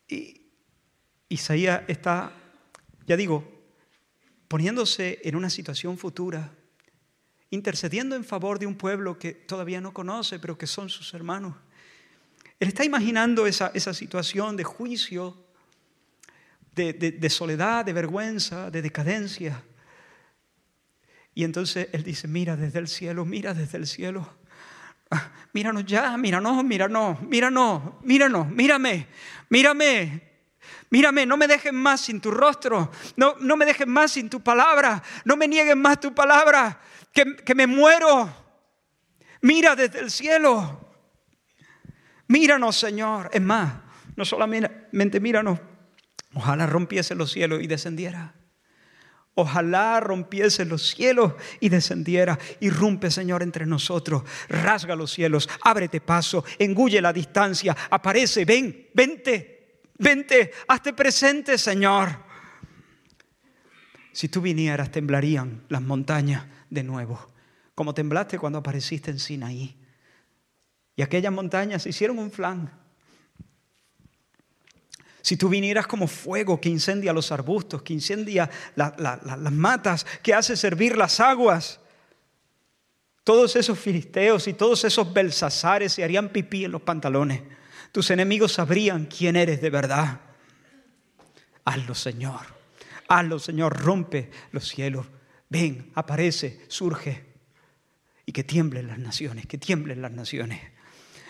Y 0.09 0.48
Isaías 1.28 1.82
está, 1.88 2.32
ya 3.07 3.16
digo, 3.18 3.53
poniéndose 4.55 5.18
en 5.24 5.34
una 5.34 5.50
situación 5.50 5.98
futura, 5.98 6.48
intercediendo 7.50 8.14
en 8.14 8.22
favor 8.22 8.61
de 8.61 8.68
un 8.68 8.76
pueblo 8.76 9.18
que 9.18 9.32
todavía 9.32 9.80
no 9.80 9.92
conoce, 9.92 10.38
pero 10.38 10.57
que 10.57 10.68
son 10.68 10.88
sus 10.88 11.12
hermanos. 11.12 11.57
Él 12.61 12.68
está 12.68 12.84
imaginando 12.84 13.48
esa, 13.48 13.72
situación 13.92 14.57
de 14.57 14.62
juicio, 14.62 15.36
de, 16.72 17.28
soledad, 17.30 17.84
de 17.84 17.94
vergüenza, 17.94 18.70
de 18.70 18.80
decadencia. 18.80 19.61
Y 21.34 21.42
entonces 21.42 21.88
él 21.90 22.05
dice, 22.05 22.28
mira 22.28 22.57
desde 22.57 22.78
el 22.78 22.86
cielo, 22.86 23.24
mira 23.24 23.55
desde 23.55 23.78
el 23.78 23.88
cielo. 23.88 24.36
Ah, 25.11 25.32
míranos 25.52 25.84
ya, 25.84 26.16
míranos, 26.16 26.62
míranos, 26.62 27.20
míranos, 27.22 28.05
míranos, 28.05 28.48
mírame, 28.50 29.09
mírame. 29.48 30.34
Mírame, 30.90 31.26
no 31.26 31.36
me 31.36 31.46
dejes 31.46 31.72
más 31.72 32.02
sin 32.02 32.20
tu 32.20 32.30
rostro, 32.30 32.90
no, 33.16 33.34
no 33.40 33.56
me 33.56 33.64
dejes 33.64 33.86
más 33.86 34.12
sin 34.12 34.30
tu 34.30 34.40
palabra, 34.42 35.02
no 35.24 35.36
me 35.36 35.48
niegues 35.48 35.76
más 35.76 36.00
tu 36.00 36.14
palabra, 36.14 36.80
que, 37.12 37.36
que 37.36 37.54
me 37.54 37.66
muero. 37.66 38.32
Mira 39.40 39.76
desde 39.76 40.00
el 40.00 40.10
cielo. 40.10 40.80
Míranos, 42.28 42.76
Señor. 42.76 43.30
Es 43.32 43.42
más, 43.42 43.74
no 44.16 44.24
solamente 44.24 45.20
míranos, 45.20 45.58
ojalá 46.32 46.66
rompiese 46.66 47.14
los 47.14 47.32
cielos 47.32 47.62
y 47.62 47.66
descendiera. 47.66 48.34
Ojalá 49.36 49.98
rompiese 49.98 50.64
los 50.64 50.90
cielos 50.90 51.34
y 51.58 51.68
descendiera. 51.68 52.38
Irrumpe, 52.60 53.10
Señor, 53.10 53.42
entre 53.42 53.66
nosotros. 53.66 54.22
Rasga 54.48 54.94
los 54.94 55.12
cielos, 55.12 55.48
ábrete 55.62 56.00
paso, 56.00 56.44
engulle 56.58 57.00
la 57.00 57.12
distancia. 57.12 57.76
Aparece, 57.90 58.44
ven, 58.44 58.90
vente, 58.94 59.53
vente, 59.99 60.53
hazte 60.68 60.92
presente, 60.92 61.59
Señor. 61.59 62.24
Si 64.12 64.28
tú 64.28 64.40
vinieras, 64.40 64.90
temblarían 64.90 65.64
las 65.68 65.82
montañas 65.82 66.47
de 66.70 66.82
nuevo, 66.82 67.26
como 67.74 67.95
temblaste 67.95 68.38
cuando 68.38 68.59
apareciste 68.59 69.11
en 69.11 69.18
Sinaí. 69.18 69.76
Y 70.97 71.03
aquellas 71.03 71.32
montañas 71.32 71.82
se 71.82 71.88
hicieron 71.88 72.18
un 72.18 72.30
flan. 72.30 72.70
Si 75.20 75.36
tú 75.36 75.49
vinieras 75.49 75.86
como 75.86 76.07
fuego 76.07 76.61
que 76.61 76.68
incendia 76.68 77.12
los 77.12 77.32
arbustos, 77.32 77.82
que 77.82 77.92
incendia 77.95 78.51
las 78.76 79.53
matas, 79.53 80.07
que 80.22 80.34
hace 80.34 80.55
servir 80.55 80.97
las 80.97 81.18
aguas, 81.18 81.80
todos 83.24 83.57
esos 83.57 83.78
filisteos 83.78 84.47
y 84.47 84.53
todos 84.53 84.84
esos 84.84 85.12
belsazares 85.12 85.95
se 85.95 86.05
harían 86.05 86.28
pipí 86.28 86.66
en 86.66 86.72
los 86.72 86.82
pantalones. 86.82 87.42
Tus 87.95 88.11
enemigos 88.11 88.51
sabrían 88.51 89.05
quién 89.05 89.36
eres 89.36 89.61
de 89.61 89.70
verdad. 89.70 90.20
Hazlo, 91.64 91.95
Señor. 91.95 92.40
Hazlo, 93.07 93.38
Señor. 93.38 93.80
Rompe 93.80 94.32
los 94.51 94.66
cielos. 94.66 95.07
Ven, 95.49 95.92
aparece, 95.95 96.64
surge. 96.66 97.24
Y 98.26 98.32
que 98.32 98.42
tiemblen 98.42 98.88
las 98.88 98.99
naciones, 98.99 99.47
que 99.47 99.59
tiemblen 99.59 100.03
las 100.03 100.11
naciones. 100.11 100.61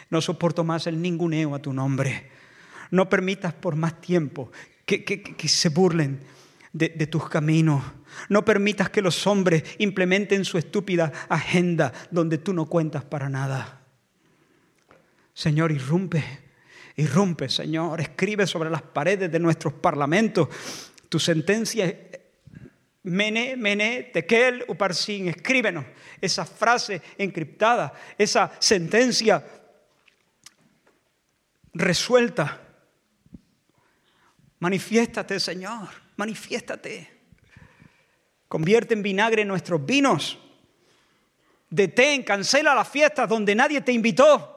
No 0.09 0.23
soporto 0.23 0.65
más 0.65 0.87
el 0.87 1.03
ninguneo 1.03 1.55
a 1.55 1.61
tu 1.61 1.75
nombre. 1.75 2.31
No 2.91 3.11
permitas 3.11 3.53
por 3.53 3.77
más 3.77 4.01
tiempo 4.01 4.51
que, 4.87 5.37
se 5.47 5.69
burlen 5.69 6.21
de, 6.73 6.89
de, 6.89 7.07
tus 7.07 7.29
caminos. 7.29 7.85
No 8.31 8.43
permitas 8.43 8.89
que 8.89 9.03
los 9.03 9.27
hombres 9.27 9.65
implementen 9.77 10.47
su 10.47 10.57
estúpida 10.57 11.13
agenda 11.29 11.93
donde 12.11 12.39
tú 12.39 12.55
no 12.55 12.65
cuentas 12.65 13.05
para 13.05 13.29
nada. 13.29 13.83
Señor, 15.35 15.71
irrumpe, 15.71 16.44
irrumpe, 16.97 17.49
Señor. 17.49 18.01
Escribe 18.01 18.47
sobre 18.47 18.71
las 18.71 18.83
paredes 18.83 19.31
de 19.31 19.39
nuestros 19.39 19.75
parlamentos 19.75 20.49
tu 21.09 21.19
sentencia. 21.19 22.11
Mene, 23.05 23.57
mene, 23.57 24.11
tekel, 24.13 24.65
uparsin. 24.69 25.29
Escríbenos 25.29 25.85
esa 26.21 26.45
frase 26.45 27.03
encriptada, 27.19 27.93
esa 28.17 28.51
sentencia 28.59 29.45
resuelta. 31.75 32.61
Manifiéstate, 34.61 35.39
Señor, 35.39 35.89
manifiéstate. 36.17 37.11
Convierte 38.49 38.95
en 38.95 39.03
vinagre 39.03 39.45
nuestros 39.45 39.85
vinos. 39.85 40.39
Detén, 41.69 42.23
cancela 42.23 42.75
las 42.75 42.89
fiestas 42.89 43.29
donde 43.29 43.55
nadie 43.55 43.81
te 43.81 43.93
invitó. 43.93 44.54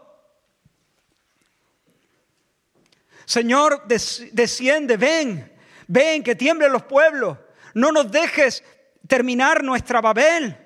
Señor, 3.28 3.84
desciende, 3.88 4.96
ven, 4.96 5.54
ven, 5.86 6.24
que 6.24 6.34
tiemblen 6.34 6.72
los 6.72 6.84
pueblos. 6.84 7.38
No 7.74 7.92
nos 7.92 8.10
dejes 8.10 8.64
terminar 9.06 9.66
nuestra 9.66 10.00
Babel. 10.00 10.58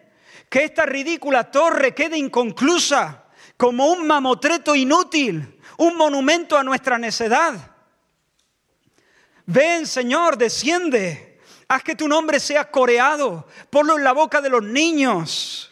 Que 0.48 0.66
esta 0.66 0.86
ridícula 0.86 1.50
torre 1.50 1.96
quede 1.96 2.20
inconclusa 2.20 3.26
como 3.58 3.88
un 3.88 4.06
mamotreto 4.06 4.76
inútil, 4.76 5.60
un 5.78 5.98
monumento 5.98 6.56
a 6.56 6.64
nuestra 6.64 7.00
necedad. 7.00 7.56
Ven, 9.48 9.88
Señor, 9.88 10.38
desciende. 10.38 11.40
Haz 11.68 11.82
que 11.82 11.96
tu 11.96 12.08
nombre 12.08 12.40
sea 12.40 12.70
coreado. 12.70 13.48
Ponlo 13.72 13.98
en 13.98 14.04
la 14.04 14.12
boca 14.12 14.40
de 14.40 14.50
los 14.52 14.62
niños. 14.62 15.72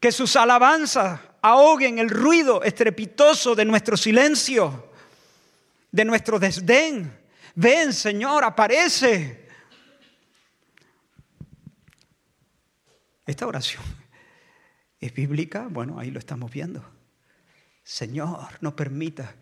Que 0.00 0.10
sus 0.10 0.34
alabanzas 0.34 1.20
ahoguen 1.42 2.00
el 2.00 2.10
ruido 2.10 2.64
estrepitoso 2.64 3.54
de 3.54 3.64
nuestro 3.64 3.96
silencio, 3.96 4.85
de 5.96 6.04
nuestro 6.04 6.38
desdén. 6.38 7.10
Ven, 7.54 7.90
Señor, 7.90 8.44
aparece. 8.44 9.48
Esta 13.24 13.46
oración 13.46 13.82
es 15.00 15.14
bíblica. 15.14 15.66
Bueno, 15.70 15.98
ahí 15.98 16.10
lo 16.10 16.18
estamos 16.18 16.52
viendo. 16.52 16.84
Señor, 17.82 18.46
no 18.60 18.76
permita 18.76 19.34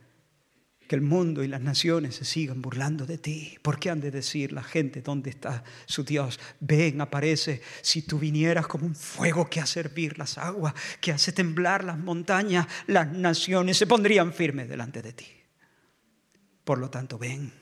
que 0.87 0.95
el 0.95 1.01
mundo 1.01 1.43
y 1.43 1.49
las 1.49 1.61
naciones 1.61 2.15
se 2.15 2.25
sigan 2.25 2.63
burlando 2.63 3.05
de 3.05 3.19
ti. 3.19 3.59
¿Por 3.61 3.81
qué 3.81 3.91
han 3.91 4.01
de 4.01 4.13
decir 4.13 4.53
la 4.53 4.63
gente 4.63 5.03
dónde 5.03 5.31
está 5.31 5.65
su 5.87 6.05
Dios? 6.05 6.39
Ven, 6.61 7.01
aparece. 7.01 7.63
Si 7.83 8.03
tú 8.03 8.21
vinieras 8.21 8.69
como 8.69 8.87
un 8.87 8.95
fuego 8.95 9.51
que 9.51 9.61
hace 9.61 9.81
hervir 9.81 10.19
las 10.19 10.39
aguas, 10.39 10.75
que 11.01 11.11
hace 11.11 11.33
temblar 11.33 11.83
las 11.83 11.99
montañas, 11.99 12.69
las 12.87 13.11
naciones 13.11 13.77
se 13.77 13.89
pondrían 13.89 14.33
firmes 14.33 14.69
delante 14.69 15.03
de 15.03 15.13
ti. 15.15 15.34
Por 16.65 16.79
lo 16.79 16.91
tanto, 16.91 17.19
ven. 17.19 17.53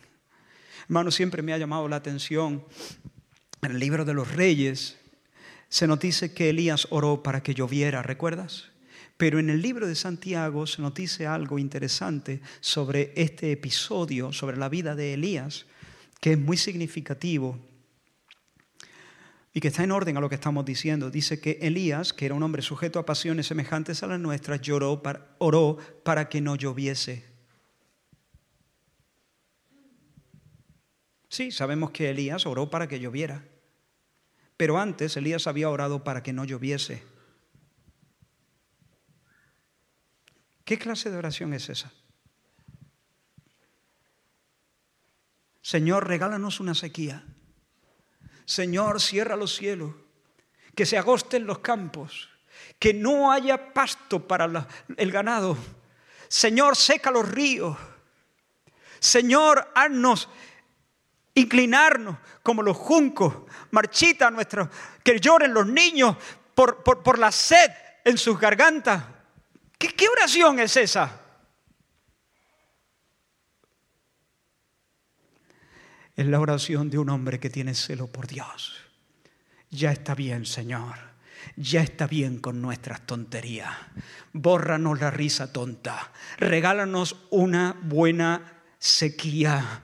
Hermano, 0.84 1.11
siempre 1.11 1.42
me 1.42 1.53
ha 1.53 1.59
llamado 1.59 1.88
la 1.88 1.96
atención 1.96 2.64
en 3.62 3.72
el 3.72 3.78
libro 3.78 4.05
de 4.05 4.14
los 4.14 4.32
reyes. 4.32 4.98
Se 5.68 5.86
nos 5.86 6.00
dice 6.00 6.32
que 6.32 6.50
Elías 6.50 6.86
oró 6.90 7.22
para 7.22 7.42
que 7.42 7.55
lloviera, 7.55 8.03
¿recuerdas? 8.03 8.70
Pero 9.16 9.38
en 9.38 9.50
el 9.50 9.62
libro 9.62 9.86
de 9.86 9.94
Santiago 9.94 10.66
se 10.66 10.82
nos 10.82 10.94
dice 10.94 11.26
algo 11.26 11.59
interesante 11.59 12.40
sobre 12.61 13.12
este 13.16 13.53
episodio, 13.53 14.32
sobre 14.32 14.57
la 14.57 14.68
vida 14.68 14.94
de 14.94 15.14
Elías, 15.14 15.66
que 16.20 16.32
es 16.32 16.38
muy 16.38 16.57
significativo 16.57 17.59
y 19.55 19.61
que 19.61 19.68
está 19.68 19.84
en 19.84 19.92
orden 19.92 20.16
a 20.16 20.20
lo 20.20 20.28
que 20.28 20.34
estamos 20.36 20.64
diciendo. 20.64 21.11
Dice 21.11 21.40
que 21.40 21.59
Elías, 21.62 22.12
que 22.12 22.26
era 22.26 22.34
un 22.34 22.42
hombre 22.42 22.62
sujeto 22.62 22.98
a 22.98 23.07
pasiones 23.07 23.46
semejantes 23.46 24.03
a 24.03 24.07
las 24.07 24.20
nuestras, 24.20 24.61
lloró 24.61 25.03
oró 25.38 25.78
para 26.05 26.28
que 26.28 26.40
no 26.40 26.57
lloviese. 26.57 27.31
Sí, 31.32 31.50
sabemos 31.50 31.92
que 31.92 32.10
Elías 32.10 32.44
oró 32.44 32.68
para 32.68 32.88
que 32.88 33.00
lloviera. 33.00 33.42
Pero 34.58 34.78
antes 34.78 35.16
Elías 35.16 35.46
había 35.46 35.70
orado 35.70 36.04
para 36.04 36.22
que 36.22 36.34
no 36.34 36.44
lloviese. 36.44 37.02
¿Qué 40.66 40.78
clase 40.78 41.10
de 41.10 41.16
oración 41.16 41.54
es 41.54 41.70
esa? 41.70 41.90
Señor, 45.62 46.06
regálanos 46.06 46.60
una 46.60 46.74
sequía. 46.74 47.24
Señor, 48.44 49.00
cierra 49.00 49.34
los 49.34 49.56
cielos, 49.56 49.94
que 50.74 50.84
se 50.84 50.98
agosten 50.98 51.46
los 51.46 51.60
campos, 51.60 52.28
que 52.78 52.92
no 52.92 53.32
haya 53.32 53.72
pasto 53.72 54.28
para 54.28 54.68
el 54.98 55.10
ganado. 55.10 55.56
Señor, 56.28 56.76
seca 56.76 57.10
los 57.10 57.26
ríos. 57.26 57.78
Señor, 59.00 59.72
haznos 59.74 60.28
inclinarnos 61.34 62.18
como 62.42 62.62
los 62.62 62.76
juncos, 62.76 63.34
marchita 63.70 64.30
nuestros, 64.30 64.68
que 65.02 65.18
lloren 65.18 65.54
los 65.54 65.66
niños 65.66 66.16
por, 66.54 66.82
por 66.82 67.18
la 67.18 67.32
sed 67.32 67.70
en 68.04 68.18
sus 68.18 68.38
gargantas. 68.38 69.02
¿Qué, 69.78 70.08
oración 70.08 70.60
es 70.60 70.76
esa? 70.76 71.20
Es 76.14 76.26
la 76.26 76.38
oración 76.38 76.90
de 76.90 76.98
un 76.98 77.08
hombre 77.10 77.40
que 77.40 77.50
tiene 77.50 77.74
celo 77.74 78.06
por 78.06 78.28
Dios. 78.28 78.76
Ya 79.70 79.90
está 79.90 80.14
bien, 80.14 80.46
Señor. 80.46 80.94
Ya 81.56 81.80
está 81.80 82.06
bien 82.06 82.38
con 82.38 82.62
nuestras 82.62 83.04
tonterías. 83.06 83.74
Bórranos 84.32 85.00
la 85.00 85.10
risa 85.10 85.52
tonta. 85.52 86.12
Regálanos 86.38 87.16
una 87.30 87.76
buena 87.82 88.62
sequía 88.78 89.82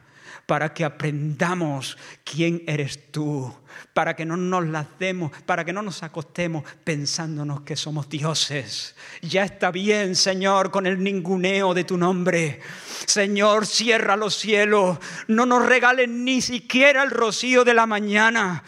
para 0.49 0.73
que 0.73 0.83
aprendamos 0.83 1.99
quién 2.25 2.63
eres 2.67 3.13
tú, 3.13 3.55
para 3.93 4.17
que 4.17 4.25
no 4.25 4.35
nos 4.39 4.67
las 4.67 4.87
demos, 4.99 5.31
para 5.45 5.63
que 5.63 5.75
no 5.75 5.83
nos 5.83 6.03
acostemos 6.03 6.65
pensándonos 6.85 7.61
que 7.61 7.77
somos 7.77 8.09
dioses. 8.09 8.97
Ya 9.21 9.45
está 9.45 9.71
bien, 9.71 10.17
Señor, 10.17 10.71
con 10.71 10.87
el 10.87 11.05
ninguneo 11.05 11.75
de 11.75 11.85
tu 11.85 11.99
nombre. 11.99 12.63
Señor, 13.05 13.67
cierra 13.67 14.17
los 14.17 14.37
cielos, 14.37 14.97
no 15.27 15.45
nos 15.45 15.67
regalen 15.67 16.25
ni 16.25 16.41
siquiera 16.41 17.03
el 17.03 17.11
rocío 17.11 17.63
de 17.63 17.75
la 17.75 17.85
mañana 17.85 18.65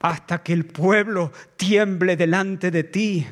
hasta 0.00 0.42
que 0.42 0.54
el 0.54 0.64
pueblo 0.64 1.30
tiemble 1.58 2.16
delante 2.16 2.70
de 2.70 2.84
ti. 2.84 3.26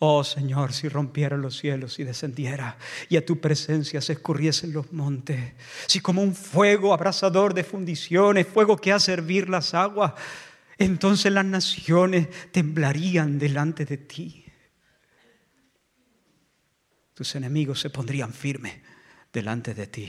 Oh 0.00 0.22
Señor, 0.22 0.72
si 0.72 0.88
rompiera 0.88 1.36
los 1.36 1.58
cielos 1.58 1.98
y 1.98 2.04
descendiera 2.04 2.78
y 3.08 3.16
a 3.16 3.26
tu 3.26 3.40
presencia 3.40 4.00
se 4.00 4.12
escurriesen 4.12 4.72
los 4.72 4.92
montes, 4.92 5.54
si 5.88 5.98
como 5.98 6.22
un 6.22 6.36
fuego 6.36 6.94
abrasador 6.94 7.52
de 7.52 7.64
fundiciones, 7.64 8.46
fuego 8.46 8.76
que 8.76 8.92
hace 8.92 9.12
hervir 9.12 9.48
las 9.48 9.74
aguas, 9.74 10.12
entonces 10.78 11.32
las 11.32 11.44
naciones 11.44 12.28
temblarían 12.52 13.40
delante 13.40 13.84
de 13.84 13.96
ti. 13.96 14.44
Tus 17.14 17.34
enemigos 17.34 17.80
se 17.80 17.90
pondrían 17.90 18.32
firmes 18.32 18.74
delante 19.32 19.74
de 19.74 19.86
ti. 19.88 20.08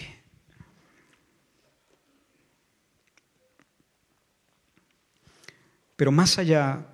Pero 5.95 6.11
más 6.11 6.37
allá 6.37 6.85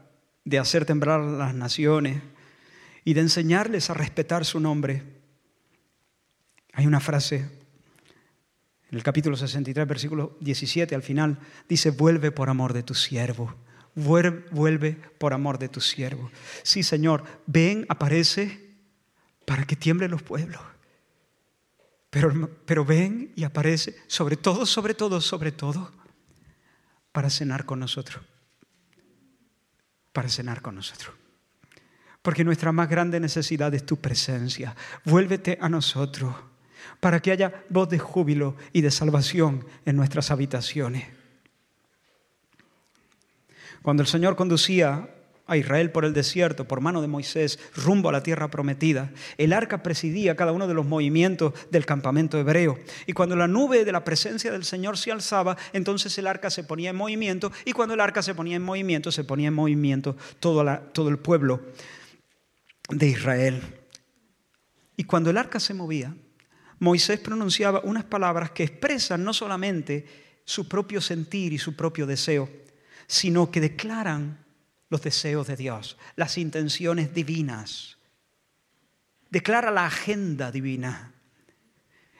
de 0.45 0.57
hacer 0.57 0.85
temblar 0.85 1.19
las 1.19 1.53
naciones, 1.53 2.21
y 3.05 3.13
de 3.13 3.21
enseñarles 3.21 3.89
a 3.89 3.93
respetar 3.93 4.43
su 4.43 4.59
nombre. 4.59 5.03
Hay 6.73 6.87
una 6.87 6.99
frase 6.99 7.37
en 8.89 8.97
el 8.97 9.03
capítulo 9.03 9.37
63, 9.37 9.87
versículo 9.87 10.35
17, 10.41 10.95
al 10.95 11.03
final, 11.03 11.39
dice, 11.69 11.91
vuelve 11.91 12.31
por 12.31 12.49
amor 12.49 12.73
de 12.73 12.83
tu 12.83 12.95
siervo, 12.95 13.55
vuelve 13.93 14.93
por 15.19 15.33
amor 15.33 15.59
de 15.59 15.69
tu 15.69 15.79
siervo. 15.81 16.31
Sí, 16.63 16.83
Señor, 16.83 17.23
ven, 17.45 17.85
aparece 17.89 18.75
para 19.45 19.65
que 19.65 19.75
tiemblen 19.75 20.11
los 20.11 20.23
pueblos. 20.23 20.61
Pero, 22.09 22.49
pero 22.65 22.85
ven 22.85 23.33
y 23.35 23.43
aparece, 23.43 23.95
sobre 24.07 24.35
todo, 24.35 24.65
sobre 24.65 24.95
todo, 24.95 25.21
sobre 25.21 25.51
todo, 25.51 25.91
para 27.11 27.29
cenar 27.29 27.65
con 27.65 27.79
nosotros. 27.79 28.23
Para 30.11 30.29
cenar 30.29 30.61
con 30.61 30.75
nosotros 30.75 31.13
porque 32.25 32.43
nuestra 32.43 32.71
más 32.71 32.89
grande 32.89 33.19
necesidad 33.19 33.71
es 33.75 33.85
tu 33.85 33.97
presencia. 33.97 34.75
Vuélvete 35.05 35.59
a 35.61 35.69
nosotros 35.69 36.33
para 36.99 37.19
que 37.19 37.29
haya 37.29 37.53
voz 37.69 37.87
de 37.87 37.99
júbilo 37.99 38.55
y 38.73 38.81
de 38.81 38.89
salvación 38.89 39.63
en 39.85 39.95
nuestras 39.95 40.31
habitaciones. 40.31 41.05
Cuando 43.83 44.01
el 44.01 44.07
Señor 44.07 44.35
conducía 44.35 45.07
a 45.45 45.55
Israel 45.55 45.91
por 45.91 46.03
el 46.03 46.13
desierto, 46.13 46.67
por 46.67 46.81
mano 46.81 47.03
de 47.03 47.07
Moisés, 47.07 47.59
rumbo 47.75 48.09
a 48.09 48.11
la 48.11 48.23
tierra 48.23 48.49
prometida. 48.49 49.11
El 49.37 49.53
arca 49.53 49.83
presidía 49.83 50.35
cada 50.35 50.51
uno 50.51 50.67
de 50.67 50.73
los 50.73 50.87
movimientos 50.87 51.53
del 51.69 51.85
campamento 51.85 52.39
hebreo. 52.39 52.79
Y 53.05 53.13
cuando 53.13 53.35
la 53.35 53.47
nube 53.47 53.85
de 53.85 53.91
la 53.91 54.03
presencia 54.03 54.51
del 54.51 54.65
Señor 54.65 54.97
se 54.97 55.11
alzaba, 55.11 55.57
entonces 55.73 56.17
el 56.17 56.25
arca 56.25 56.49
se 56.49 56.63
ponía 56.63 56.89
en 56.89 56.95
movimiento. 56.95 57.51
Y 57.65 57.73
cuando 57.73 57.93
el 57.93 58.01
arca 58.01 58.23
se 58.23 58.33
ponía 58.33 58.55
en 58.55 58.63
movimiento, 58.63 59.11
se 59.11 59.23
ponía 59.23 59.49
en 59.49 59.53
movimiento 59.53 60.17
todo, 60.39 60.65
todo 60.91 61.09
el 61.09 61.19
pueblo 61.19 61.61
de 62.89 63.07
Israel. 63.07 63.61
Y 64.97 65.03
cuando 65.03 65.29
el 65.29 65.37
arca 65.37 65.59
se 65.59 65.73
movía, 65.73 66.15
Moisés 66.79 67.19
pronunciaba 67.19 67.81
unas 67.83 68.03
palabras 68.03 68.51
que 68.51 68.63
expresan 68.63 69.23
no 69.23 69.33
solamente 69.33 70.05
su 70.45 70.67
propio 70.67 71.01
sentir 71.01 71.53
y 71.53 71.57
su 71.57 71.75
propio 71.75 72.05
deseo, 72.05 72.49
sino 73.07 73.49
que 73.51 73.61
declaran 73.61 74.45
los 74.89 75.01
deseos 75.01 75.47
de 75.47 75.55
Dios, 75.55 75.97
las 76.15 76.37
intenciones 76.37 77.13
divinas. 77.13 77.97
Declara 79.29 79.71
la 79.71 79.85
agenda 79.85 80.51
divina. 80.51 81.13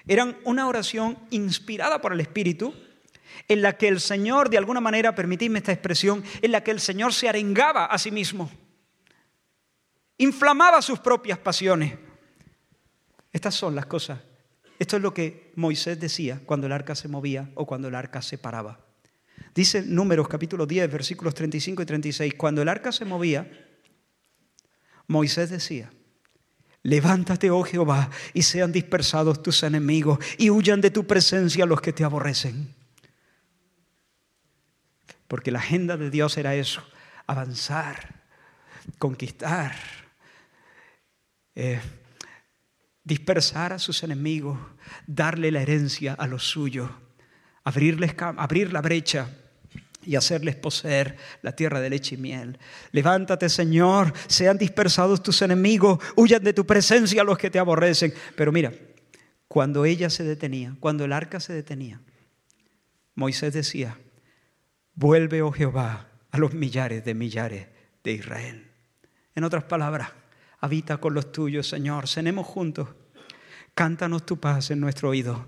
Eran 0.08 0.38
una 0.44 0.68
oración 0.68 1.18
inspirada 1.30 2.02
por 2.02 2.14
el 2.14 2.20
Espíritu, 2.20 2.74
en 3.48 3.62
la 3.62 3.78
que 3.78 3.88
el 3.88 4.00
Señor, 4.00 4.50
de 4.50 4.58
alguna 4.58 4.82
manera, 4.82 5.14
permitidme 5.14 5.60
esta 5.60 5.72
expresión, 5.72 6.24
en 6.42 6.52
la 6.52 6.64
que 6.64 6.72
el 6.72 6.80
Señor 6.80 7.14
se 7.14 7.28
arengaba 7.28 7.86
a 7.86 7.98
sí 7.98 8.12
mismo 8.12 8.50
inflamaba 10.18 10.82
sus 10.82 11.00
propias 11.00 11.38
pasiones. 11.38 11.98
Estas 13.32 13.56
son 13.56 13.76
las 13.76 13.86
cosas. 13.86 14.20
Esto 14.80 14.98
es 14.98 15.02
lo 15.02 15.14
que 15.14 15.52
Moisés 15.56 16.00
decía 16.00 16.42
cuando 16.46 16.68
el 16.68 16.74
arca 16.74 16.96
se 16.96 17.08
movía 17.08 17.50
o 17.56 17.66
cuando 17.66 17.88
el 17.88 17.96
arca 17.96 18.22
se 18.22 18.38
paraba. 18.38 18.80
Dice 19.54 19.82
Números 19.82 20.28
capítulo 20.28 20.66
10, 20.66 20.92
versículos 20.92 21.34
35 21.34 21.82
y 21.82 21.86
36, 21.86 22.34
cuando 22.36 22.62
el 22.62 22.70
arca 22.70 22.92
se 22.92 23.06
movía, 23.06 23.50
Moisés 25.08 25.50
decía, 25.50 25.92
levántate, 26.84 27.52
oh 27.52 27.64
Jehová, 27.64 28.10
y 28.34 28.44
sean 28.44 28.72
dispersados 28.72 29.42
tus 29.42 29.64
enemigos 29.64 30.20
y 30.38 30.50
huyan 30.50 30.82
de 30.82 30.92
tu 30.92 31.08
presencia 31.08 31.66
los 31.66 31.82
que 31.82 31.94
te 31.94 32.04
aborrecen. 32.04 32.74
Porque 35.28 35.52
la 35.52 35.60
agenda 35.60 35.98
de 35.98 36.10
Dios 36.10 36.38
era 36.38 36.54
eso, 36.56 36.84
avanzar, 37.28 38.24
conquistar, 39.00 39.76
eh, 41.56 41.80
dispersar 43.04 43.74
a 43.74 43.80
sus 43.80 44.04
enemigos, 44.04 44.58
darle 45.08 45.52
la 45.52 45.62
herencia 45.62 46.14
a 46.14 46.28
los 46.28 46.44
suyos, 46.44 46.90
abrirles, 47.64 48.16
abrir 48.20 48.74
la 48.74 48.82
brecha 48.82 49.30
y 50.04 50.16
hacerles 50.16 50.56
poseer 50.56 51.18
la 51.42 51.56
tierra 51.56 51.80
de 51.80 51.90
leche 51.90 52.16
y 52.16 52.18
miel. 52.18 52.60
Levántate, 52.92 53.50
Señor, 53.50 54.14
sean 54.28 54.58
dispersados 54.58 55.24
tus 55.24 55.42
enemigos, 55.42 56.00
huyan 56.16 56.44
de 56.44 56.54
tu 56.54 56.66
presencia 56.66 57.24
los 57.24 57.38
que 57.38 57.50
te 57.50 57.60
aborrecen. 57.60 58.14
Pero 58.36 58.52
mira, 58.52 58.74
cuando 59.48 59.86
ella 59.86 60.10
se 60.10 60.24
detenía, 60.24 60.76
cuando 60.80 61.06
el 61.06 61.14
arca 61.14 61.40
se 61.40 61.54
detenía, 61.54 62.02
Moisés 63.16 63.54
decía, 63.54 63.98
vuelve, 64.94 65.42
oh 65.42 65.52
Jehová, 65.52 66.10
a 66.32 66.38
los 66.38 66.54
millares 66.54 67.06
de 67.06 67.14
millares 67.14 67.68
de 68.04 68.12
Israel. 68.12 68.72
En 69.36 69.44
otras 69.44 69.64
palabras, 69.64 70.10
habita 70.66 70.98
con 70.98 71.14
los 71.14 71.32
tuyos, 71.32 71.70
Señor, 71.70 72.08
cenemos 72.08 72.46
juntos. 72.46 72.90
Cántanos 73.74 74.26
tu 74.26 74.40
paz 74.40 74.72
en 74.72 74.80
nuestro 74.80 75.10
oído. 75.10 75.48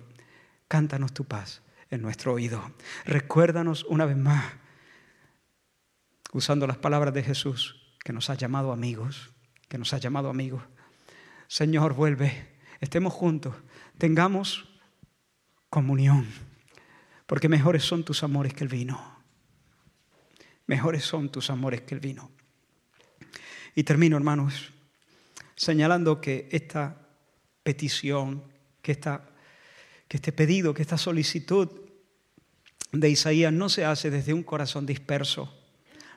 Cántanos 0.68 1.14
tu 1.14 1.26
paz 1.26 1.62
en 1.90 2.02
nuestro 2.02 2.34
oído. 2.34 2.74
Recuérdanos 3.06 3.84
una 3.86 4.06
vez 4.06 4.18
más, 4.18 4.46
usando 6.34 6.68
las 6.68 6.78
palabras 6.78 7.14
de 7.14 7.24
Jesús, 7.24 7.98
que 8.04 8.14
nos 8.14 8.30
ha 8.30 8.36
llamado 8.36 8.72
amigos, 8.72 9.32
que 9.68 9.78
nos 9.78 9.94
ha 9.94 9.98
llamado 9.98 10.30
amigos. 10.30 10.64
Señor, 11.48 11.94
vuelve, 11.94 12.56
estemos 12.80 13.14
juntos, 13.14 13.56
tengamos 13.98 14.70
comunión, 15.70 16.28
porque 17.26 17.50
mejores 17.50 17.84
son 17.84 18.04
tus 18.04 18.24
amores 18.24 18.54
que 18.54 18.64
el 18.64 18.70
vino. 18.70 19.18
Mejores 20.68 21.04
son 21.04 21.30
tus 21.32 21.50
amores 21.50 21.82
que 21.82 21.96
el 21.96 22.02
vino. 22.02 22.30
Y 23.74 23.84
termino, 23.84 24.18
hermanos, 24.18 24.74
señalando 25.58 26.22
que 26.22 26.48
esta 26.52 26.96
petición, 27.64 28.42
que 28.82 28.94
esta 28.94 29.28
que 30.08 30.18
este 30.18 30.32
pedido, 30.32 30.74
que 30.74 30.82
esta 30.82 30.98
solicitud 30.98 31.70
de 32.92 33.10
Isaías 33.10 33.52
no 33.52 33.70
se 33.70 33.86
hace 33.86 34.10
desde 34.10 34.34
un 34.34 34.44
corazón 34.44 34.86
disperso, 34.86 35.54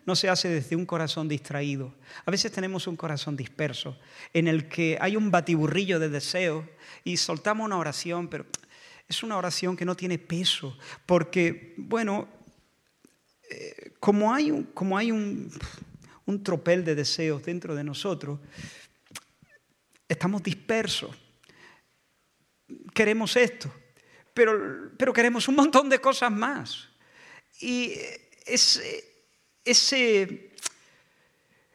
no 0.06 0.14
se 0.14 0.28
hace 0.28 0.48
desde 0.48 0.76
un 0.76 0.86
corazón 0.86 1.28
distraído. 1.28 1.94
A 2.24 2.30
veces 2.30 2.52
tenemos 2.52 2.86
un 2.86 2.96
corazón 2.96 3.36
disperso 3.36 3.98
en 4.32 4.48
el 4.48 4.68
que 4.68 4.96
hay 5.00 5.16
un 5.16 5.30
batiburrillo 5.30 5.98
de 5.98 6.08
deseos 6.08 6.64
y 7.04 7.16
soltamos 7.16 7.66
una 7.66 7.78
oración, 7.78 8.28
pero 8.28 8.46
es 9.08 9.22
una 9.22 9.36
oración 9.36 9.76
que 9.76 9.84
no 9.84 9.96
tiene 9.96 10.18
peso, 10.18 10.78
porque, 11.04 11.74
bueno, 11.76 12.28
eh, 13.50 13.92
como 13.98 14.32
hay, 14.32 14.52
un, 14.52 14.64
como 14.64 14.96
hay 14.96 15.10
un, 15.10 15.50
un 16.26 16.44
tropel 16.44 16.84
de 16.84 16.94
deseos 16.94 17.42
dentro 17.42 17.74
de 17.74 17.82
nosotros, 17.82 18.38
estamos 20.10 20.42
dispersos. 20.42 21.16
Queremos 22.92 23.36
esto, 23.36 23.72
pero, 24.34 24.90
pero 24.96 25.12
queremos 25.12 25.48
un 25.48 25.54
montón 25.54 25.88
de 25.88 26.00
cosas 26.00 26.30
más. 26.30 26.88
Y 27.60 27.94
ese, 28.44 29.04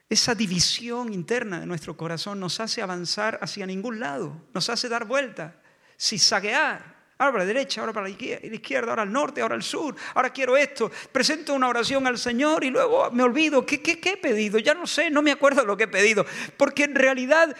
esa 0.08 0.34
división 0.34 1.12
interna 1.12 1.60
de 1.60 1.66
nuestro 1.66 1.96
corazón 1.96 2.38
nos 2.38 2.60
hace 2.60 2.82
avanzar 2.82 3.38
hacia 3.42 3.66
ningún 3.66 4.00
lado, 4.00 4.48
nos 4.52 4.68
hace 4.68 4.88
dar 4.88 5.06
vueltas, 5.06 5.54
saquear. 5.96 6.96
Ahora 7.18 7.32
para 7.32 7.44
la 7.44 7.48
derecha, 7.48 7.80
ahora 7.80 7.94
para 7.94 8.08
la 8.08 8.10
izquierda, 8.10 8.90
ahora 8.90 9.02
al 9.02 9.12
norte, 9.12 9.40
ahora 9.40 9.54
al 9.54 9.62
sur, 9.62 9.96
ahora 10.14 10.28
quiero 10.30 10.54
esto. 10.54 10.90
Presento 11.10 11.54
una 11.54 11.68
oración 11.68 12.06
al 12.06 12.18
Señor 12.18 12.62
y 12.62 12.68
luego 12.68 13.10
me 13.10 13.22
olvido. 13.22 13.64
¿Qué, 13.64 13.80
qué, 13.80 13.98
qué 13.98 14.10
he 14.10 14.16
pedido? 14.18 14.58
Ya 14.58 14.74
no 14.74 14.86
sé, 14.86 15.08
no 15.08 15.22
me 15.22 15.32
acuerdo 15.32 15.64
lo 15.64 15.78
que 15.78 15.84
he 15.84 15.88
pedido. 15.88 16.26
Porque 16.58 16.84
en 16.84 16.94
realidad 16.94 17.56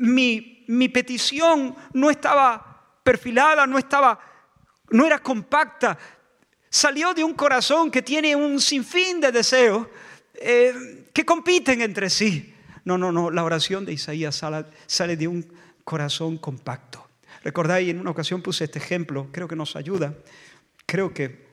mi, 0.00 0.64
mi 0.68 0.88
petición 0.88 1.76
no 1.92 2.10
estaba 2.10 2.98
perfilada, 3.02 3.66
no 3.66 3.78
estaba, 3.78 4.18
no 4.90 5.06
era 5.06 5.18
compacta. 5.18 5.98
Salió 6.68 7.12
de 7.12 7.22
un 7.22 7.34
corazón 7.34 7.90
que 7.90 8.02
tiene 8.02 8.34
un 8.34 8.60
sinfín 8.60 9.20
de 9.20 9.30
deseos 9.30 9.88
eh, 10.34 11.08
que 11.12 11.24
compiten 11.24 11.82
entre 11.82 12.08
sí. 12.08 12.54
No, 12.84 12.96
no, 12.96 13.12
no, 13.12 13.30
la 13.30 13.44
oración 13.44 13.84
de 13.84 13.92
Isaías 13.92 14.36
sale, 14.36 14.64
sale 14.86 15.16
de 15.16 15.28
un 15.28 15.46
corazón 15.84 16.38
compacto. 16.38 17.06
Recordáis, 17.42 17.90
en 17.90 18.00
una 18.00 18.10
ocasión 18.10 18.40
puse 18.40 18.64
este 18.64 18.78
ejemplo, 18.78 19.28
creo 19.32 19.48
que 19.48 19.56
nos 19.56 19.76
ayuda. 19.76 20.14
Creo 20.86 21.12
que 21.12 21.46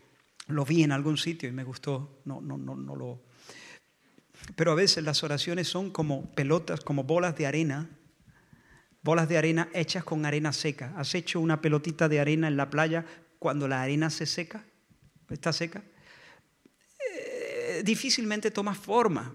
lo 0.47 0.63
vi 0.63 0.83
en 0.83 0.93
algún 0.93 1.17
sitio 1.17 1.49
y 1.49 1.51
me 1.51 1.65
gustó. 1.65 2.21
No, 2.23 2.39
no, 2.39 2.57
no, 2.57 2.75
no 2.75 2.95
lo. 2.95 3.19
Pero 4.55 4.71
a 4.71 4.75
veces 4.75 5.03
las 5.03 5.21
oraciones 5.23 5.67
son 5.67 5.91
como 5.91 6.31
pelotas, 6.33 6.79
como 6.79 7.03
bolas 7.03 7.35
de 7.35 7.45
arena 7.45 7.89
bolas 9.07 9.29
de 9.29 9.37
arena 9.37 9.69
hechas 9.73 10.03
con 10.03 10.25
arena 10.25 10.51
seca. 10.51 10.93
¿Has 10.97 11.15
hecho 11.15 11.39
una 11.39 11.61
pelotita 11.61 12.09
de 12.09 12.19
arena 12.19 12.49
en 12.49 12.57
la 12.57 12.69
playa 12.69 13.05
cuando 13.39 13.65
la 13.65 13.81
arena 13.81 14.09
se 14.09 14.25
seca? 14.25 14.65
¿Está 15.29 15.53
seca? 15.53 15.81
Eh, 17.15 17.83
difícilmente 17.85 18.51
toma 18.51 18.75
forma, 18.75 19.33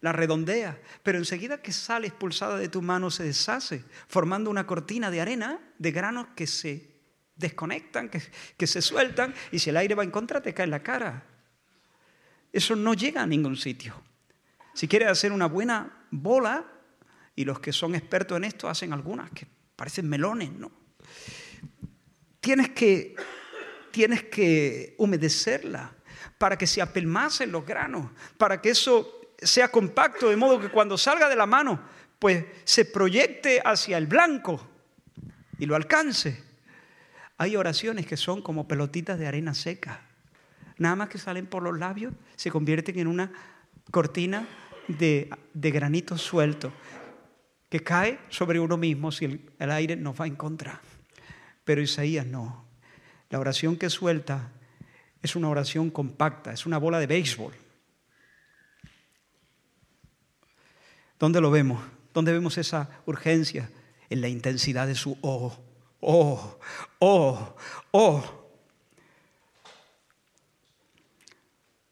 la 0.00 0.10
redondea, 0.10 0.76
pero 1.04 1.18
enseguida 1.18 1.62
que 1.62 1.70
sale 1.70 2.08
expulsada 2.08 2.58
de 2.58 2.68
tu 2.68 2.82
mano 2.82 3.12
se 3.12 3.22
deshace, 3.22 3.84
formando 4.08 4.50
una 4.50 4.66
cortina 4.66 5.08
de 5.08 5.20
arena, 5.20 5.60
de 5.78 5.92
granos 5.92 6.26
que 6.34 6.48
se 6.48 6.90
desconectan, 7.36 8.08
que, 8.08 8.20
que 8.56 8.66
se 8.66 8.82
sueltan, 8.82 9.32
y 9.52 9.60
si 9.60 9.70
el 9.70 9.76
aire 9.76 9.94
va 9.94 10.02
en 10.02 10.10
contra 10.10 10.42
te 10.42 10.52
cae 10.52 10.64
en 10.64 10.70
la 10.70 10.82
cara. 10.82 11.22
Eso 12.52 12.74
no 12.74 12.92
llega 12.94 13.22
a 13.22 13.26
ningún 13.28 13.56
sitio. 13.56 13.94
Si 14.74 14.88
quieres 14.88 15.10
hacer 15.10 15.30
una 15.30 15.46
buena 15.46 16.06
bola, 16.10 16.71
y 17.34 17.44
los 17.44 17.60
que 17.60 17.72
son 17.72 17.94
expertos 17.94 18.36
en 18.36 18.44
esto 18.44 18.68
hacen 18.68 18.92
algunas 18.92 19.30
que 19.30 19.46
parecen 19.76 20.08
melones, 20.08 20.52
¿no? 20.52 20.70
Tienes 22.40 22.70
que, 22.70 23.14
tienes 23.90 24.24
que 24.24 24.94
humedecerla 24.98 25.92
para 26.38 26.58
que 26.58 26.66
se 26.66 26.82
apelmacen 26.82 27.52
los 27.52 27.64
granos, 27.64 28.10
para 28.36 28.60
que 28.60 28.70
eso 28.70 29.20
sea 29.38 29.68
compacto, 29.68 30.28
de 30.28 30.36
modo 30.36 30.60
que 30.60 30.68
cuando 30.68 30.98
salga 30.98 31.28
de 31.28 31.36
la 31.36 31.46
mano, 31.46 31.80
pues 32.18 32.44
se 32.64 32.84
proyecte 32.84 33.60
hacia 33.64 33.98
el 33.98 34.06
blanco 34.06 34.68
y 35.58 35.66
lo 35.66 35.76
alcance. 35.76 36.42
Hay 37.38 37.56
oraciones 37.56 38.06
que 38.06 38.16
son 38.16 38.42
como 38.42 38.68
pelotitas 38.68 39.18
de 39.18 39.26
arena 39.26 39.54
seca. 39.54 40.00
Nada 40.78 40.96
más 40.96 41.08
que 41.08 41.18
salen 41.18 41.46
por 41.46 41.62
los 41.62 41.78
labios, 41.78 42.12
se 42.36 42.50
convierten 42.50 42.98
en 42.98 43.06
una 43.06 43.32
cortina 43.90 44.46
de, 44.88 45.30
de 45.54 45.70
granito 45.70 46.18
suelto 46.18 46.72
que 47.72 47.80
cae 47.80 48.18
sobre 48.28 48.60
uno 48.60 48.76
mismo 48.76 49.10
si 49.10 49.24
el, 49.24 49.70
aire 49.70 49.96
nos 49.96 50.20
va 50.20 50.26
en 50.26 50.36
contra. 50.36 50.82
Pero 51.64 51.80
Isaías 51.80 52.26
no. 52.26 52.66
La 53.30 53.38
oración 53.38 53.76
que 53.76 53.88
suelta 53.88 54.50
es 55.22 55.36
una 55.36 55.48
oración 55.48 55.88
compacta, 55.88 56.52
es 56.52 56.66
una 56.66 56.76
bola 56.76 57.00
de 57.00 57.06
béisbol. 57.06 57.54
¿Dónde 61.18 61.40
lo 61.40 61.50
vemos? 61.50 61.82
¿Dónde 62.12 62.34
vemos 62.34 62.58
esa 62.58 62.90
urgencia? 63.06 63.70
En 64.10 64.20
la 64.20 64.28
intensidad 64.28 64.86
de 64.86 64.94
su 64.94 65.16
oh, 65.22 65.58
oh, 66.00 66.58
oh, 66.98 67.56
oh. 67.92 68.50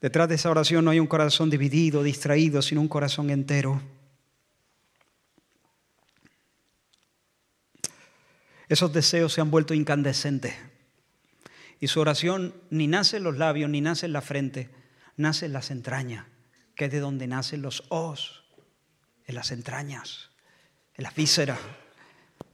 Detrás 0.02 0.28
de 0.28 0.34
esa 0.34 0.50
oración 0.50 0.84
no 0.84 0.90
hay 0.90 1.00
un 1.00 1.06
corazón 1.06 1.48
dividido, 1.48 2.02
distraído, 2.02 2.60
sino 2.60 2.82
un 2.82 2.88
corazón 2.88 3.30
entero. 3.30 3.80
Esos 8.70 8.92
deseos 8.92 9.32
se 9.32 9.40
han 9.40 9.50
vuelto 9.50 9.74
incandescentes. 9.74 10.54
Y 11.80 11.88
su 11.88 11.98
oración 11.98 12.54
ni 12.70 12.86
nace 12.86 13.16
en 13.16 13.24
los 13.24 13.36
labios, 13.36 13.68
ni 13.68 13.80
nace 13.80 14.06
en 14.06 14.12
la 14.12 14.20
frente, 14.20 14.70
nace 15.16 15.46
en 15.46 15.52
las 15.52 15.72
entrañas, 15.72 16.26
que 16.76 16.84
es 16.84 16.92
de 16.92 17.00
donde 17.00 17.26
nacen 17.26 17.62
los 17.62 17.82
os, 17.88 18.44
en 19.26 19.34
las 19.34 19.50
entrañas, 19.50 20.30
en 20.94 21.02
las 21.02 21.16
vísceras. 21.16 21.58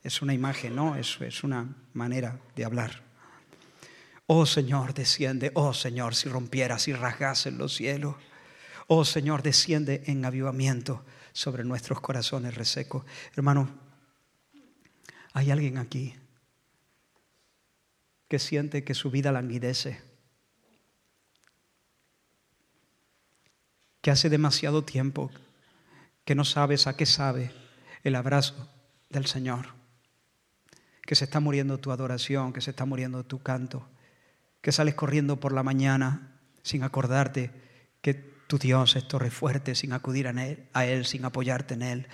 Es 0.02 0.22
una 0.22 0.32
imagen, 0.32 0.74
¿no? 0.74 0.96
Es, 0.96 1.20
es 1.20 1.44
una 1.44 1.76
manera 1.92 2.40
de 2.54 2.64
hablar. 2.64 3.02
Oh 4.26 4.46
Señor, 4.46 4.94
desciende. 4.94 5.50
Oh 5.52 5.74
Señor, 5.74 6.14
si 6.14 6.30
rompieras 6.30 6.88
y 6.88 6.94
rasgases 6.94 7.52
los 7.52 7.74
cielos. 7.76 8.16
Oh 8.86 9.04
Señor, 9.04 9.42
desciende 9.42 10.02
en 10.06 10.24
avivamiento 10.24 11.04
sobre 11.34 11.62
nuestros 11.62 12.00
corazones 12.00 12.54
resecos. 12.54 13.04
Hermano, 13.34 13.85
hay 15.36 15.50
alguien 15.50 15.76
aquí 15.76 16.14
que 18.26 18.38
siente 18.38 18.84
que 18.84 18.94
su 18.94 19.10
vida 19.10 19.32
languidece, 19.32 20.00
que 24.00 24.10
hace 24.10 24.30
demasiado 24.30 24.82
tiempo 24.82 25.30
que 26.24 26.34
no 26.34 26.46
sabes 26.46 26.86
a 26.86 26.96
qué 26.96 27.04
sabe 27.04 27.52
el 28.02 28.14
abrazo 28.14 28.66
del 29.10 29.26
Señor, 29.26 29.74
que 31.02 31.14
se 31.14 31.24
está 31.24 31.38
muriendo 31.38 31.76
tu 31.80 31.92
adoración, 31.92 32.54
que 32.54 32.62
se 32.62 32.70
está 32.70 32.86
muriendo 32.86 33.22
tu 33.22 33.42
canto, 33.42 33.86
que 34.62 34.72
sales 34.72 34.94
corriendo 34.94 35.38
por 35.38 35.52
la 35.52 35.62
mañana 35.62 36.40
sin 36.62 36.82
acordarte 36.82 37.50
que 38.00 38.14
tu 38.14 38.56
Dios 38.56 38.96
es 38.96 39.06
torre 39.06 39.30
fuerte, 39.30 39.74
sin 39.74 39.92
acudir 39.92 40.28
a 40.28 40.30
él, 40.30 40.66
a 40.72 40.86
él, 40.86 41.04
sin 41.04 41.26
apoyarte 41.26 41.74
en 41.74 41.82
Él, 41.82 42.06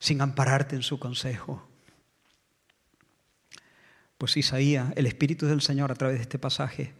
sin 0.00 0.20
ampararte 0.20 0.74
en 0.74 0.82
su 0.82 0.98
consejo. 0.98 1.75
Pues 4.18 4.36
Isaías, 4.36 4.92
el 4.96 5.06
Espíritu 5.06 5.46
del 5.46 5.60
Señor 5.60 5.92
a 5.92 5.94
través 5.94 6.16
de 6.16 6.22
este 6.22 6.38
pasaje, 6.38 6.94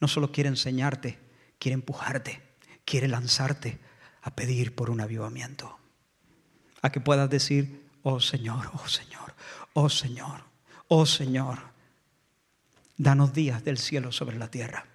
no 0.00 0.08
solo 0.08 0.32
quiere 0.32 0.48
enseñarte, 0.48 1.18
quiere 1.58 1.74
empujarte, 1.74 2.40
quiere 2.84 3.08
lanzarte 3.08 3.78
a 4.22 4.34
pedir 4.34 4.74
por 4.74 4.90
un 4.90 5.00
avivamiento. 5.00 5.78
A 6.82 6.90
que 6.90 7.00
puedas 7.00 7.28
decir, 7.28 7.86
oh 8.02 8.20
Señor, 8.20 8.70
oh 8.74 8.88
Señor, 8.88 9.34
oh 9.74 9.88
Señor, 9.88 10.44
oh 10.88 11.06
Señor, 11.06 11.58
danos 12.96 13.32
días 13.32 13.64
del 13.64 13.78
cielo 13.78 14.12
sobre 14.12 14.38
la 14.38 14.50
tierra. 14.50 14.86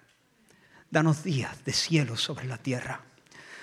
Danos 0.90 1.22
días 1.24 1.64
de 1.64 1.72
cielo 1.72 2.16
sobre 2.16 2.44
la 2.46 2.58
tierra. 2.58 3.00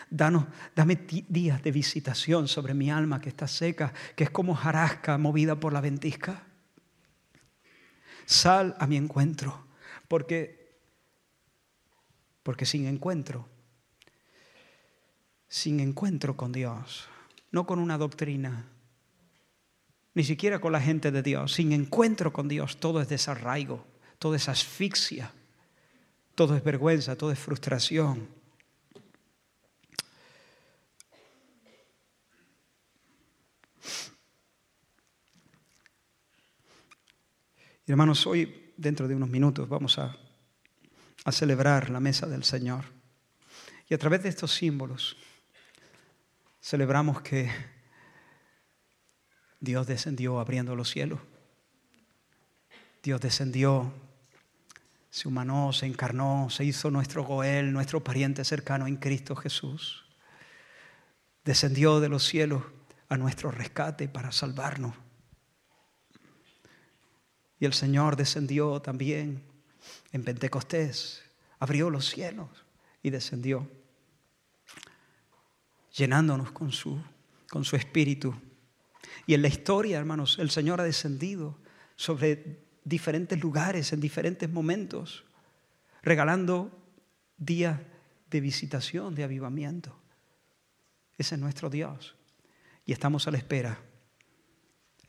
Danos, 0.09 0.45
dame 0.75 0.95
días 1.27 1.61
de 1.61 1.71
visitación 1.71 2.47
sobre 2.47 2.73
mi 2.73 2.89
alma 2.89 3.21
que 3.21 3.29
está 3.29 3.47
seca, 3.47 3.93
que 4.15 4.23
es 4.23 4.29
como 4.31 4.55
jarasca 4.55 5.17
movida 5.17 5.59
por 5.59 5.73
la 5.73 5.81
ventisca. 5.81 6.48
Sal 8.30 8.75
a 8.77 8.86
mi 8.86 8.95
encuentro, 8.95 9.65
porque, 10.07 10.77
porque 12.43 12.63
sin 12.63 12.86
encuentro, 12.86 13.47
sin 15.47 15.80
encuentro 15.80 16.38
con 16.38 16.51
Dios, 16.51 17.07
no 17.51 17.65
con 17.65 17.80
una 17.80 17.97
doctrina, 17.97 18.67
ni 20.13 20.23
siquiera 20.23 20.61
con 20.61 20.71
la 20.71 20.80
gente 20.80 21.09
de 21.09 21.23
Dios, 21.23 21.53
sin 21.53 21.71
encuentro 21.71 22.32
con 22.32 22.47
Dios, 22.47 22.80
todo 22.80 23.01
es 23.01 23.09
desarraigo, 23.09 23.84
todo 24.19 24.36
es 24.36 24.47
asfixia, 24.47 25.34
todo 26.36 26.55
es 26.55 26.63
vergüenza, 26.63 27.15
todo 27.15 27.32
es 27.32 27.39
frustración. 27.39 28.27
Hermanos, 37.91 38.27
hoy, 38.27 38.73
dentro 38.77 39.07
de 39.07 39.15
unos 39.15 39.29
minutos, 39.29 39.67
vamos 39.67 39.97
a, 39.97 40.15
a 41.25 41.31
celebrar 41.31 41.89
la 41.89 41.99
mesa 41.99 42.27
del 42.27 42.43
Señor. 42.43 42.85
Y 43.89 43.93
a 43.93 43.97
través 43.97 44.21
de 44.21 44.29
estos 44.29 44.53
símbolos 44.53 45.17
celebramos 46.61 47.21
que 47.21 47.49
Dios 49.59 49.87
descendió 49.87 50.39
abriendo 50.39 50.75
los 50.75 50.89
cielos. 50.89 51.19
Dios 53.01 53.19
descendió, 53.21 53.91
se 55.09 55.27
humanó, 55.27 55.73
se 55.73 55.87
encarnó, 55.87 56.49
se 56.51 56.65
hizo 56.65 56.91
nuestro 56.91 57.23
Goel, 57.23 57.73
nuestro 57.73 58.03
pariente 58.03 58.45
cercano 58.45 58.85
en 58.85 58.97
Cristo 58.97 59.35
Jesús. 59.35 60.05
Descendió 61.43 61.99
de 61.99 62.09
los 62.09 62.23
cielos 62.23 62.61
a 63.07 63.17
nuestro 63.17 63.49
rescate 63.49 64.07
para 64.07 64.31
salvarnos. 64.31 64.95
Y 67.60 67.66
el 67.66 67.74
Señor 67.74 68.16
descendió 68.16 68.82
también 68.82 69.43
en 70.12 70.24
Pentecostés, 70.24 71.22
abrió 71.60 71.89
los 71.89 72.10
cielos 72.10 72.49
y 73.03 73.10
descendió, 73.10 73.70
llenándonos 75.93 76.51
con 76.51 76.72
su, 76.72 77.01
con 77.49 77.66
su 77.66 77.76
espíritu. 77.76 78.34
Y 79.28 79.34
en 79.34 79.41
la 79.41 79.49
historia, 79.49 79.99
hermanos, 79.99 80.39
el 80.39 80.49
Señor 80.49 80.80
ha 80.80 80.86
descendido 80.86 81.57
sobre 81.97 82.64
diferentes 82.86 83.39
lugares, 83.39 83.91
en 83.91 83.99
diferentes 83.99 84.49
momentos, 84.49 85.26
regalando 86.01 86.72
días 87.38 87.80
de 88.32 88.39
visitación, 88.39 89.16
de 89.16 89.26
avivamiento. 89.26 89.99
Ese 91.18 91.36
es 91.36 91.41
nuestro 91.41 91.70
Dios. 91.70 92.16
Y 92.86 92.93
estamos 92.93 93.28
a 93.28 93.32
la 93.32 93.38
espera, 93.38 93.80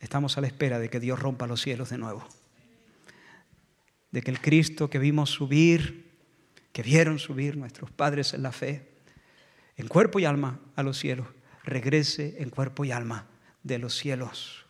estamos 0.01 0.37
a 0.37 0.41
la 0.41 0.47
espera 0.47 0.79
de 0.79 0.89
que 0.89 0.99
Dios 0.99 1.17
rompa 1.17 1.47
los 1.47 1.61
cielos 1.61 1.89
de 1.89 1.97
nuevo 1.97 2.27
de 4.11 4.21
que 4.21 4.31
el 4.31 4.41
Cristo 4.41 4.89
que 4.89 4.99
vimos 4.99 5.29
subir, 5.29 6.11
que 6.71 6.83
vieron 6.83 7.19
subir 7.19 7.57
nuestros 7.57 7.91
padres 7.91 8.33
en 8.33 8.43
la 8.43 8.51
fe, 8.51 8.91
en 9.77 9.87
cuerpo 9.87 10.19
y 10.19 10.25
alma 10.25 10.59
a 10.75 10.83
los 10.83 10.97
cielos, 10.99 11.27
regrese 11.63 12.35
en 12.39 12.49
cuerpo 12.49 12.85
y 12.85 12.91
alma 12.91 13.27
de 13.63 13.79
los 13.79 13.95
cielos 13.97 14.65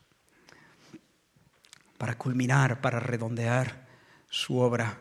para 1.97 2.17
culminar, 2.17 2.81
para 2.81 2.99
redondear 2.99 3.87
su 4.29 4.57
obra 4.57 4.97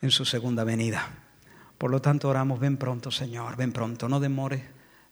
en 0.00 0.10
su 0.10 0.24
segunda 0.24 0.64
venida. 0.64 1.08
Por 1.78 1.90
lo 1.90 2.00
tanto, 2.00 2.28
oramos, 2.28 2.60
ven 2.60 2.76
pronto, 2.76 3.10
Señor, 3.10 3.56
ven 3.56 3.72
pronto, 3.72 4.08
no 4.08 4.20
demores 4.20 4.62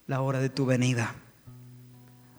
la 0.07 0.21
hora 0.21 0.39
de 0.39 0.49
tu 0.49 0.65
venida. 0.65 1.15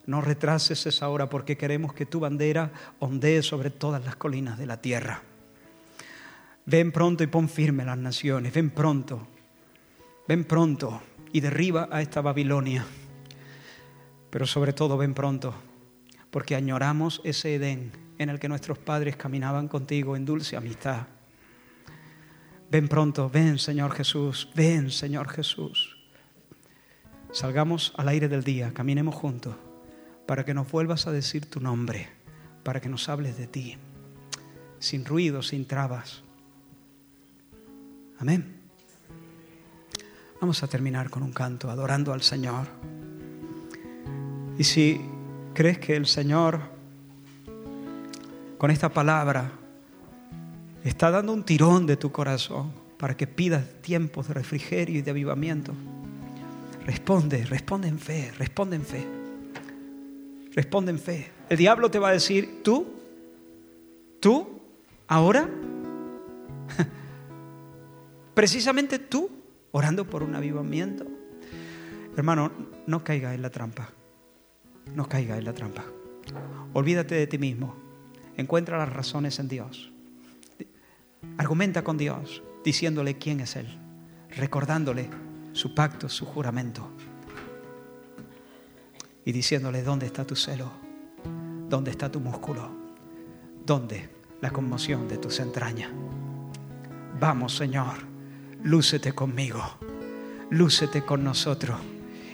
No 0.05 0.21
retrases 0.21 0.87
esa 0.87 1.09
hora 1.09 1.29
porque 1.29 1.57
queremos 1.57 1.95
que 1.95 2.07
tu 2.07 2.21
bandera 2.21 2.73
ondee 2.99 3.43
sobre 3.43 3.71
todas 3.71 4.05
las 4.05 4.17
colinas 4.17 4.59
de 4.59 4.67
la 4.67 4.81
tierra. 4.81 5.23
Ven 6.65 6.93
pronto 6.93 7.25
y 7.25 7.27
pon 7.27 7.49
firme 7.49 7.85
las 7.85 7.99
naciones, 7.99 8.55
ven 8.55 8.71
pronto, 8.71 9.27
ven 10.29 10.45
pronto 10.45 11.03
y 11.33 11.41
derriba 11.41 11.89
a 11.91 12.03
esta 12.03 12.21
Babilonia. 12.21 12.87
Pero 14.31 14.47
sobre 14.47 14.73
todo 14.73 14.97
ven 14.97 15.13
pronto, 15.13 15.55
porque 16.31 16.55
añoramos 16.55 17.21
ese 17.25 17.57
Edén 17.57 17.91
en 18.19 18.29
el 18.29 18.39
que 18.39 18.49
nuestros 18.49 18.79
padres 18.79 19.17
caminaban 19.17 19.67
contigo 19.67 20.15
en 20.15 20.25
dulce 20.25 20.57
amistad. 20.57 21.09
Ven 22.71 22.87
pronto, 22.87 23.29
ven 23.29 23.59
Señor 23.59 23.93
Jesús, 23.93 24.49
ven 24.55 24.93
Señor 24.93 25.29
Jesús. 25.31 25.99
Salgamos 27.33 27.93
al 27.97 28.07
aire 28.07 28.29
del 28.29 28.45
día, 28.45 28.73
caminemos 28.73 29.17
juntos, 29.17 29.57
para 30.27 30.45
que 30.45 30.55
nos 30.55 30.71
vuelvas 30.71 31.09
a 31.09 31.13
decir 31.13 31.51
tu 31.51 31.59
nombre, 31.59 32.09
para 32.63 32.81
que 32.81 32.89
nos 32.89 33.09
hables 33.09 33.37
de 33.37 33.49
ti, 33.49 33.79
sin 34.79 35.05
ruido, 35.05 35.43
sin 35.43 35.67
trabas 35.67 36.23
Amén. 38.23 38.47
Vamos 40.41 40.63
a 40.63 40.69
terminar 40.69 41.11
con 41.11 41.25
un 41.25 41.33
canto, 41.33 41.69
adorando 41.69 42.13
al 42.13 42.23
Señor. 42.23 42.69
Y 44.57 44.63
si 44.63 45.01
crees 45.53 45.79
que 45.79 45.97
el 45.97 46.07
Señor, 46.07 46.61
con 48.59 48.71
esta 48.71 48.91
palabra, 48.91 49.51
está 50.85 51.11
dando 51.11 51.33
un 51.33 51.43
tirón 51.43 51.85
de 51.85 51.97
tu 51.97 52.13
corazón 52.13 52.71
para 52.97 53.17
que 53.17 53.27
pidas 53.27 53.65
tiempos 53.83 54.29
de 54.29 54.35
refrigerio 54.35 55.01
y 55.01 55.03
de 55.03 55.11
avivamiento, 55.11 55.73
responde, 56.87 57.45
responde 57.45 57.89
en 57.89 57.99
fe, 57.99 58.31
responde 58.39 58.77
en 58.77 58.85
fe. 58.85 59.05
Responde 60.53 60.93
en 60.93 61.01
fe. 61.01 61.33
El 61.49 61.57
diablo 61.57 61.91
te 61.91 61.99
va 61.99 62.11
a 62.11 62.13
decir, 62.13 62.61
tú, 62.63 62.87
tú, 64.21 64.63
ahora 65.09 65.49
Precisamente 68.35 68.99
tú 68.99 69.31
orando 69.73 70.09
por 70.09 70.23
un 70.23 70.35
avivamiento. 70.35 71.07
Hermano, 72.17 72.53
no 72.87 73.05
caiga 73.05 73.35
en 73.35 73.43
la 73.43 73.51
trampa. 73.51 73.91
No 74.95 75.09
caiga 75.09 75.37
en 75.37 75.45
la 75.45 75.53
trampa. 75.53 75.85
Olvídate 76.73 77.15
de 77.15 77.27
ti 77.27 77.39
mismo. 77.39 77.75
Encuentra 78.37 78.79
las 78.79 78.93
razones 78.93 79.39
en 79.39 79.49
Dios. 79.49 79.93
Argumenta 81.37 81.85
con 81.85 81.99
Dios, 81.99 82.43
diciéndole 82.65 83.17
quién 83.19 83.41
es 83.41 83.57
Él, 83.57 83.79
recordándole 84.31 85.09
su 85.53 85.75
pacto, 85.75 86.09
su 86.09 86.25
juramento. 86.27 86.91
Y 89.25 89.33
diciéndole 89.33 89.83
dónde 89.83 90.07
está 90.07 90.27
tu 90.27 90.35
celo, 90.35 90.73
dónde 91.69 91.91
está 91.91 92.11
tu 92.11 92.19
músculo, 92.19 92.71
dónde 93.65 94.09
la 94.41 94.51
conmoción 94.51 95.07
de 95.07 95.19
tus 95.19 95.39
entrañas. 95.39 95.91
Vamos, 97.21 97.55
Señor 97.55 98.12
lúcete 98.63 99.13
conmigo, 99.13 99.63
lúcete 100.51 101.03
con 101.03 101.25
nosotros 101.25 101.79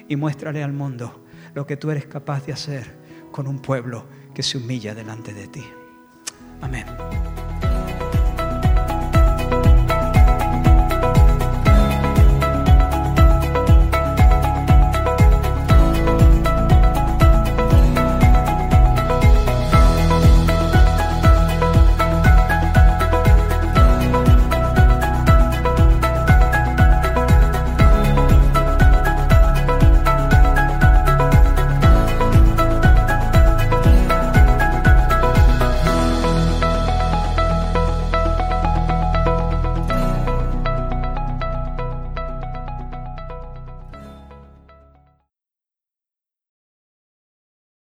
y 0.08 0.16
muéstrale 0.16 0.62
al 0.62 0.72
mundo 0.72 1.24
lo 1.54 1.66
que 1.66 1.76
tú 1.76 1.90
eres 1.90 2.06
capaz 2.06 2.46
de 2.46 2.52
hacer 2.52 2.96
con 3.32 3.46
un 3.46 3.60
pueblo 3.60 4.06
que 4.34 4.42
se 4.42 4.58
humilla 4.58 4.94
delante 4.94 5.32
de 5.32 5.48
ti. 5.48 5.64
Amén. 6.60 6.86